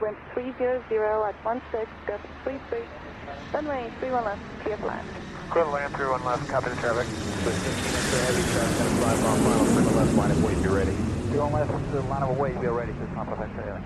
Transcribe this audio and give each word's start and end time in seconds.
wind 0.00 0.16
300 0.34 0.82
at 1.28 1.34
16, 1.44 1.86
gust 2.06 2.24
33, 2.44 2.78
runway 3.52 3.90
31 4.00 4.24
left, 4.24 4.40
clear 4.62 4.76
for 4.78 4.86
land. 4.86 5.06
Clear 5.50 5.64
to 5.64 5.70
land, 5.70 5.94
31 5.94 6.24
left, 6.24 6.48
copy 6.48 6.70
the 6.70 6.76
traffic. 6.76 7.06
With 7.44 7.54
15 7.54 8.00
into 8.00 8.16
heavy 8.24 8.44
traffic, 8.52 8.78
gonna 8.78 8.96
fly 9.00 9.14
final, 9.20 9.66
clear 9.66 9.96
left, 9.96 10.14
line 10.14 10.30
of 10.30 10.44
weight, 10.44 10.62
be 10.62 10.68
ready. 10.68 10.92
31 11.30 11.52
left, 11.52 11.92
the 11.92 12.00
line 12.02 12.22
of 12.22 12.38
weight, 12.38 12.60
be 12.60 12.66
ready, 12.66 12.92
just 12.92 13.12
not 13.12 13.26
perfect, 13.26 13.50
yeah. 13.56 13.80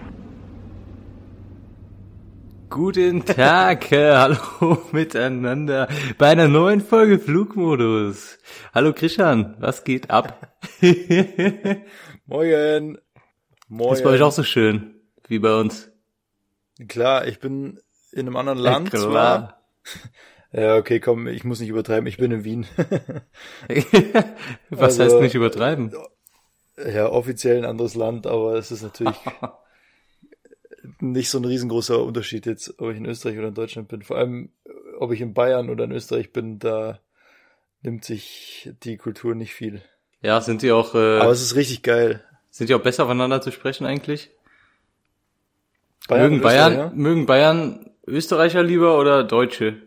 Guten 2.71 3.23
Tag, 3.25 3.93
äh, 3.93 4.17
hallo 4.17 4.79
miteinander 4.93 5.89
bei 6.19 6.31
einer 6.31 6.49
neuen 6.49 6.81
Folge 6.81 7.19
Flugmodus. 7.19 8.39
Hallo 8.75 8.93
Christian, 8.93 9.55
was 9.61 9.85
geht 9.85 10.11
ab? 10.11 10.57
Moin. 12.27 12.99
Moin. 13.69 13.93
Ist 13.93 14.03
bei 14.03 14.11
euch 14.11 14.23
auch 14.23 14.33
so 14.33 14.43
schön 14.43 14.95
wie 15.29 15.39
bei 15.39 15.55
uns? 15.55 15.94
Klar, 16.89 17.27
ich 17.27 17.39
bin 17.39 17.81
in 18.13 18.21
einem 18.27 18.37
anderen 18.37 18.59
Land 18.59 18.93
Ja, 18.93 18.99
zwar. 19.01 19.61
Ja, 20.57 20.77
okay, 20.77 21.01
komm, 21.01 21.27
ich 21.27 21.43
muss 21.43 21.59
nicht 21.59 21.69
übertreiben, 21.71 22.07
ich 22.07 22.17
bin 22.17 22.31
in 22.31 22.45
Wien. 22.45 22.65
was 24.71 24.81
Also- 25.01 25.03
heißt 25.05 25.21
nicht 25.21 25.35
übertreiben? 25.35 25.93
ja, 26.77 27.09
offiziell 27.11 27.59
ein 27.59 27.65
anderes 27.65 27.97
Land, 27.97 28.27
aber 28.29 28.55
es 28.55 28.71
ist 28.71 28.83
natürlich 28.83 29.17
nicht 31.01 31.29
so 31.31 31.39
ein 31.39 31.45
riesengroßer 31.45 32.01
Unterschied 32.03 32.47
jetzt, 32.47 32.79
ob 32.79 32.91
ich 32.91 32.99
in 32.99 33.07
Österreich 33.07 33.39
oder 33.39 33.49
in 33.49 33.55
Deutschland 33.55 33.89
bin. 33.89 34.03
Vor 34.03 34.17
allem, 34.17 34.51
ob 34.99 35.13
ich 35.13 35.21
in 35.21 35.35
Bayern 35.35 35.71
oder 35.71 35.85
in 35.85 35.93
Österreich 35.93 36.33
bin, 36.33 36.59
da 36.59 37.01
nimmt 37.83 38.05
sich 38.05 38.71
die 38.85 38.97
Kultur 38.97 39.35
nicht 39.35 39.55
viel. 39.55 39.83
Ja, 40.23 40.41
sind 40.41 40.63
die 40.63 40.73
auch 40.73 40.91
Aber 40.95 41.25
äh, 41.27 41.31
es 41.31 41.43
ist 41.43 41.55
richtig 41.57 41.83
geil. 41.83 42.23
sind 42.51 42.71
die 42.71 42.75
auch 42.75 42.83
besser 42.83 43.07
voneinander 43.07 43.41
zu 43.41 43.51
sprechen 43.51 43.87
eigentlich? 43.87 44.31
Bayern 46.09 46.31
mögen 46.31 46.43
Bayern 46.43 46.97
mögen 46.97 47.27
Bayern 47.27 47.91
Österreicher 48.07 48.63
lieber 48.63 48.99
oder 48.99 49.25
Deutsche? 49.25 49.83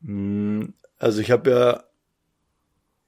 Mm, 0.00 0.64
Also 0.98 1.20
ich 1.20 1.30
habe 1.30 1.50
ja, 1.50 1.84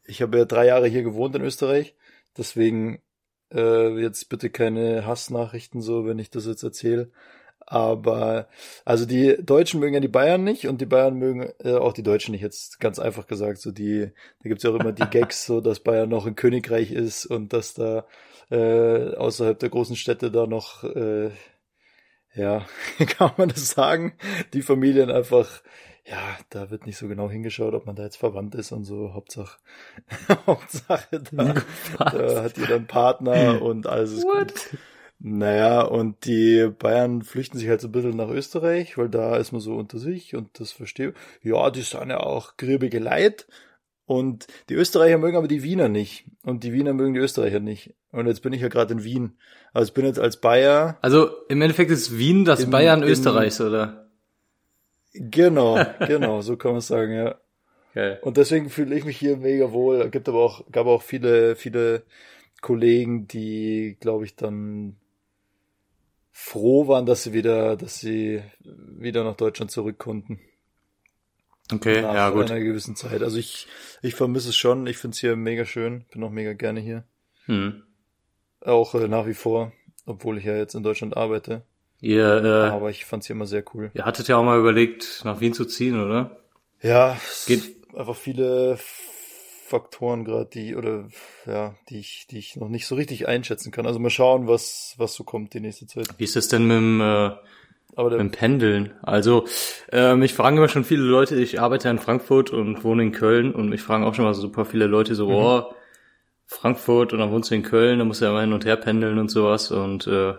ich 0.04 0.20
habe 0.20 0.38
ja 0.38 0.44
drei 0.44 0.66
Jahre 0.66 0.88
hier 0.88 1.02
gewohnt 1.02 1.34
in 1.34 1.42
Österreich, 1.42 1.94
deswegen 2.36 3.00
äh, 3.52 3.98
jetzt 4.00 4.28
bitte 4.28 4.50
keine 4.50 5.06
Hassnachrichten 5.06 5.80
so, 5.80 6.06
wenn 6.06 6.18
ich 6.18 6.30
das 6.30 6.46
jetzt 6.46 6.62
erzähle. 6.62 7.10
Aber 7.60 8.48
also 8.84 9.04
die 9.04 9.36
Deutschen 9.42 9.80
mögen 9.80 9.94
ja 9.94 10.00
die 10.00 10.08
Bayern 10.08 10.42
nicht 10.42 10.68
und 10.68 10.80
die 10.80 10.86
Bayern 10.86 11.16
mögen 11.18 11.50
äh, 11.58 11.74
auch 11.74 11.92
die 11.92 12.02
Deutschen 12.02 12.32
nicht. 12.32 12.40
Jetzt 12.40 12.80
ganz 12.80 12.98
einfach 12.98 13.26
gesagt, 13.26 13.58
so 13.58 13.72
die, 13.72 14.10
da 14.42 14.48
gibt's 14.48 14.64
ja 14.64 14.70
auch 14.70 14.80
immer 14.80 14.92
die 14.92 15.04
Gags, 15.10 15.44
so 15.46 15.60
dass 15.60 15.80
Bayern 15.80 16.08
noch 16.08 16.26
ein 16.26 16.36
Königreich 16.36 16.92
ist 16.92 17.26
und 17.26 17.52
dass 17.52 17.74
da 17.74 18.06
äh, 18.50 19.14
außerhalb 19.14 19.58
der 19.58 19.68
großen 19.68 19.96
Städte 19.96 20.30
da 20.30 20.46
noch 20.46 20.84
äh, 20.84 21.30
ja, 22.34 22.66
kann 23.18 23.32
man 23.36 23.48
das 23.48 23.70
sagen, 23.70 24.14
die 24.52 24.62
Familien 24.62 25.10
einfach, 25.10 25.62
ja, 26.04 26.38
da 26.50 26.70
wird 26.70 26.86
nicht 26.86 26.96
so 26.96 27.08
genau 27.08 27.28
hingeschaut, 27.28 27.74
ob 27.74 27.86
man 27.86 27.96
da 27.96 28.04
jetzt 28.04 28.16
verwandt 28.16 28.54
ist 28.54 28.72
und 28.72 28.84
so, 28.84 29.12
Hauptsache, 29.12 29.58
Hauptsache, 30.46 31.22
da, 31.32 31.54
da 31.98 32.42
hat 32.42 32.56
jeder 32.56 32.76
einen 32.76 32.86
Partner 32.86 33.60
und 33.60 33.86
alles 33.86 34.12
ist 34.12 34.24
gut. 34.24 34.78
Naja, 35.20 35.80
und 35.80 36.26
die 36.26 36.70
Bayern 36.78 37.22
flüchten 37.22 37.58
sich 37.58 37.68
halt 37.68 37.80
so 37.80 37.88
ein 37.88 37.92
bisschen 37.92 38.16
nach 38.16 38.28
Österreich, 38.28 38.96
weil 38.96 39.08
da 39.08 39.36
ist 39.36 39.50
man 39.50 39.60
so 39.60 39.74
unter 39.74 39.98
sich 39.98 40.36
und 40.36 40.60
das 40.60 40.70
verstehe. 40.70 41.12
Ja, 41.42 41.70
die 41.70 41.82
sind 41.82 42.10
ja 42.10 42.20
auch 42.20 42.56
griebige 42.56 43.00
Leid. 43.00 43.48
Und 44.06 44.46
die 44.68 44.74
Österreicher 44.74 45.18
mögen 45.18 45.36
aber 45.36 45.48
die 45.48 45.64
Wiener 45.64 45.88
nicht. 45.88 46.24
Und 46.44 46.62
die 46.62 46.72
Wiener 46.72 46.94
mögen 46.94 47.14
die 47.14 47.20
Österreicher 47.20 47.58
nicht. 47.58 47.94
Und 48.10 48.26
jetzt 48.26 48.40
bin 48.42 48.52
ich 48.52 48.62
ja 48.62 48.68
gerade 48.68 48.94
in 48.94 49.04
Wien. 49.04 49.36
Also 49.72 49.88
ich 49.88 49.94
bin 49.94 50.06
jetzt 50.06 50.18
als 50.18 50.40
Bayer 50.40 50.96
Also 51.02 51.30
im 51.48 51.60
Endeffekt 51.60 51.90
ist 51.90 52.16
Wien 52.18 52.44
das 52.44 52.60
In- 52.64 52.70
Bayern 52.70 53.02
in- 53.02 53.08
Österreichs, 53.08 53.60
oder? 53.60 54.08
Genau, 55.12 55.78
genau, 56.06 56.40
so 56.40 56.56
kann 56.56 56.72
man 56.72 56.80
sagen, 56.80 57.12
ja. 57.14 57.34
Geil. 57.94 58.18
Und 58.22 58.36
deswegen 58.36 58.70
fühle 58.70 58.94
ich 58.96 59.04
mich 59.04 59.18
hier 59.18 59.36
mega 59.36 59.72
wohl. 59.72 60.00
Es 60.02 60.10
gibt 60.10 60.28
aber 60.28 60.38
auch, 60.44 60.64
gab 60.70 60.86
auch 60.86 61.02
viele, 61.02 61.56
viele 61.56 62.02
Kollegen, 62.60 63.26
die, 63.26 63.96
glaube 64.00 64.24
ich, 64.24 64.36
dann 64.36 64.96
froh 66.32 66.86
waren, 66.86 67.06
dass 67.06 67.24
sie 67.24 67.32
wieder, 67.32 67.76
dass 67.76 67.98
sie 68.00 68.42
wieder 68.60 69.24
nach 69.24 69.36
Deutschland 69.36 69.70
zurück 69.70 69.98
konnten. 69.98 70.38
Okay, 71.72 72.00
nach 72.02 72.14
ja 72.14 72.30
gut. 72.30 72.50
einer 72.50 72.60
gewissen 72.60 72.96
Zeit. 72.96 73.22
Also 73.22 73.36
ich, 73.38 73.66
ich 74.02 74.14
vermisse 74.14 74.50
es 74.50 74.56
schon. 74.56 74.86
Ich 74.86 74.96
finde 74.98 75.14
es 75.14 75.20
hier 75.20 75.36
mega 75.36 75.64
schön. 75.64 76.04
Bin 76.12 76.22
auch 76.22 76.30
mega 76.30 76.52
gerne 76.54 76.80
hier. 76.80 77.04
Hm. 77.46 77.82
Auch 78.64 78.94
äh, 78.94 79.08
nach 79.08 79.26
wie 79.26 79.34
vor, 79.34 79.72
obwohl 80.06 80.38
ich 80.38 80.44
ja 80.44 80.56
jetzt 80.56 80.74
in 80.74 80.82
Deutschland 80.82 81.16
arbeite. 81.16 81.62
Ihr, 82.00 82.44
äh, 82.44 82.68
Aber 82.70 82.90
ich 82.90 83.04
fand 83.04 83.22
es 83.22 83.26
hier 83.26 83.34
immer 83.36 83.46
sehr 83.46 83.64
cool. 83.74 83.90
ihr 83.94 84.04
hattet 84.04 84.28
ja 84.28 84.36
auch 84.36 84.44
mal 84.44 84.58
überlegt, 84.58 85.22
nach 85.24 85.40
Wien 85.40 85.52
zu 85.52 85.64
ziehen, 85.64 86.00
oder? 86.00 86.38
Ja, 86.80 87.16
es 87.28 87.46
Geht- 87.46 87.62
gibt 87.64 87.96
einfach 87.96 88.14
viele 88.16 88.78
Faktoren 89.66 90.24
gerade, 90.24 90.46
die 90.46 90.76
oder 90.76 91.08
ja, 91.46 91.74
die 91.88 91.98
ich, 91.98 92.26
die 92.30 92.38
ich 92.38 92.56
noch 92.56 92.68
nicht 92.68 92.86
so 92.86 92.94
richtig 92.94 93.28
einschätzen 93.28 93.70
kann. 93.72 93.86
Also 93.86 93.98
mal 93.98 94.10
schauen, 94.10 94.46
was 94.46 94.94
was 94.96 95.14
so 95.14 95.24
kommt 95.24 95.54
die 95.54 95.60
nächste 95.60 95.86
Zeit. 95.86 96.08
Wie 96.16 96.24
ist 96.24 96.36
das 96.36 96.48
denn 96.48 96.66
mit 96.66 96.76
dem, 96.76 97.00
äh, 97.00 97.30
mit 98.02 98.12
dem 98.20 98.30
Pendeln? 98.30 98.92
Also, 99.02 99.46
äh, 99.92 100.14
mich 100.14 100.32
fragen 100.34 100.56
immer 100.56 100.68
schon 100.68 100.84
viele 100.84 101.02
Leute, 101.02 101.36
ich 101.40 101.60
arbeite 101.60 101.88
in 101.90 101.98
Frankfurt 101.98 102.50
und 102.50 102.82
wohne 102.84 103.02
in 103.02 103.12
Köln 103.12 103.52
und 103.52 103.68
mich 103.68 103.82
fragen 103.82 104.04
auch 104.04 104.14
schon 104.14 104.24
mal 104.24 104.34
so 104.34 104.40
super 104.40 104.64
viele 104.64 104.86
Leute 104.86 105.14
so, 105.14 105.28
oh, 105.28 105.74
Frankfurt 106.48 107.12
und 107.12 107.20
dann 107.20 107.30
wohnst 107.30 107.50
du 107.50 107.54
in 107.54 107.62
Köln, 107.62 107.98
dann 107.98 108.08
musst 108.08 108.20
du 108.20 108.24
ja 108.24 108.30
immer 108.32 108.40
hin 108.40 108.52
und 108.54 108.64
her 108.64 108.76
pendeln 108.76 109.18
und 109.18 109.30
sowas 109.30 109.70
und 109.70 110.06
äh, 110.06 110.34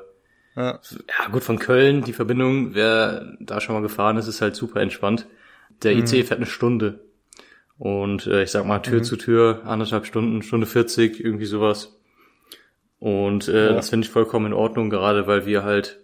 ja, 0.55 0.79
ja 1.07 1.29
gut, 1.31 1.43
von 1.43 1.59
Köln, 1.59 2.03
die 2.03 2.11
Verbindung, 2.11 2.73
wer 2.73 3.33
da 3.39 3.61
schon 3.61 3.75
mal 3.75 3.81
gefahren 3.81 4.17
ist, 4.17 4.27
ist 4.27 4.41
halt 4.41 4.55
super 4.55 4.81
entspannt. 4.81 5.27
Der 5.83 5.93
IC 5.95 6.25
fährt 6.25 6.33
eine 6.39 6.47
Stunde. 6.47 6.99
Und 7.77 8.27
äh, 8.27 8.43
ich 8.43 8.51
sag 8.51 8.65
mal, 8.65 8.79
Tür 8.79 9.03
zu 9.03 9.15
Tür, 9.15 9.61
anderthalb 9.63 10.05
Stunden, 10.05 10.41
Stunde 10.41 10.65
40, 10.67 11.23
irgendwie 11.23 11.45
sowas. 11.45 11.97
Und 12.99 13.47
äh, 13.47 13.67
Ja. 13.67 13.73
das 13.73 13.89
finde 13.89 14.05
ich 14.05 14.11
vollkommen 14.11 14.47
in 14.47 14.53
Ordnung, 14.53 14.89
gerade 14.89 15.27
weil 15.27 15.45
wir 15.45 15.63
halt 15.63 15.99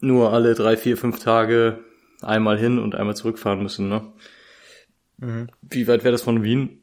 nur 0.00 0.32
alle 0.32 0.54
drei, 0.54 0.76
vier, 0.76 0.96
fünf 0.96 1.20
Tage 1.20 1.78
einmal 2.20 2.58
hin 2.58 2.80
und 2.80 2.96
einmal 2.96 3.14
zurückfahren 3.14 3.62
müssen, 3.62 3.88
ne? 3.88 4.12
Mhm. 5.18 5.48
Wie 5.62 5.86
weit 5.86 6.02
wäre 6.02 6.12
das 6.12 6.22
von 6.22 6.42
Wien? 6.42 6.82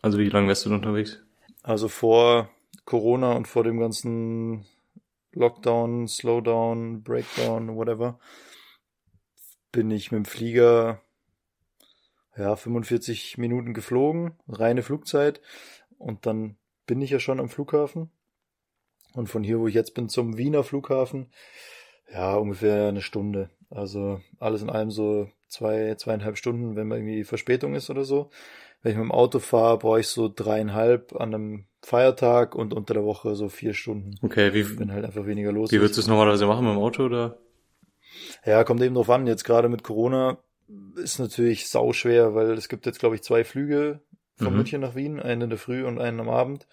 Also 0.00 0.18
wie 0.18 0.28
lange 0.30 0.48
wärst 0.48 0.64
du 0.64 0.70
denn 0.70 0.78
unterwegs? 0.78 1.20
Also 1.66 1.88
vor 1.88 2.48
Corona 2.84 3.32
und 3.32 3.48
vor 3.48 3.64
dem 3.64 3.80
ganzen 3.80 4.64
Lockdown, 5.32 6.06
Slowdown, 6.06 7.02
Breakdown, 7.02 7.74
whatever, 7.74 8.20
bin 9.72 9.90
ich 9.90 10.12
mit 10.12 10.18
dem 10.18 10.24
Flieger 10.26 11.02
ja 12.36 12.54
45 12.54 13.36
Minuten 13.38 13.74
geflogen, 13.74 14.34
reine 14.46 14.84
Flugzeit 14.84 15.40
und 15.98 16.24
dann 16.24 16.56
bin 16.86 17.00
ich 17.00 17.10
ja 17.10 17.18
schon 17.18 17.40
am 17.40 17.48
Flughafen 17.48 18.10
und 19.14 19.28
von 19.28 19.42
hier, 19.42 19.58
wo 19.58 19.66
ich 19.66 19.74
jetzt 19.74 19.94
bin, 19.94 20.08
zum 20.08 20.38
Wiener 20.38 20.62
Flughafen, 20.62 21.32
ja 22.12 22.36
ungefähr 22.36 22.88
eine 22.88 23.02
Stunde. 23.02 23.50
Also 23.70 24.20
alles 24.38 24.62
in 24.62 24.70
allem 24.70 24.92
so 24.92 25.28
zwei, 25.48 25.96
zweieinhalb 25.96 26.38
Stunden, 26.38 26.76
wenn 26.76 26.86
man 26.86 26.98
irgendwie 26.98 27.24
Verspätung 27.24 27.74
ist 27.74 27.90
oder 27.90 28.04
so. 28.04 28.30
Wenn 28.86 28.92
ich 28.92 28.98
mit 28.98 29.06
dem 29.06 29.10
Auto 29.10 29.40
fahre, 29.40 29.78
brauche 29.78 29.98
ich 29.98 30.06
so 30.06 30.32
dreieinhalb 30.32 31.12
an 31.16 31.34
einem 31.34 31.64
Feiertag 31.82 32.54
und 32.54 32.72
unter 32.72 32.94
der 32.94 33.02
Woche 33.02 33.34
so 33.34 33.48
vier 33.48 33.74
Stunden, 33.74 34.14
Okay, 34.22 34.54
wie, 34.54 34.78
wenn 34.78 34.92
halt 34.92 35.04
einfach 35.04 35.26
weniger 35.26 35.50
los 35.50 35.72
wie 35.72 35.80
würdest 35.80 35.96
du 35.96 36.02
es 36.02 36.06
normalerweise 36.06 36.46
machen 36.46 36.64
mit 36.64 36.74
dem 36.74 36.78
Auto 36.78 37.06
oder? 37.06 37.36
Ja, 38.44 38.62
kommt 38.62 38.80
eben 38.82 38.94
drauf 38.94 39.10
an. 39.10 39.26
Jetzt 39.26 39.42
gerade 39.42 39.68
mit 39.68 39.82
Corona 39.82 40.38
ist 40.94 41.18
natürlich 41.18 41.68
sau 41.68 41.92
schwer, 41.92 42.36
weil 42.36 42.52
es 42.52 42.68
gibt 42.68 42.86
jetzt, 42.86 43.00
glaube 43.00 43.16
ich, 43.16 43.24
zwei 43.24 43.42
Flüge 43.42 44.02
von 44.36 44.52
Mhm. 44.52 44.58
München 44.58 44.80
nach 44.82 44.94
Wien, 44.94 45.18
einen 45.18 45.42
in 45.42 45.50
der 45.50 45.58
Früh 45.58 45.84
und 45.84 45.98
einen 45.98 46.20
am 46.20 46.28
Abend. 46.28 46.68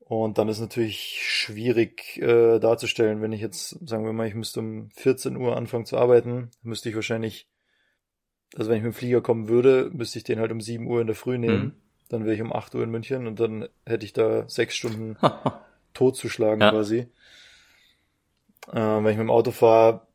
Und 0.00 0.36
dann 0.36 0.50
ist 0.50 0.60
natürlich 0.60 1.22
schwierig 1.22 2.18
äh, 2.20 2.58
darzustellen, 2.58 3.22
wenn 3.22 3.32
ich 3.32 3.40
jetzt, 3.40 3.78
sagen 3.88 4.04
wir 4.04 4.12
mal, 4.12 4.28
ich 4.28 4.34
müsste 4.34 4.60
um 4.60 4.90
14 4.90 5.38
Uhr 5.38 5.56
anfangen 5.56 5.86
zu 5.86 5.96
arbeiten, 5.96 6.50
müsste 6.62 6.90
ich 6.90 6.94
wahrscheinlich, 6.94 7.48
also 8.56 8.70
wenn 8.70 8.78
ich 8.78 8.82
mit 8.82 8.92
dem 8.92 8.96
Flieger 8.96 9.20
kommen 9.20 9.48
würde, 9.48 9.90
müsste 9.92 10.18
ich 10.18 10.24
den 10.24 10.38
halt 10.38 10.52
um 10.52 10.60
7 10.60 10.86
Uhr 10.86 11.00
in 11.00 11.06
der 11.06 11.16
Früh 11.16 11.38
nehmen. 11.38 11.62
Mhm. 11.62 11.72
Dann 12.08 12.24
wäre 12.24 12.34
ich 12.34 12.42
um 12.42 12.52
8 12.52 12.74
Uhr 12.74 12.82
in 12.82 12.90
München 12.90 13.26
und 13.26 13.40
dann 13.40 13.68
hätte 13.86 14.04
ich 14.04 14.12
da 14.12 14.48
sechs 14.48 14.76
Stunden 14.76 15.16
totzuschlagen 15.94 16.60
Ja. 16.60 16.70
quasi. 16.70 17.06
Äh, 18.70 18.74
wenn 18.74 19.06
ich 19.06 19.16
mit 19.16 19.26
dem 19.26 19.30
Auto 19.30 19.50
fahre, 19.50 20.06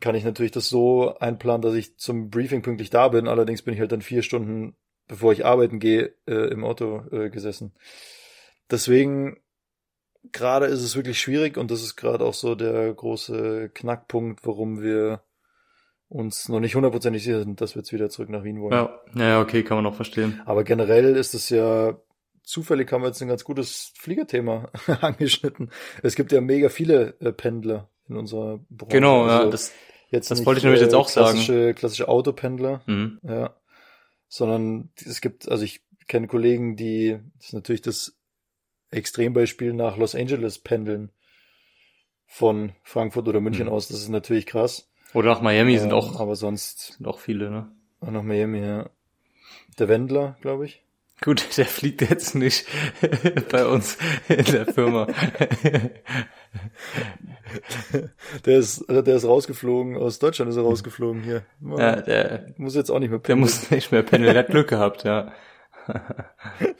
kann 0.00 0.14
ich 0.14 0.24
natürlich 0.24 0.52
das 0.52 0.68
so 0.68 1.18
einplanen, 1.18 1.62
dass 1.62 1.74
ich 1.74 1.96
zum 1.98 2.30
Briefing 2.30 2.62
pünktlich 2.62 2.90
da 2.90 3.08
bin. 3.08 3.28
Allerdings 3.28 3.62
bin 3.62 3.74
ich 3.74 3.80
halt 3.80 3.92
dann 3.92 4.02
vier 4.02 4.22
Stunden, 4.22 4.74
bevor 5.08 5.32
ich 5.32 5.44
arbeiten 5.44 5.78
gehe, 5.78 6.14
äh, 6.26 6.48
im 6.50 6.64
Auto 6.64 7.02
äh, 7.10 7.28
gesessen. 7.30 7.72
Deswegen, 8.70 9.36
gerade 10.32 10.66
ist 10.66 10.82
es 10.82 10.96
wirklich 10.96 11.20
schwierig 11.20 11.58
und 11.58 11.70
das 11.70 11.82
ist 11.82 11.96
gerade 11.96 12.24
auch 12.24 12.34
so 12.34 12.54
der 12.54 12.92
große 12.94 13.70
Knackpunkt, 13.74 14.46
warum 14.46 14.80
wir 14.80 15.22
uns 16.12 16.48
noch 16.48 16.60
nicht 16.60 16.74
hundertprozentig 16.74 17.24
sicher 17.24 17.40
sind, 17.40 17.60
dass 17.60 17.74
wir 17.74 17.80
jetzt 17.80 17.92
wieder 17.92 18.10
zurück 18.10 18.28
nach 18.28 18.44
Wien 18.44 18.60
wollen. 18.60 18.72
Ja, 18.72 19.00
ja, 19.14 19.40
okay, 19.40 19.62
kann 19.62 19.78
man 19.78 19.86
auch 19.86 19.94
verstehen. 19.94 20.42
Aber 20.44 20.62
generell 20.62 21.16
ist 21.16 21.32
es 21.34 21.48
ja, 21.48 21.98
zufällig 22.42 22.92
haben 22.92 23.02
wir 23.02 23.08
jetzt 23.08 23.22
ein 23.22 23.28
ganz 23.28 23.44
gutes 23.44 23.92
Fliegerthema 23.96 24.68
angeschnitten. 25.00 25.70
Es 26.02 26.14
gibt 26.14 26.30
ja 26.32 26.40
mega 26.42 26.68
viele 26.68 27.14
äh, 27.20 27.32
Pendler. 27.32 27.88
in 28.08 28.16
unserer 28.16 28.58
Branche. 28.68 28.92
Genau, 28.96 29.26
ja, 29.26 29.38
Also 29.38 29.50
das, 29.50 29.72
jetzt 30.10 30.30
das 30.30 30.44
wollte 30.44 30.58
ich 30.58 30.64
nämlich 30.64 30.82
jetzt 30.82 30.94
auch 30.94 31.08
sagen. 31.08 31.30
klassische, 31.32 31.72
Klassische 31.74 32.08
Autopendler, 32.08 32.82
mhm. 32.86 33.18
ja. 33.22 33.56
Sondern 34.28 34.90
es 34.96 35.20
gibt, 35.22 35.48
also 35.48 35.64
ich 35.64 35.82
kenne 36.08 36.26
Kollegen, 36.26 36.76
die, 36.76 37.18
das 37.38 37.46
ist 37.48 37.52
natürlich 37.54 37.82
das 37.82 38.18
Extrembeispiel 38.90 39.72
nach 39.72 39.96
Los 39.96 40.14
Angeles 40.14 40.58
pendeln 40.58 41.10
von 42.26 42.72
Frankfurt 42.82 43.28
oder 43.28 43.40
München 43.40 43.66
Mhm. 43.66 43.72
aus. 43.72 43.88
Das 43.88 43.98
ist 44.00 44.08
natürlich 44.08 44.44
krass. 44.46 44.90
Oder 45.14 45.30
nach 45.30 45.40
Miami 45.42 45.78
sind 45.78 45.90
Ja, 45.90 45.96
auch, 45.96 46.20
Aber 46.20 46.36
sonst 46.36 46.94
sind 46.94 47.06
auch 47.06 47.18
viele, 47.18 47.50
ne? 47.50 47.68
auch 48.00 48.10
nach 48.10 48.22
Miami, 48.22 48.60
ja. 48.60 48.88
Der 49.78 49.88
Wendler, 49.88 50.36
glaube 50.40 50.66
ich. 50.66 50.82
Gut, 51.22 51.46
der 51.56 51.66
fliegt 51.66 52.00
jetzt 52.02 52.34
nicht 52.34 52.66
bei 53.50 53.64
uns 53.66 53.96
in 54.28 54.44
der 54.44 54.66
Firma. 54.66 55.06
Der 58.46 58.58
ist, 58.58 58.84
der 58.88 59.06
ist 59.06 59.24
rausgeflogen, 59.26 59.96
aus 59.96 60.18
Deutschland 60.18 60.50
ist 60.50 60.56
er 60.56 60.62
rausgeflogen 60.62 61.22
hier. 61.22 61.42
ja, 61.60 62.00
der, 62.00 62.46
Muss 62.56 62.74
jetzt 62.74 62.90
auch 62.90 62.98
nicht 62.98 63.10
mehr 63.10 63.18
der 63.18 63.34
pendeln. 63.34 63.40
muss 63.40 63.70
nicht 63.70 63.92
mehr 63.92 64.02
pendeln, 64.02 64.32
der 64.34 64.44
hat 64.44 64.50
Glück 64.50 64.68
gehabt, 64.68 65.04
ja. 65.04 65.32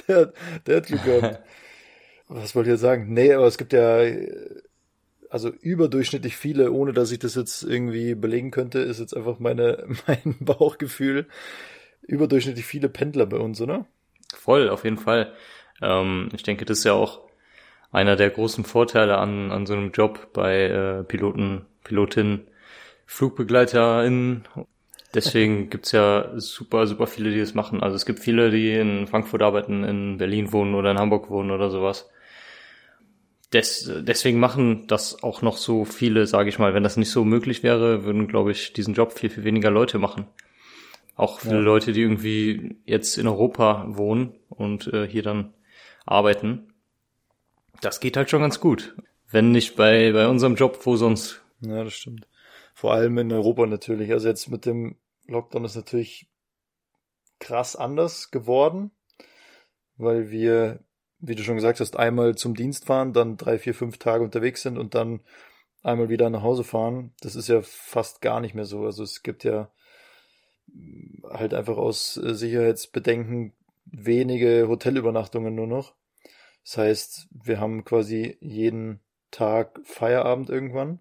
der, 0.09 0.17
hat- 0.17 0.35
der 0.67 0.77
hat 0.79 0.87
Glück 0.87 1.05
gehabt. 1.05 1.43
Was 2.29 2.55
wollte 2.55 2.71
ich 2.71 2.75
jetzt 2.75 2.81
sagen? 2.81 3.13
Nee, 3.13 3.35
aber 3.35 3.47
es 3.47 3.59
gibt 3.59 3.73
ja 3.75 4.03
also 5.33 5.49
überdurchschnittlich 5.49 6.37
viele, 6.37 6.73
ohne 6.73 6.93
dass 6.93 7.11
ich 7.11 7.19
das 7.19 7.37
jetzt 7.37 7.63
irgendwie 7.63 8.15
belegen 8.15 8.51
könnte, 8.51 8.81
ist 8.81 9.01
jetzt 9.01 9.17
einfach 9.17 9.39
meine, 9.39 9.87
mein 10.07 10.37
Bauchgefühl. 10.41 11.27
Überdurchschnittlich 12.03 12.67
viele 12.67 12.91
Pendler 12.91 13.25
bei 13.25 13.39
uns, 13.39 13.61
oder? 13.61 13.87
Voll, 14.35 14.69
auf 14.69 14.85
jeden 14.85 14.99
Fall. 14.99 15.33
Ähm, 15.81 16.29
ich 16.35 16.43
denke, 16.43 16.67
das 16.67 16.79
ist 16.79 16.85
ja 16.85 16.93
auch 16.93 17.21
einer 17.93 18.17
der 18.17 18.29
großen 18.29 18.65
Vorteile 18.65 19.17
an, 19.17 19.51
an 19.51 19.65
so 19.65 19.73
einem 19.73 19.93
Job 19.93 20.35
bei 20.35 20.65
äh, 20.65 21.05
Piloten, 21.05 21.65
Pilotinnen, 21.83 22.47
FlugbegleiterInnen. 23.07 24.45
Deswegen 25.15 25.71
gibt's 25.71 25.93
ja 25.93 26.33
super, 26.37 26.87
super 26.87 27.07
viele, 27.07 27.31
die 27.31 27.41
das 27.41 27.55
machen. 27.55 27.83
Also 27.83 27.97
es 27.97 28.05
gibt 28.05 28.19
viele, 28.19 28.51
die 28.51 28.75
in 28.75 29.07
Frankfurt 29.07 29.41
arbeiten, 29.41 29.83
in 29.83 30.19
Berlin 30.19 30.53
wohnen 30.53 30.75
oder 30.75 30.91
in 30.91 30.99
Hamburg 30.99 31.31
wohnen 31.31 31.51
oder 31.51 31.71
sowas. 31.71 32.11
Des, 33.53 33.91
deswegen 34.01 34.41
machen 34.41 34.87
das 34.87 35.23
auch 35.23 35.43
noch 35.43 35.59
so 35.59 35.85
viele, 35.85 36.27
sage 36.27 36.49
ich 36.49 36.59
mal. 36.59 36.73
Wenn 36.73 36.83
das 36.83 36.97
nicht 36.97 37.11
so 37.11 37.25
möglich 37.25 37.63
wäre, 37.63 38.05
würden, 38.05 38.27
glaube 38.27 38.51
ich, 38.53 38.73
diesen 38.73 38.95
Job 38.95 39.13
viel, 39.13 39.29
viel 39.29 39.45
weniger 39.45 39.71
Leute 39.71 39.99
machen. 39.99 40.27
Auch 41.17 41.41
viele 41.41 41.57
Ja. 41.57 41.61
Leute, 41.61 41.93
die 41.93 42.01
irgendwie 42.01 42.77
jetzt 42.87 43.19
in 43.19 43.29
Europa 43.29 43.85
wohnen 43.89 44.35
und 44.49 44.87
äh, 44.93 45.07
hier 45.07 45.23
dann 45.23 45.53
arbeiten. 46.07 46.73
Das 47.83 48.01
geht 48.01 48.17
halt 48.17 48.31
schon 48.31 48.41
ganz 48.41 48.61
gut. 48.61 48.97
Wenn 49.31 49.53
nicht 49.53 49.77
bei, 49.77 50.13
bei 50.13 50.29
unserem 50.29 50.55
Job, 50.55 50.79
wo 50.85 50.97
sonst? 50.97 51.43
Ja, 51.61 51.85
das 51.85 51.93
stimmt. 51.95 52.27
Vor 52.75 52.95
allem 52.95 53.19
in 53.19 53.33
Europa 53.33 53.67
natürlich. 53.67 54.11
Also 54.13 54.29
jetzt 54.29 54.51
mit 54.51 54.65
dem 54.65 54.97
Lockdown 55.27 55.65
ist 55.65 55.77
natürlich 55.77 56.29
krass 57.39 57.77
anders 57.77 58.31
geworden, 58.31 58.93
weil 59.97 60.31
wir, 60.31 60.81
wie 61.23 61.37
du 61.37 61.45
schon 61.45 61.55
gesagt 61.55 61.81
hast, 61.81 61.97
einmal 61.97 62.35
zum 62.35 62.55
Dienst 62.55 62.87
fahren, 62.87 63.13
dann 63.13 63.37
drei, 63.37 63.59
vier, 63.59 63.75
fünf 63.75 63.99
Tage 63.99 64.25
unterwegs 64.25 64.63
sind 64.63 64.77
und 64.77 64.95
dann 64.95 65.21
einmal 65.83 66.09
wieder 66.09 66.29
nach 66.31 66.43
Hause 66.43 66.65
fahren. 66.65 67.13
Das 67.21 67.37
ist 67.37 67.49
ja 67.49 67.63
fast 67.63 68.21
gar 68.21 68.41
nicht 68.41 68.55
mehr 68.55 68.65
so. 68.65 68.85
Also 68.85 69.05
es 69.05 69.23
gibt 69.23 69.45
ja 69.45 69.71
halt 71.31 71.55
einfach 71.55 71.77
aus 71.77 72.17
äh, 72.17 72.35
Sicherheitsbedenken 72.35 73.53
wenige 73.85 74.67
Hotelübernachtungen 74.69 75.55
nur 75.55 75.69
noch. 75.69 75.95
Das 76.65 76.79
heißt, 76.79 77.29
wir 77.31 77.61
haben 77.61 77.85
quasi 77.85 78.37
jeden 78.41 79.01
Tag 79.31 79.81
Feierabend 79.85 80.51
irgendwann. 80.51 80.99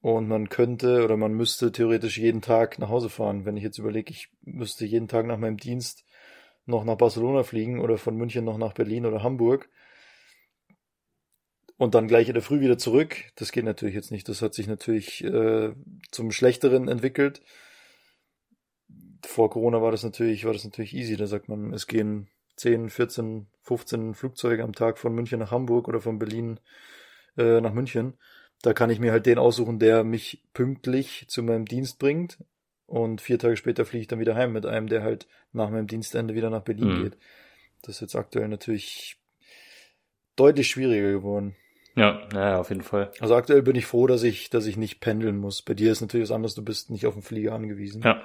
Und 0.00 0.28
man 0.28 0.48
könnte 0.48 1.04
oder 1.04 1.16
man 1.16 1.32
müsste 1.34 1.72
theoretisch 1.72 2.18
jeden 2.18 2.40
Tag 2.40 2.78
nach 2.78 2.88
Hause 2.88 3.10
fahren. 3.10 3.44
Wenn 3.44 3.56
ich 3.56 3.64
jetzt 3.64 3.78
überlege, 3.78 4.10
ich 4.10 4.30
müsste 4.42 4.86
jeden 4.86 5.08
Tag 5.08 5.26
nach 5.26 5.38
meinem 5.38 5.56
Dienst 5.56 6.04
noch 6.68 6.84
nach 6.84 6.96
Barcelona 6.96 7.42
fliegen 7.42 7.80
oder 7.80 7.98
von 7.98 8.16
München 8.16 8.44
noch 8.44 8.58
nach 8.58 8.74
Berlin 8.74 9.06
oder 9.06 9.22
Hamburg 9.22 9.68
und 11.78 11.94
dann 11.94 12.08
gleich 12.08 12.28
in 12.28 12.34
der 12.34 12.42
Früh 12.42 12.60
wieder 12.60 12.76
zurück. 12.76 13.16
Das 13.36 13.52
geht 13.52 13.64
natürlich 13.64 13.94
jetzt 13.94 14.10
nicht. 14.10 14.28
Das 14.28 14.42
hat 14.42 14.52
sich 14.52 14.66
natürlich 14.66 15.24
äh, 15.24 15.72
zum 16.10 16.30
Schlechteren 16.32 16.88
entwickelt. 16.88 17.40
Vor 19.24 19.48
Corona 19.50 19.80
war 19.80 19.92
das 19.92 20.02
natürlich, 20.02 20.44
war 20.44 20.52
das 20.52 20.64
natürlich 20.64 20.94
easy. 20.94 21.16
Da 21.16 21.26
sagt 21.26 21.48
man, 21.48 21.72
es 21.72 21.86
gehen 21.86 22.28
10, 22.56 22.90
14, 22.90 23.46
15 23.62 24.14
Flugzeuge 24.14 24.64
am 24.64 24.72
Tag 24.72 24.98
von 24.98 25.14
München 25.14 25.38
nach 25.38 25.52
Hamburg 25.52 25.88
oder 25.88 26.00
von 26.00 26.18
Berlin 26.18 26.58
äh, 27.36 27.60
nach 27.60 27.72
München. 27.72 28.18
Da 28.62 28.74
kann 28.74 28.90
ich 28.90 28.98
mir 28.98 29.12
halt 29.12 29.26
den 29.26 29.38
aussuchen, 29.38 29.78
der 29.78 30.02
mich 30.02 30.42
pünktlich 30.52 31.26
zu 31.28 31.44
meinem 31.44 31.64
Dienst 31.64 32.00
bringt. 32.00 32.38
Und 32.88 33.20
vier 33.20 33.38
Tage 33.38 33.56
später 33.56 33.84
fliege 33.84 34.00
ich 34.02 34.08
dann 34.08 34.18
wieder 34.18 34.34
heim 34.34 34.52
mit 34.52 34.66
einem, 34.66 34.88
der 34.88 35.02
halt 35.02 35.28
nach 35.52 35.70
meinem 35.70 35.86
Dienstende 35.86 36.34
wieder 36.34 36.50
nach 36.50 36.62
Berlin 36.62 36.88
Mhm. 36.88 37.02
geht. 37.04 37.16
Das 37.82 37.96
ist 37.96 38.00
jetzt 38.00 38.16
aktuell 38.16 38.48
natürlich 38.48 39.18
deutlich 40.36 40.68
schwieriger 40.68 41.12
geworden. 41.12 41.54
Ja, 41.94 42.20
naja, 42.32 42.58
auf 42.58 42.70
jeden 42.70 42.82
Fall. 42.82 43.12
Also 43.20 43.34
aktuell 43.36 43.62
bin 43.62 43.76
ich 43.76 43.86
froh, 43.86 44.06
dass 44.06 44.22
ich, 44.22 44.50
dass 44.50 44.66
ich 44.66 44.76
nicht 44.76 45.00
pendeln 45.00 45.36
muss. 45.36 45.62
Bei 45.62 45.74
dir 45.74 45.92
ist 45.92 46.00
natürlich 46.00 46.28
was 46.30 46.34
anderes, 46.34 46.54
du 46.54 46.64
bist 46.64 46.90
nicht 46.90 47.06
auf 47.06 47.14
den 47.14 47.22
Flieger 47.22 47.54
angewiesen. 47.54 48.02
Ja, 48.02 48.22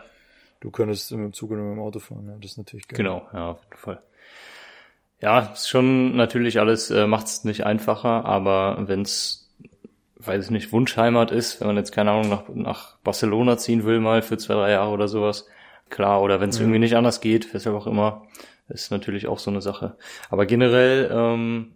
Du 0.62 0.72
könntest 0.72 1.12
dem 1.12 1.34
Zug 1.34 1.52
oder 1.52 1.62
mit 1.62 1.74
dem 1.76 1.82
Auto 1.82 2.00
fahren, 2.00 2.26
ja, 2.26 2.38
das 2.40 2.52
ist 2.52 2.58
natürlich 2.58 2.88
geil. 2.88 2.98
genau, 3.00 3.28
ja, 3.34 3.52
auf 3.52 3.62
jeden 3.66 3.78
Fall. 3.78 4.02
Ja, 5.20 5.40
ist 5.52 5.68
schon 5.68 6.16
natürlich 6.16 6.58
alles, 6.58 6.90
äh, 6.90 7.06
macht 7.06 7.28
es 7.28 7.44
nicht 7.44 7.66
einfacher, 7.66 8.24
aber 8.24 8.82
wenn's, 8.88 9.43
weiß 10.26 10.46
ich 10.46 10.52
nicht, 10.52 10.72
Wunschheimat 10.72 11.32
ist, 11.32 11.60
wenn 11.60 11.68
man 11.68 11.78
jetzt, 11.78 11.92
keine 11.92 12.12
Ahnung, 12.12 12.30
nach, 12.30 12.44
nach 12.54 12.98
Barcelona 13.04 13.58
ziehen 13.58 13.84
will, 13.86 14.00
mal 14.00 14.22
für 14.22 14.38
zwei, 14.38 14.54
drei 14.56 14.72
Jahre 14.72 14.92
oder 14.92 15.08
sowas, 15.08 15.48
klar, 15.90 16.22
oder 16.22 16.40
wenn 16.42 16.50
es 16.50 16.58
Mhm. 16.60 16.66
irgendwie 16.66 16.80
nicht 16.80 16.96
anders 16.96 17.22
geht, 17.22 17.54
weshalb 17.54 17.76
auch 17.76 17.88
immer, 17.88 18.26
ist 18.70 18.92
natürlich 18.92 19.28
auch 19.28 19.40
so 19.40 19.52
eine 19.52 19.62
Sache. 19.62 19.96
Aber 20.30 20.46
generell 20.46 21.10
ähm, 21.14 21.74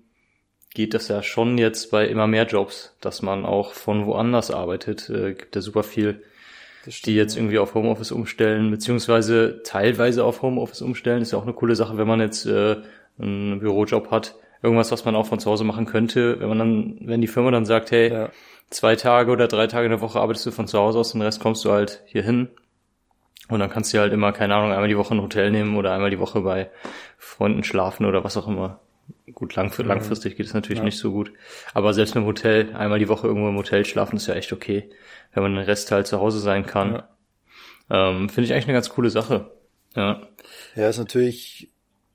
geht 0.73 0.93
das 0.93 1.07
ja 1.07 1.21
schon 1.23 1.57
jetzt 1.57 1.91
bei 1.91 2.07
immer 2.07 2.27
mehr 2.27 2.45
Jobs, 2.45 2.95
dass 3.01 3.21
man 3.21 3.45
auch 3.45 3.73
von 3.73 4.05
woanders 4.05 4.51
arbeitet. 4.51 5.09
Äh, 5.09 5.33
gibt 5.33 5.55
ja 5.55 5.61
super 5.61 5.83
viel, 5.83 6.23
die 7.05 7.15
jetzt 7.15 7.35
irgendwie 7.35 7.59
auf 7.59 7.73
Homeoffice 7.73 8.11
umstellen, 8.13 8.71
beziehungsweise 8.71 9.61
teilweise 9.63 10.23
auf 10.23 10.41
Homeoffice 10.41 10.81
umstellen. 10.81 11.21
Ist 11.21 11.31
ja 11.33 11.37
auch 11.37 11.43
eine 11.43 11.53
coole 11.53 11.75
Sache, 11.75 11.97
wenn 11.97 12.07
man 12.07 12.21
jetzt 12.21 12.45
äh, 12.45 12.77
einen 13.19 13.59
Bürojob 13.59 14.09
hat. 14.11 14.35
Irgendwas, 14.61 14.91
was 14.91 15.05
man 15.05 15.15
auch 15.15 15.25
von 15.27 15.39
zu 15.39 15.49
Hause 15.49 15.63
machen 15.63 15.85
könnte, 15.85 16.39
wenn 16.39 16.49
man 16.49 16.59
dann, 16.59 16.97
wenn 17.01 17.21
die 17.21 17.27
Firma 17.27 17.51
dann 17.51 17.65
sagt, 17.65 17.91
hey, 17.91 18.11
Ja, 18.11 18.29
zwei 18.69 18.95
Tage 18.95 19.31
oder 19.31 19.47
drei 19.47 19.67
Tage 19.67 19.85
in 19.85 19.91
der 19.91 20.01
Woche 20.01 20.19
arbeitest 20.19 20.45
du 20.47 20.51
von 20.51 20.67
zu 20.67 20.79
Hause 20.79 20.99
aus, 20.99 21.11
den 21.11 21.21
Rest 21.21 21.39
kommst 21.39 21.63
du 21.65 21.71
halt 21.71 22.03
hier 22.07 22.23
hin. 22.23 22.49
Und 23.49 23.59
dann 23.59 23.69
kannst 23.69 23.93
du 23.93 23.99
halt 23.99 24.11
immer, 24.11 24.33
keine 24.33 24.55
Ahnung, 24.55 24.71
einmal 24.71 24.89
die 24.89 24.97
Woche 24.97 25.13
ein 25.15 25.21
Hotel 25.21 25.51
nehmen 25.51 25.77
oder 25.77 25.93
einmal 25.93 26.09
die 26.09 26.19
Woche 26.19 26.41
bei 26.41 26.69
Freunden 27.17 27.63
schlafen 27.63 28.05
oder 28.05 28.23
was 28.23 28.35
auch 28.35 28.47
immer. 28.47 28.81
Gut, 29.33 29.55
langf 29.55 29.79
Mhm. 29.79 29.85
langfristig 29.87 30.35
geht 30.35 30.47
es 30.47 30.53
natürlich 30.53 30.79
Ja. 30.79 30.83
nicht 30.85 30.97
so 30.97 31.11
gut. 31.11 31.31
Aber 31.73 31.93
selbst 31.93 32.13
mit 32.15 32.23
dem 32.23 32.27
Hotel, 32.27 32.75
einmal 32.75 32.99
die 32.99 33.07
Woche 33.07 33.27
irgendwo 33.27 33.47
im 33.47 33.55
Hotel 33.55 33.85
schlafen, 33.85 34.17
ist 34.17 34.27
ja 34.27 34.33
echt 34.33 34.51
okay, 34.51 34.89
wenn 35.33 35.43
man 35.43 35.55
den 35.55 35.63
Rest 35.63 35.91
halt 35.91 36.07
zu 36.07 36.19
Hause 36.19 36.39
sein 36.39 36.65
kann. 36.65 37.03
Ähm, 37.89 38.27
Finde 38.27 38.45
ich 38.47 38.53
eigentlich 38.53 38.65
eine 38.65 38.73
ganz 38.73 38.89
coole 38.89 39.09
Sache. 39.09 39.51
Ja. 39.95 40.21
Ja, 40.75 40.89
ist 40.89 40.97
natürlich 40.97 41.69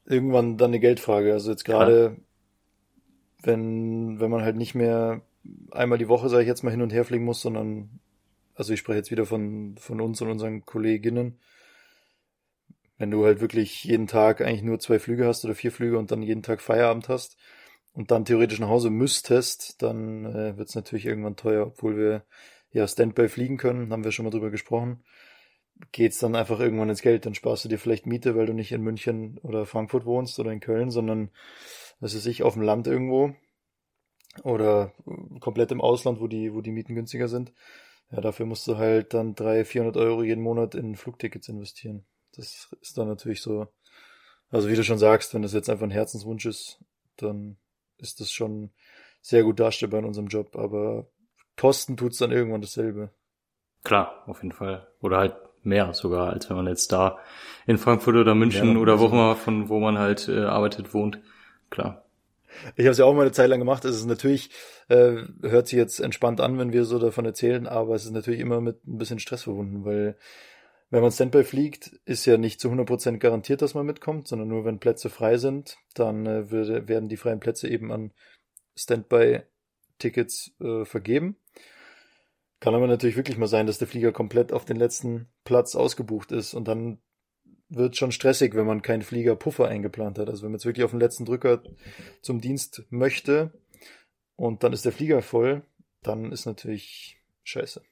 irgendwann 0.05 0.59
dann 0.59 0.71
eine 0.71 0.81
Geldfrage. 0.81 1.33
Also 1.33 1.51
jetzt 1.51 1.65
gerade, 1.65 2.17
wenn, 3.43 4.21
wenn 4.21 4.31
man 4.31 4.43
halt 4.43 4.57
nicht 4.57 4.75
mehr 4.75 5.23
einmal 5.71 5.99
die 5.99 6.09
Woche, 6.09 6.29
sage 6.29 6.43
ich 6.43 6.49
jetzt 6.49 6.63
mal, 6.63 6.71
hin 6.71 6.83
und 6.83 6.93
her 6.93 7.05
fliegen 7.05 7.25
muss, 7.25 7.41
sondern, 7.41 8.01
also 8.55 8.73
ich 8.73 8.81
spreche 8.81 8.99
jetzt 8.99 9.11
wieder 9.11 9.27
von, 9.27 9.77
von 9.79 10.01
uns 10.01 10.21
und 10.21 10.31
unseren 10.31 10.65
Kolleginnen, 10.65 11.39
wenn 12.99 13.11
du 13.11 13.25
halt 13.25 13.41
wirklich 13.41 13.85
jeden 13.85 14.07
Tag 14.07 14.41
eigentlich 14.41 14.63
nur 14.63 14.79
zwei 14.79 14.99
Flüge 14.99 15.27
hast 15.27 15.45
oder 15.45 15.55
vier 15.55 15.73
Flüge 15.73 15.99
und 15.99 16.13
dann 16.13 16.23
jeden 16.23 16.43
Tag 16.43 16.61
Feierabend 16.61 17.09
hast 17.09 17.37
und 17.95 18.11
dann 18.11 18.25
theoretisch 18.25 18.61
nach 18.61 18.69
Hause 18.69 18.91
müsstest, 18.91 19.83
dann 19.83 20.25
äh, 20.25 20.57
wird 20.57 20.69
es 20.69 20.75
natürlich 20.77 21.07
irgendwann 21.07 21.37
teuer, 21.37 21.67
obwohl 21.67 21.97
wir 21.97 22.25
ja 22.71 22.87
Standby 22.87 23.29
fliegen 23.29 23.57
können, 23.57 23.93
haben 23.93 24.05
wir 24.05 24.13
schon 24.13 24.25
mal 24.25 24.31
drüber 24.31 24.51
gesprochen 24.51 25.03
geht's 25.91 26.19
dann 26.19 26.37
einfach 26.37 26.61
irgendwann 26.61 26.91
ins 26.91 27.03
Geld. 27.03 27.27
Dann 27.27 27.35
sparst 27.35 27.65
du 27.65 27.69
dir 27.69 27.79
vielleicht 27.79 28.07
Miete, 28.07 28.37
weil 28.37 28.47
du 28.47 28.53
nicht 28.53 28.73
in 28.73 28.83
München 28.83 29.39
oder 29.43 29.67
Frankfurt 29.67 30.05
wohnst 30.05 30.39
oder 30.39 30.53
in 30.53 30.61
Köln, 30.61 30.91
sondern, 30.91 31.31
was 32.03 32.17
weiß 32.17 32.27
ich, 32.27 32.43
auf 32.43 32.55
dem 32.55 32.63
Land 32.63 32.87
irgendwo 32.89 33.33
oder 34.43 34.93
komplett 35.41 35.71
im 35.73 35.81
Ausland, 35.81 36.21
wo 36.21 36.27
die, 36.27 36.53
wo 36.53 36.61
die 36.61 36.73
Mieten 36.73 36.95
günstiger 36.95 37.29
sind. 37.29 37.53
Ja, 38.11 38.21
dafür 38.21 38.45
musst 38.45 38.67
du 38.67 38.77
halt 38.77 39.15
dann 39.15 39.35
300, 39.35 39.67
400 39.67 39.97
Euro 39.97 40.23
jeden 40.23 40.43
Monat 40.43 40.75
in 40.75 40.97
Flugtickets 40.97 41.49
investieren. 41.49 42.05
Das 42.35 42.69
ist 42.81 42.99
dann 42.99 43.09
natürlich 43.09 43.41
so, 43.41 43.69
also 44.51 44.69
wie 44.69 44.75
du 44.75 44.83
schon 44.83 44.99
sagst, 44.99 45.33
wenn 45.33 45.43
das 45.43 45.53
jetzt 45.53 45.71
einfach 45.71 45.85
ein 45.85 45.91
Herzenswunsch 45.91 46.45
ist, 46.45 46.79
dann 47.17 47.57
ist 47.99 48.21
das 48.21 48.33
schon 48.33 48.71
sehr 49.21 49.45
gut 49.45 49.61
darstellbar 49.61 50.01
in 50.01 50.07
unserem 50.07 50.27
Job, 50.29 50.57
aber 50.57 51.07
kosten 51.57 51.97
tut's 51.97 52.19
dann 52.19 52.33
irgendwann 52.33 52.63
dasselbe. 52.63 53.11
Klar, 53.85 54.25
auf 54.27 54.43
jeden 54.43 54.53
Fall. 54.55 54.89
Oder 55.01 55.19
halt 55.19 55.37
mehr 55.63 55.95
sogar, 55.95 56.31
als 56.31 56.49
wenn 56.51 56.57
man 56.57 56.67
jetzt 56.67 56.91
da 56.91 57.19
in 57.67 57.79
Frankfurt 57.79 58.17
oder 58.17 58.35
München 58.35 58.75
Ja, 58.75 58.81
oder 58.81 58.99
wo 58.99 59.05
also- 59.05 59.15
immer 59.15 59.37
von 59.37 59.69
wo 59.69 59.79
man 59.79 59.99
halt 59.99 60.29
äh, 60.29 60.41
arbeitet, 60.45 60.93
wohnt. 60.95 61.21
Klar. 61.73 62.05
Ich 62.77 62.85
habe 62.85 62.91
es 62.91 62.99
ja 62.99 63.07
auch 63.07 63.15
mal 63.15 63.23
eine 63.23 63.33
Zeit 63.33 63.49
lang 63.49 63.59
gemacht. 63.59 63.85
Es 63.87 63.97
ist 63.97 64.05
natürlich, 64.05 64.51
äh, 64.89 65.23
hört 65.41 65.69
sich 65.69 65.79
jetzt 65.79 66.01
entspannt 66.01 66.39
an, 66.39 66.59
wenn 66.59 66.73
wir 66.73 66.85
so 66.85 66.99
davon 66.99 67.25
erzählen, 67.25 67.67
aber 67.67 67.95
es 67.95 68.05
ist 68.05 68.11
natürlich 68.11 68.41
immer 68.41 68.61
mit 68.61 68.87
ein 68.87 68.99
bisschen 68.99 69.19
Stress 69.19 69.45
verbunden, 69.45 69.87
weil 69.87 70.19
wenn 70.91 71.01
man 71.01 71.11
Standby 71.11 71.45
fliegt, 71.45 71.99
ist 72.05 72.27
ja 72.27 72.37
nicht 72.37 72.61
zu 72.61 72.69
100% 72.69 73.17
garantiert, 73.17 73.63
dass 73.63 73.73
man 73.73 73.87
mitkommt, 73.87 74.29
sondern 74.29 74.49
nur 74.49 74.67
wenn 74.67 74.81
Plätze 74.81 75.09
frei 75.09 75.39
sind, 75.39 75.79
dann 75.95 76.27
äh, 76.27 76.51
würde, 76.51 76.89
werden 76.89 77.09
die 77.09 77.17
freien 77.17 77.41
Plätze 77.41 77.69
eben 77.69 77.91
an 77.91 78.13
Standby-Tickets 78.77 80.55
äh, 80.61 80.85
vergeben. 80.85 81.37
Kann 82.61 82.75
aber 82.75 82.87
natürlich 82.87 83.17
wirklich 83.17 83.39
mal 83.39 83.47
sein, 83.47 83.67
dass 83.67 83.79
der 83.79 83.89
Flieger 83.89 84.13
komplett 84.13 84.53
auf 84.53 84.67
den 84.67 84.77
letzten 84.77 85.29
Platz 85.45 85.75
ausgebucht 85.75 86.33
ist 86.33 86.53
und 86.53 86.69
dann 86.69 86.99
wird 87.75 87.97
schon 87.97 88.13
stressig, 88.13 88.55
wenn 88.55 88.67
man 88.67 88.83
keinen 88.83 89.03
Fliegerpuffer 89.03 89.69
eingeplant 89.69 90.19
hat. 90.19 90.29
Also 90.29 90.43
wenn 90.43 90.51
man 90.51 90.59
jetzt 90.59 90.67
wirklich 90.67 90.85
auf 90.85 90.91
den 90.91 91.01
letzten 91.01 91.25
Drücker 91.25 91.63
zum 92.21 92.41
Dienst 92.41 92.85
möchte 92.91 93.53
und 94.37 94.63
dann 94.63 94.73
ist 94.73 94.85
der 94.85 94.93
Flieger 94.93 95.23
voll, 95.23 95.63
dann 96.03 96.33
ist 96.33 96.47
natürlich 96.47 97.19
scheiße. 97.45 97.83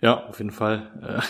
Ja, 0.00 0.26
auf 0.26 0.38
jeden 0.38 0.50
Fall. 0.50 0.90
Äh, 1.02 1.22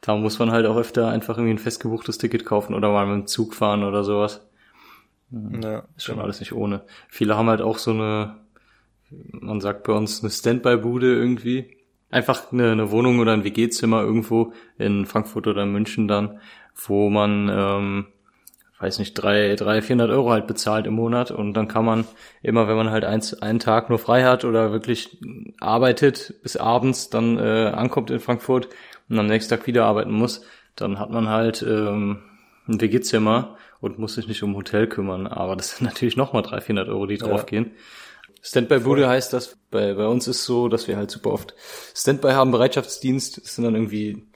da 0.00 0.16
muss 0.16 0.38
man 0.38 0.50
halt 0.50 0.66
auch 0.66 0.76
öfter 0.76 1.08
einfach 1.08 1.36
irgendwie 1.36 1.54
ein 1.54 1.58
festgebuchtes 1.58 2.18
Ticket 2.18 2.44
kaufen 2.44 2.74
oder 2.74 2.90
mal 2.90 3.06
mit 3.06 3.14
dem 3.14 3.26
Zug 3.26 3.54
fahren 3.54 3.84
oder 3.84 4.04
sowas. 4.04 4.46
Ja, 5.30 5.86
ist 5.96 6.04
schon 6.04 6.14
genau. 6.14 6.24
alles 6.24 6.40
nicht 6.40 6.52
ohne. 6.52 6.84
Viele 7.08 7.36
haben 7.36 7.48
halt 7.48 7.60
auch 7.60 7.78
so 7.78 7.90
eine, 7.90 8.36
man 9.10 9.60
sagt 9.60 9.84
bei 9.84 9.92
uns 9.92 10.22
eine 10.22 10.30
Standby-Bude 10.30 11.14
irgendwie 11.14 11.76
einfach 12.10 12.52
eine, 12.52 12.72
eine 12.72 12.90
Wohnung 12.90 13.18
oder 13.18 13.32
ein 13.32 13.44
WG-Zimmer 13.44 14.02
irgendwo 14.02 14.52
in 14.78 15.06
Frankfurt 15.06 15.46
oder 15.46 15.66
München 15.66 16.08
dann, 16.08 16.40
wo 16.86 17.10
man, 17.10 17.48
ähm, 17.48 18.06
weiß 18.78 18.98
nicht, 18.98 19.14
drei, 19.14 19.56
drei, 19.56 19.82
vierhundert 19.82 20.10
Euro 20.10 20.30
halt 20.30 20.46
bezahlt 20.46 20.86
im 20.86 20.94
Monat 20.94 21.30
und 21.30 21.54
dann 21.54 21.68
kann 21.68 21.84
man 21.84 22.06
immer, 22.42 22.68
wenn 22.68 22.76
man 22.76 22.90
halt 22.90 23.04
eins, 23.04 23.34
einen 23.34 23.58
Tag 23.58 23.90
nur 23.90 23.98
frei 23.98 24.24
hat 24.24 24.44
oder 24.44 24.72
wirklich 24.72 25.18
arbeitet 25.60 26.34
bis 26.42 26.56
abends, 26.56 27.10
dann 27.10 27.38
äh, 27.38 27.72
ankommt 27.74 28.10
in 28.10 28.20
Frankfurt 28.20 28.68
und 29.08 29.18
am 29.18 29.26
nächsten 29.26 29.50
Tag 29.50 29.66
wieder 29.66 29.84
arbeiten 29.84 30.12
muss, 30.12 30.42
dann 30.76 30.98
hat 30.98 31.10
man 31.10 31.28
halt 31.28 31.62
ähm, 31.62 32.22
ein 32.68 32.80
WG-Zimmer 32.80 33.56
und 33.80 33.98
muss 33.98 34.14
sich 34.14 34.28
nicht 34.28 34.42
um 34.42 34.56
Hotel 34.56 34.86
kümmern. 34.86 35.26
Aber 35.26 35.56
das 35.56 35.76
sind 35.76 35.84
natürlich 35.86 36.16
nochmal 36.16 36.42
300, 36.42 36.64
400 36.64 36.88
Euro, 36.88 37.06
die 37.06 37.18
draufgehen. 37.18 37.66
Ja. 37.66 37.70
Standby-Bude 38.40 39.08
heißt 39.08 39.32
das, 39.32 39.56
bei, 39.70 39.94
bei 39.94 40.06
uns 40.06 40.28
ist 40.28 40.44
so, 40.44 40.68
dass 40.68 40.86
wir 40.86 40.96
halt 40.96 41.10
super 41.10 41.32
oft 41.32 41.54
Standby 41.94 42.30
haben, 42.30 42.52
Bereitschaftsdienst, 42.52 43.38
das 43.38 43.56
sind 43.56 43.64
dann 43.64 43.74
irgendwie 43.74 44.28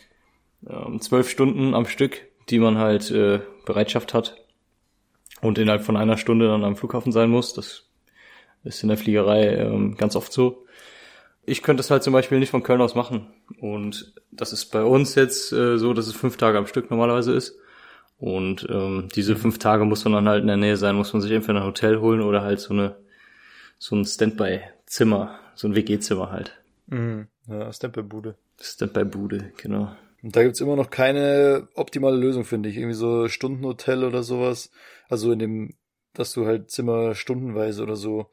ähm, 0.69 1.01
zwölf 1.01 1.31
Stunden 1.31 1.75
am 1.75 1.87
Stück, 1.87 2.21
die 2.53 2.59
man 2.59 2.77
halt 2.77 3.11
äh, 3.11 3.41
Bereitschaft 3.65 4.13
hat 4.13 4.37
und 5.41 5.59
innerhalb 5.59 5.83
von 5.83 5.97
einer 5.97 6.19
Stunde 6.19 6.49
dann 6.49 6.65
am 6.65 6.77
Flughafen 6.77 7.11
sein 7.11 7.31
muss. 7.31 7.55
Das 7.55 7.89
ist 8.63 8.83
in 8.83 8.91
der 8.91 8.99
Fliegerei 8.99 9.57
ähm, 9.57 9.97
ganz 9.97 10.15
oft 10.15 10.33
so. 10.33 10.67
Ich 11.45 11.63
könnte 11.63 11.81
es 11.81 11.91
halt 11.91 12.03
zum 12.03 12.13
Beispiel 12.13 12.39
nicht 12.39 12.51
von 12.51 12.63
Köln 12.63 12.83
aus 12.83 12.95
machen. 12.95 13.27
Und 13.59 14.13
das 14.31 14.53
ist 14.53 14.67
bei 14.67 14.85
uns 14.85 15.15
jetzt 15.15 15.51
äh, 15.53 15.79
so, 15.79 15.95
dass 15.95 16.07
es 16.07 16.15
fünf 16.15 16.37
Tage 16.37 16.59
am 16.59 16.67
Stück 16.67 16.91
normalerweise 16.91 17.33
ist. 17.33 17.59
Und 18.19 18.67
ähm, 18.71 19.09
diese 19.17 19.35
fünf 19.35 19.59
Tage 19.59 19.87
muss 19.87 20.05
man 20.05 20.13
dann 20.13 20.29
halt 20.29 20.43
in 20.43 20.47
der 20.47 20.59
Nähe 20.59 20.77
sein, 20.77 20.95
muss 20.95 21.13
man 21.13 21.23
sich 21.23 21.33
entweder 21.33 21.61
ein 21.61 21.67
Hotel 21.67 22.01
holen 22.01 22.21
oder 22.21 22.43
halt 22.43 22.61
so 22.61 22.75
eine 22.75 22.97
so 23.79 23.97
ein 23.97 24.05
Standby-Zimmer, 24.05 25.41
so 25.57 25.67
ein 25.67 25.75
WG-Zimmer 25.75 26.31
halt. 26.31 26.57
Mhm. 26.87 27.27
Ja, 27.49 27.73
Standby-Bude. 27.73 28.37
Standby-Bude, 28.61 29.53
genau. 29.57 29.97
Und 30.23 30.37
da 30.37 30.43
gibt's 30.43 30.61
immer 30.61 30.77
noch 30.77 30.91
keine 30.91 31.69
optimale 31.75 32.17
Lösung, 32.17 32.45
finde 32.45 32.69
ich. 32.69 32.77
Irgendwie 32.77 32.95
so 32.95 33.29
Stundenhotel 33.29 34.05
oder 34.05 34.23
sowas. 34.23 34.71
Also 35.09 35.33
in 35.33 35.39
dem, 35.39 35.75
dass 36.15 36.33
du 36.33 36.47
halt 36.47 36.71
Zimmer 36.71 37.15
stundenweise 37.15 37.83
oder 37.83 37.97
so 37.97 38.31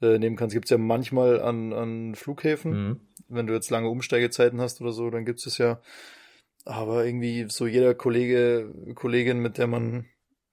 äh, 0.00 0.18
nehmen 0.18 0.36
kannst. 0.36 0.54
Gibt's 0.54 0.70
ja 0.70 0.78
manchmal 0.78 1.40
an, 1.40 1.72
an 1.72 2.14
Flughäfen. 2.14 2.72
Mhm. 2.72 3.00
Wenn 3.28 3.46
du 3.46 3.52
jetzt 3.52 3.70
lange 3.70 3.88
Umsteigezeiten 3.88 4.60
hast 4.60 4.80
oder 4.80 4.92
so, 4.92 5.10
dann 5.10 5.24
gibt's 5.24 5.46
es 5.46 5.58
ja. 5.58 5.80
Aber 6.64 7.04
irgendwie 7.04 7.46
so 7.48 7.66
jeder 7.66 7.94
Kollege, 7.94 8.72
Kollegin, 8.94 9.40
mit 9.40 9.58
der 9.58 9.66
man 9.66 10.06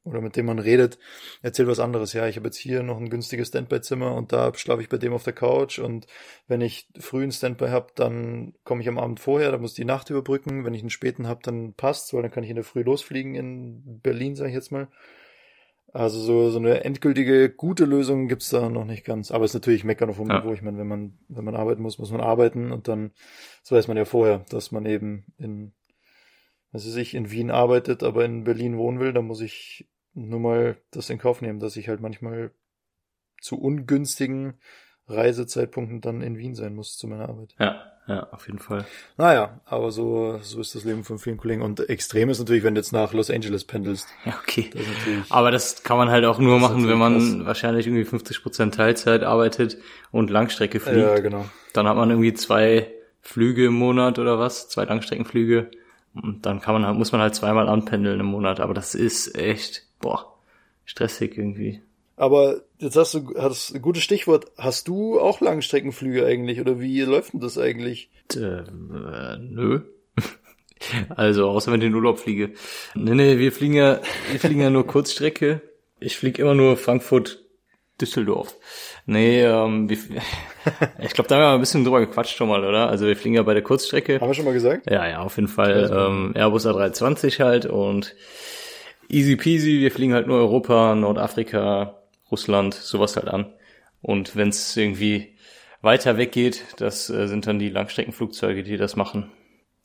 oder 0.03 0.21
mit 0.21 0.35
dem 0.35 0.47
man 0.47 0.59
redet, 0.59 0.97
erzählt 1.41 1.67
was 1.67 1.79
anderes. 1.79 2.13
Ja, 2.13 2.27
ich 2.27 2.35
habe 2.35 2.47
jetzt 2.47 2.57
hier 2.57 2.81
noch 2.81 2.97
ein 2.97 3.09
günstiges 3.09 3.49
Standby-Zimmer 3.49 4.15
und 4.15 4.33
da 4.33 4.53
schlafe 4.55 4.81
ich 4.81 4.89
bei 4.89 4.97
dem 4.97 5.13
auf 5.13 5.23
der 5.23 5.33
Couch 5.33 5.79
und 5.79 6.07
wenn 6.47 6.61
ich 6.61 6.87
früh 6.99 7.23
einen 7.23 7.31
Standby 7.31 7.67
habe, 7.67 7.87
dann 7.95 8.53
komme 8.63 8.81
ich 8.81 8.89
am 8.89 8.97
Abend 8.97 9.19
vorher, 9.19 9.51
da 9.51 9.57
muss 9.57 9.71
ich 9.71 9.75
die 9.75 9.85
Nacht 9.85 10.09
überbrücken. 10.09 10.65
Wenn 10.65 10.73
ich 10.73 10.81
einen 10.81 10.89
späten 10.89 11.27
habe, 11.27 11.41
dann 11.43 11.73
passt's, 11.73 12.13
weil 12.13 12.23
dann 12.23 12.31
kann 12.31 12.43
ich 12.43 12.49
in 12.49 12.55
der 12.55 12.65
Früh 12.65 12.81
losfliegen 12.81 13.35
in 13.35 13.99
Berlin, 14.01 14.35
sage 14.35 14.49
ich 14.49 14.55
jetzt 14.55 14.71
mal. 14.71 14.87
Also 15.93 16.19
so, 16.19 16.49
so 16.49 16.57
eine 16.57 16.85
endgültige 16.85 17.49
gute 17.49 17.83
Lösung 17.83 18.29
gibt's 18.29 18.49
da 18.49 18.69
noch 18.69 18.85
nicht 18.85 19.03
ganz. 19.03 19.29
Aber 19.29 19.43
es 19.43 19.51
ist 19.51 19.55
natürlich 19.55 19.83
meckern 19.83 20.09
auf 20.09 20.17
dem 20.17 20.29
ja. 20.29 20.39
Niveau. 20.39 20.53
Ich 20.53 20.61
meine, 20.61 20.77
wenn 20.77 20.87
man, 20.87 21.17
wenn 21.27 21.43
man 21.43 21.55
arbeiten 21.55 21.81
muss, 21.81 21.99
muss 21.99 22.11
man 22.11 22.21
arbeiten 22.21 22.71
und 22.71 22.87
dann, 22.87 23.11
das 23.61 23.73
weiß 23.73 23.87
man 23.89 23.97
ja 23.97 24.05
vorher, 24.05 24.45
dass 24.49 24.71
man 24.71 24.85
eben 24.85 25.25
in 25.37 25.73
also 26.71 26.89
sich 26.89 27.13
in 27.13 27.31
Wien 27.31 27.51
arbeitet, 27.51 28.03
aber 28.03 28.23
in 28.23 28.43
Berlin 28.43 28.77
wohnen 28.77 28.99
will, 28.99 29.13
dann 29.13 29.25
muss 29.25 29.41
ich 29.41 29.89
nur 30.13 30.39
mal 30.39 30.77
das 30.91 31.09
in 31.09 31.17
Kauf 31.17 31.41
nehmen, 31.41 31.59
dass 31.59 31.75
ich 31.75 31.87
halt 31.87 32.01
manchmal 32.01 32.51
zu 33.39 33.59
ungünstigen 33.59 34.55
Reisezeitpunkten 35.07 36.01
dann 36.01 36.21
in 36.21 36.37
Wien 36.37 36.55
sein 36.55 36.75
muss 36.75 36.97
zu 36.97 37.07
meiner 37.07 37.27
Arbeit. 37.27 37.55
Ja, 37.59 37.81
ja, 38.07 38.27
auf 38.31 38.47
jeden 38.47 38.59
Fall. 38.59 38.85
Naja, 39.17 39.61
aber 39.65 39.91
so, 39.91 40.39
so 40.41 40.59
ist 40.59 40.75
das 40.75 40.83
Leben 40.83 41.03
von 41.03 41.17
vielen 41.17 41.37
Kollegen. 41.37 41.61
Und 41.61 41.89
extrem 41.89 42.29
ist 42.29 42.39
natürlich, 42.39 42.63
wenn 42.63 42.75
du 42.75 42.79
jetzt 42.79 42.93
nach 42.93 43.13
Los 43.13 43.29
Angeles 43.29 43.65
pendelst. 43.65 44.07
Ja, 44.25 44.33
okay. 44.41 44.69
Das 44.73 45.31
aber 45.31 45.51
das 45.51 45.83
kann 45.83 45.97
man 45.97 46.09
halt 46.09 46.25
auch 46.25 46.39
nur 46.39 46.59
machen, 46.59 46.87
wenn 46.87 46.97
man 46.97 47.17
krass. 47.17 47.45
wahrscheinlich 47.45 47.87
irgendwie 47.87 48.05
50 48.05 48.43
Prozent 48.43 48.75
Teilzeit 48.75 49.23
arbeitet 49.23 49.77
und 50.11 50.29
Langstrecke 50.29 50.79
fliegt. 50.79 50.97
Ja, 50.97 51.19
genau. 51.19 51.45
Dann 51.73 51.87
hat 51.87 51.95
man 51.95 52.09
irgendwie 52.09 52.33
zwei 52.33 52.91
Flüge 53.21 53.65
im 53.65 53.73
Monat 53.73 54.19
oder 54.19 54.39
was, 54.39 54.69
zwei 54.69 54.85
Langstreckenflüge 54.85 55.71
und 56.13 56.45
dann 56.45 56.59
kann 56.59 56.73
man 56.73 56.85
halt, 56.85 56.97
muss 56.97 57.11
man 57.11 57.21
halt 57.21 57.35
zweimal 57.35 57.69
anpendeln 57.69 58.19
im 58.19 58.25
Monat, 58.25 58.59
aber 58.59 58.73
das 58.73 58.95
ist 58.95 59.37
echt, 59.37 59.87
boah, 60.01 60.37
stressig 60.85 61.37
irgendwie. 61.37 61.81
Aber 62.17 62.61
jetzt 62.77 62.95
hast 62.97 63.15
du, 63.15 63.33
hast 63.37 63.73
ein 63.73 63.81
gutes 63.81 64.03
Stichwort. 64.03 64.51
Hast 64.57 64.87
du 64.87 65.19
auch 65.19 65.41
Langstreckenflüge 65.41 66.25
eigentlich 66.25 66.59
oder 66.59 66.79
wie 66.79 67.01
läuft 67.01 67.33
denn 67.33 67.39
das 67.39 67.57
eigentlich? 67.57 68.11
Äh, 68.35 68.59
äh, 68.59 69.37
nö. 69.39 69.81
Also, 71.15 71.47
außer 71.47 71.71
wenn 71.71 71.79
ich 71.79 71.85
in 71.85 71.91
den 71.91 71.95
Urlaub 71.95 72.17
fliege. 72.17 72.53
Nee, 72.95 73.13
nee, 73.13 73.37
wir 73.37 73.51
fliegen 73.51 73.75
ja, 73.75 74.01
wir 74.31 74.39
fliegen 74.39 74.61
ja 74.61 74.71
nur 74.71 74.87
Kurzstrecke. 74.87 75.61
Ich 75.99 76.17
fliege 76.17 76.41
immer 76.41 76.55
nur 76.55 76.75
Frankfurt, 76.75 77.43
Düsseldorf. 78.01 78.55
Nee, 79.05 79.43
ähm, 79.43 79.87
wie, 79.91 79.99
ich 81.03 81.13
glaube, 81.13 81.27
da 81.27 81.35
haben 81.35 81.41
wir 81.41 81.53
ein 81.53 81.59
bisschen 81.59 81.83
drüber 81.83 81.99
gequatscht 81.99 82.35
schon 82.35 82.49
mal, 82.49 82.65
oder? 82.65 82.89
Also 82.89 83.05
wir 83.05 83.15
fliegen 83.15 83.35
ja 83.35 83.43
bei 83.43 83.53
der 83.53 83.61
Kurzstrecke. 83.61 84.19
Haben 84.19 84.29
wir 84.29 84.33
schon 84.33 84.45
mal 84.45 84.53
gesagt? 84.53 84.89
Ja, 84.89 85.07
ja, 85.07 85.19
auf 85.19 85.35
jeden 85.35 85.47
Fall. 85.47 85.91
Ähm, 85.93 86.31
Airbus 86.35 86.65
A320 86.65 87.43
halt 87.43 87.67
und 87.67 88.15
easy 89.11 89.35
peasy, 89.35 89.79
wir 89.79 89.91
fliegen 89.91 90.13
halt 90.13 90.27
nur 90.27 90.37
Europa, 90.37 90.95
Nordafrika, 90.95 92.01
Russland, 92.31 92.73
sowas 92.73 93.15
halt 93.15 93.27
an. 93.27 93.53
Und 94.01 94.35
wenn 94.35 94.49
es 94.49 94.75
irgendwie 94.75 95.35
weiter 95.81 96.17
weggeht, 96.17 96.63
das 96.77 97.09
äh, 97.09 97.27
sind 97.27 97.47
dann 97.47 97.59
die 97.59 97.69
Langstreckenflugzeuge, 97.69 98.63
die 98.63 98.77
das 98.77 98.95
machen. 98.95 99.31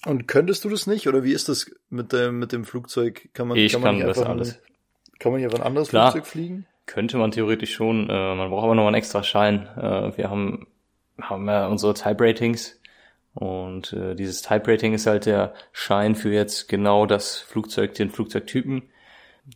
Und 0.04 0.28
könntest 0.28 0.64
du 0.64 0.68
das 0.68 0.86
nicht? 0.86 1.08
Oder 1.08 1.24
wie 1.24 1.32
ist 1.32 1.48
das 1.48 1.70
mit 1.90 2.12
dem, 2.12 2.38
mit 2.38 2.52
dem 2.52 2.64
Flugzeug? 2.64 3.28
Kann 3.32 3.48
man, 3.48 3.56
ich 3.56 3.72
kann, 3.72 3.82
man 3.82 3.98
kann 3.98 4.08
das 4.08 4.18
alles. 4.22 4.54
Ein, 4.54 5.18
kann 5.18 5.32
man 5.32 5.40
hier 5.40 5.52
ein 5.52 5.62
anderes 5.62 5.88
Klar. 5.88 6.12
Flugzeug 6.12 6.30
fliegen? 6.30 6.66
Könnte 6.86 7.16
man 7.16 7.32
theoretisch 7.32 7.74
schon. 7.74 8.08
Äh, 8.08 8.34
man 8.34 8.50
braucht 8.50 8.64
aber 8.64 8.74
noch 8.74 8.86
einen 8.86 8.94
extra 8.94 9.22
Schein. 9.22 9.66
Äh, 9.76 10.16
wir 10.16 10.30
haben, 10.30 10.66
haben 11.20 11.48
ja 11.48 11.66
unsere 11.66 11.94
Type-Ratings. 11.94 12.80
Und 13.34 13.92
äh, 13.92 14.14
dieses 14.14 14.42
Type-Rating 14.42 14.94
ist 14.94 15.06
halt 15.06 15.26
der 15.26 15.54
Schein 15.72 16.14
für 16.14 16.32
jetzt 16.32 16.68
genau 16.68 17.06
das 17.06 17.38
Flugzeug, 17.38 17.94
den 17.94 18.10
Flugzeugtypen. 18.10 18.84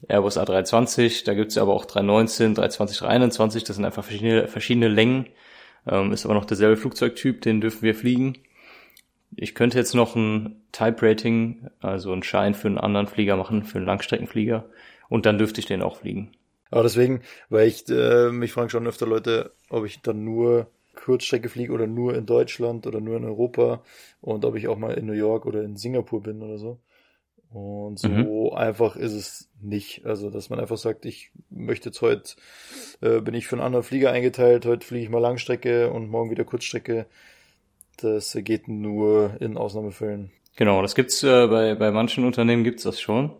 Airbus 0.08 0.38
A320, 0.38 1.24
da 1.24 1.34
gibt's 1.34 1.58
aber 1.58 1.74
auch 1.74 1.84
319, 1.84 2.54
320, 2.54 2.98
321, 2.98 3.64
das 3.64 3.76
sind 3.76 3.84
einfach 3.84 4.04
verschiedene, 4.04 4.48
verschiedene 4.48 4.88
Längen. 4.88 5.26
Ähm, 5.86 6.12
ist 6.12 6.24
aber 6.24 6.34
noch 6.34 6.44
derselbe 6.44 6.76
Flugzeugtyp, 6.76 7.40
den 7.42 7.60
dürfen 7.60 7.82
wir 7.82 7.94
fliegen. 7.94 8.38
Ich 9.36 9.54
könnte 9.54 9.78
jetzt 9.78 9.94
noch 9.94 10.16
ein 10.16 10.62
Type-Rating, 10.72 11.70
also 11.80 12.12
einen 12.12 12.22
Schein 12.22 12.54
für 12.54 12.68
einen 12.68 12.78
anderen 12.78 13.06
Flieger 13.06 13.36
machen, 13.36 13.64
für 13.64 13.78
einen 13.78 13.86
Langstreckenflieger. 13.86 14.64
Und 15.08 15.26
dann 15.26 15.38
dürfte 15.38 15.60
ich 15.60 15.66
den 15.66 15.82
auch 15.82 15.96
fliegen. 15.96 16.32
Aber 16.70 16.82
deswegen, 16.84 17.22
weil 17.48 17.66
ich, 17.66 17.88
äh, 17.88 18.30
mich 18.30 18.52
fragen 18.52 18.70
schon 18.70 18.86
öfter 18.86 19.06
Leute, 19.06 19.52
ob 19.70 19.84
ich 19.84 20.02
dann 20.02 20.24
nur 20.24 20.68
Kurzstrecke 20.94 21.48
fliege 21.48 21.72
oder 21.72 21.86
nur 21.86 22.14
in 22.14 22.26
Deutschland 22.26 22.86
oder 22.86 23.00
nur 23.00 23.16
in 23.16 23.24
Europa 23.24 23.82
und 24.20 24.44
ob 24.44 24.56
ich 24.56 24.68
auch 24.68 24.78
mal 24.78 24.94
in 24.94 25.06
New 25.06 25.12
York 25.12 25.46
oder 25.46 25.62
in 25.62 25.76
Singapur 25.76 26.22
bin 26.22 26.42
oder 26.42 26.58
so. 26.58 26.78
Und 27.52 27.98
so 27.98 28.08
mhm. 28.08 28.56
einfach 28.56 28.94
ist 28.96 29.12
es 29.12 29.48
nicht. 29.60 30.06
Also, 30.06 30.30
dass 30.30 30.50
man 30.50 30.60
einfach 30.60 30.76
sagt, 30.76 31.04
ich 31.04 31.30
möchte 31.50 31.88
jetzt 31.88 32.00
heute, 32.00 32.34
äh, 33.00 33.20
bin 33.20 33.34
ich 33.34 33.46
für 33.46 33.56
einen 33.56 33.64
anderen 33.64 33.82
Flieger 33.82 34.12
eingeteilt, 34.12 34.66
heute 34.66 34.86
fliege 34.86 35.04
ich 35.04 35.10
mal 35.10 35.18
Langstrecke 35.18 35.90
und 35.90 36.08
morgen 36.08 36.30
wieder 36.30 36.44
Kurzstrecke. 36.44 37.06
Das 37.96 38.36
geht 38.40 38.68
nur 38.68 39.36
in 39.40 39.56
Ausnahmefällen. 39.56 40.30
Genau, 40.56 40.80
das 40.82 40.94
gibt's 40.94 41.22
äh, 41.22 41.46
bei, 41.48 41.74
bei 41.74 41.90
manchen 41.90 42.24
Unternehmen 42.24 42.64
gibt's 42.64 42.84
das 42.84 43.00
schon, 43.00 43.32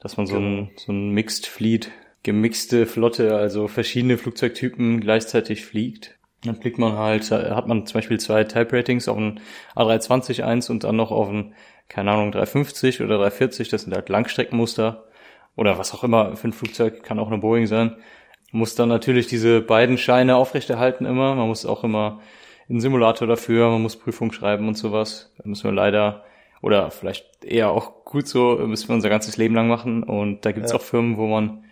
dass 0.00 0.16
man 0.16 0.26
so 0.26 0.34
genau. 0.34 0.62
ein, 0.62 0.70
so 0.76 0.92
ein 0.92 1.10
Mixed 1.10 1.46
Fleet 1.46 1.90
gemixte 2.22 2.86
Flotte, 2.86 3.36
also 3.36 3.68
verschiedene 3.68 4.18
Flugzeugtypen 4.18 5.00
gleichzeitig 5.00 5.64
fliegt. 5.64 6.17
Dann 6.44 6.56
fliegt 6.56 6.78
man 6.78 6.96
halt, 6.96 7.30
hat 7.30 7.66
man 7.66 7.86
zum 7.86 7.94
Beispiel 7.94 8.20
zwei 8.20 8.44
Type 8.44 8.76
Ratings 8.76 9.08
auf 9.08 9.16
ein 9.16 9.40
A320 9.74 10.44
1 10.44 10.70
und 10.70 10.84
dann 10.84 10.96
noch 10.96 11.10
auf 11.10 11.28
ein, 11.28 11.54
keine 11.88 12.12
Ahnung, 12.12 12.30
350 12.30 13.00
oder 13.00 13.16
340, 13.16 13.68
das 13.68 13.82
sind 13.82 13.94
halt 13.94 14.08
Langstreckenmuster 14.08 15.04
oder 15.56 15.78
was 15.78 15.92
auch 15.92 16.04
immer 16.04 16.36
für 16.36 16.48
ein 16.48 16.52
Flugzeug, 16.52 17.02
kann 17.02 17.18
auch 17.18 17.26
eine 17.26 17.38
Boeing 17.38 17.66
sein. 17.66 17.96
Muss 18.52 18.76
dann 18.76 18.88
natürlich 18.88 19.26
diese 19.26 19.60
beiden 19.60 19.98
Scheine 19.98 20.36
aufrechterhalten 20.36 21.04
immer. 21.04 21.34
Man 21.34 21.48
muss 21.48 21.66
auch 21.66 21.82
immer 21.82 22.20
einen 22.68 22.80
Simulator 22.80 23.26
dafür, 23.26 23.68
man 23.70 23.82
muss 23.82 23.96
Prüfung 23.96 24.32
schreiben 24.32 24.68
und 24.68 24.76
sowas. 24.76 25.32
Da 25.36 25.48
müssen 25.48 25.64
wir 25.64 25.72
leider, 25.72 26.24
oder 26.62 26.92
vielleicht 26.92 27.44
eher 27.44 27.70
auch 27.70 28.04
gut 28.04 28.28
so, 28.28 28.56
müssen 28.56 28.88
wir 28.88 28.94
unser 28.94 29.08
ganzes 29.08 29.36
Leben 29.36 29.56
lang 29.56 29.66
machen. 29.66 30.04
Und 30.04 30.44
da 30.44 30.52
gibt's 30.52 30.70
ja. 30.70 30.78
auch 30.78 30.82
Firmen, 30.82 31.16
wo 31.16 31.26
man 31.26 31.64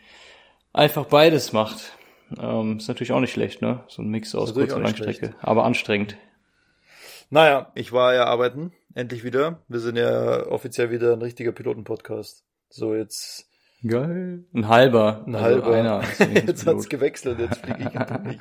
einfach 0.73 1.06
beides 1.06 1.52
macht. 1.52 1.96
Ähm, 2.38 2.78
ist 2.78 2.88
natürlich 2.88 3.12
auch 3.12 3.21
nicht 3.21 3.33
schlecht, 3.33 3.62
ne? 3.62 3.85
So 3.88 4.02
ein 4.02 4.09
Mix 4.09 4.35
aus 4.35 4.54
Kurz- 4.54 4.73
und 4.73 4.83
Langstrecke. 4.83 5.35
Aber 5.40 5.64
anstrengend. 5.64 6.16
Naja, 7.30 7.73
ich 7.75 7.92
war 7.92 8.14
ja 8.14 8.25
arbeiten, 8.25 8.73
endlich 8.95 9.25
wieder. 9.25 9.62
Wir 9.68 9.80
sind 9.80 9.97
ja 9.97 10.47
offiziell 10.47 10.90
wieder 10.90 11.12
ein 11.12 11.23
richtiger 11.23 11.52
Pilotenpodcast. 11.52 12.45
So, 12.68 12.95
jetzt. 12.95 13.49
Geil. 13.87 14.45
Ein 14.54 14.68
halber. 14.68 15.25
Ein 15.26 15.35
also 15.35 15.47
halber. 15.47 15.75
Einer 15.75 16.02
jetzt 16.35 16.66
hat's 16.66 16.88
gewechselt, 16.88 17.38
jetzt 17.38 17.59
fliege 17.59 17.80
ich 17.80 18.25
nicht. 18.25 18.40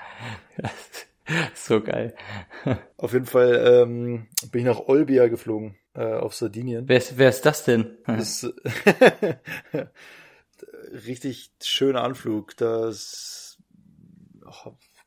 so 1.56 1.82
geil. 1.82 2.16
Auf 2.98 3.14
jeden 3.14 3.26
Fall 3.26 3.84
ähm, 3.84 4.28
bin 4.52 4.62
ich 4.62 4.66
nach 4.66 4.88
Olbia 4.88 5.28
geflogen, 5.28 5.76
äh, 5.94 6.14
auf 6.14 6.36
Sardinien. 6.36 6.88
Wer 6.88 6.98
ist, 6.98 7.18
wer 7.18 7.30
ist 7.30 7.46
das 7.46 7.64
denn? 7.64 7.98
Das 8.06 8.48
richtig 11.06 11.52
schöner 11.62 12.04
Anflug. 12.04 12.56
Das 12.58 13.45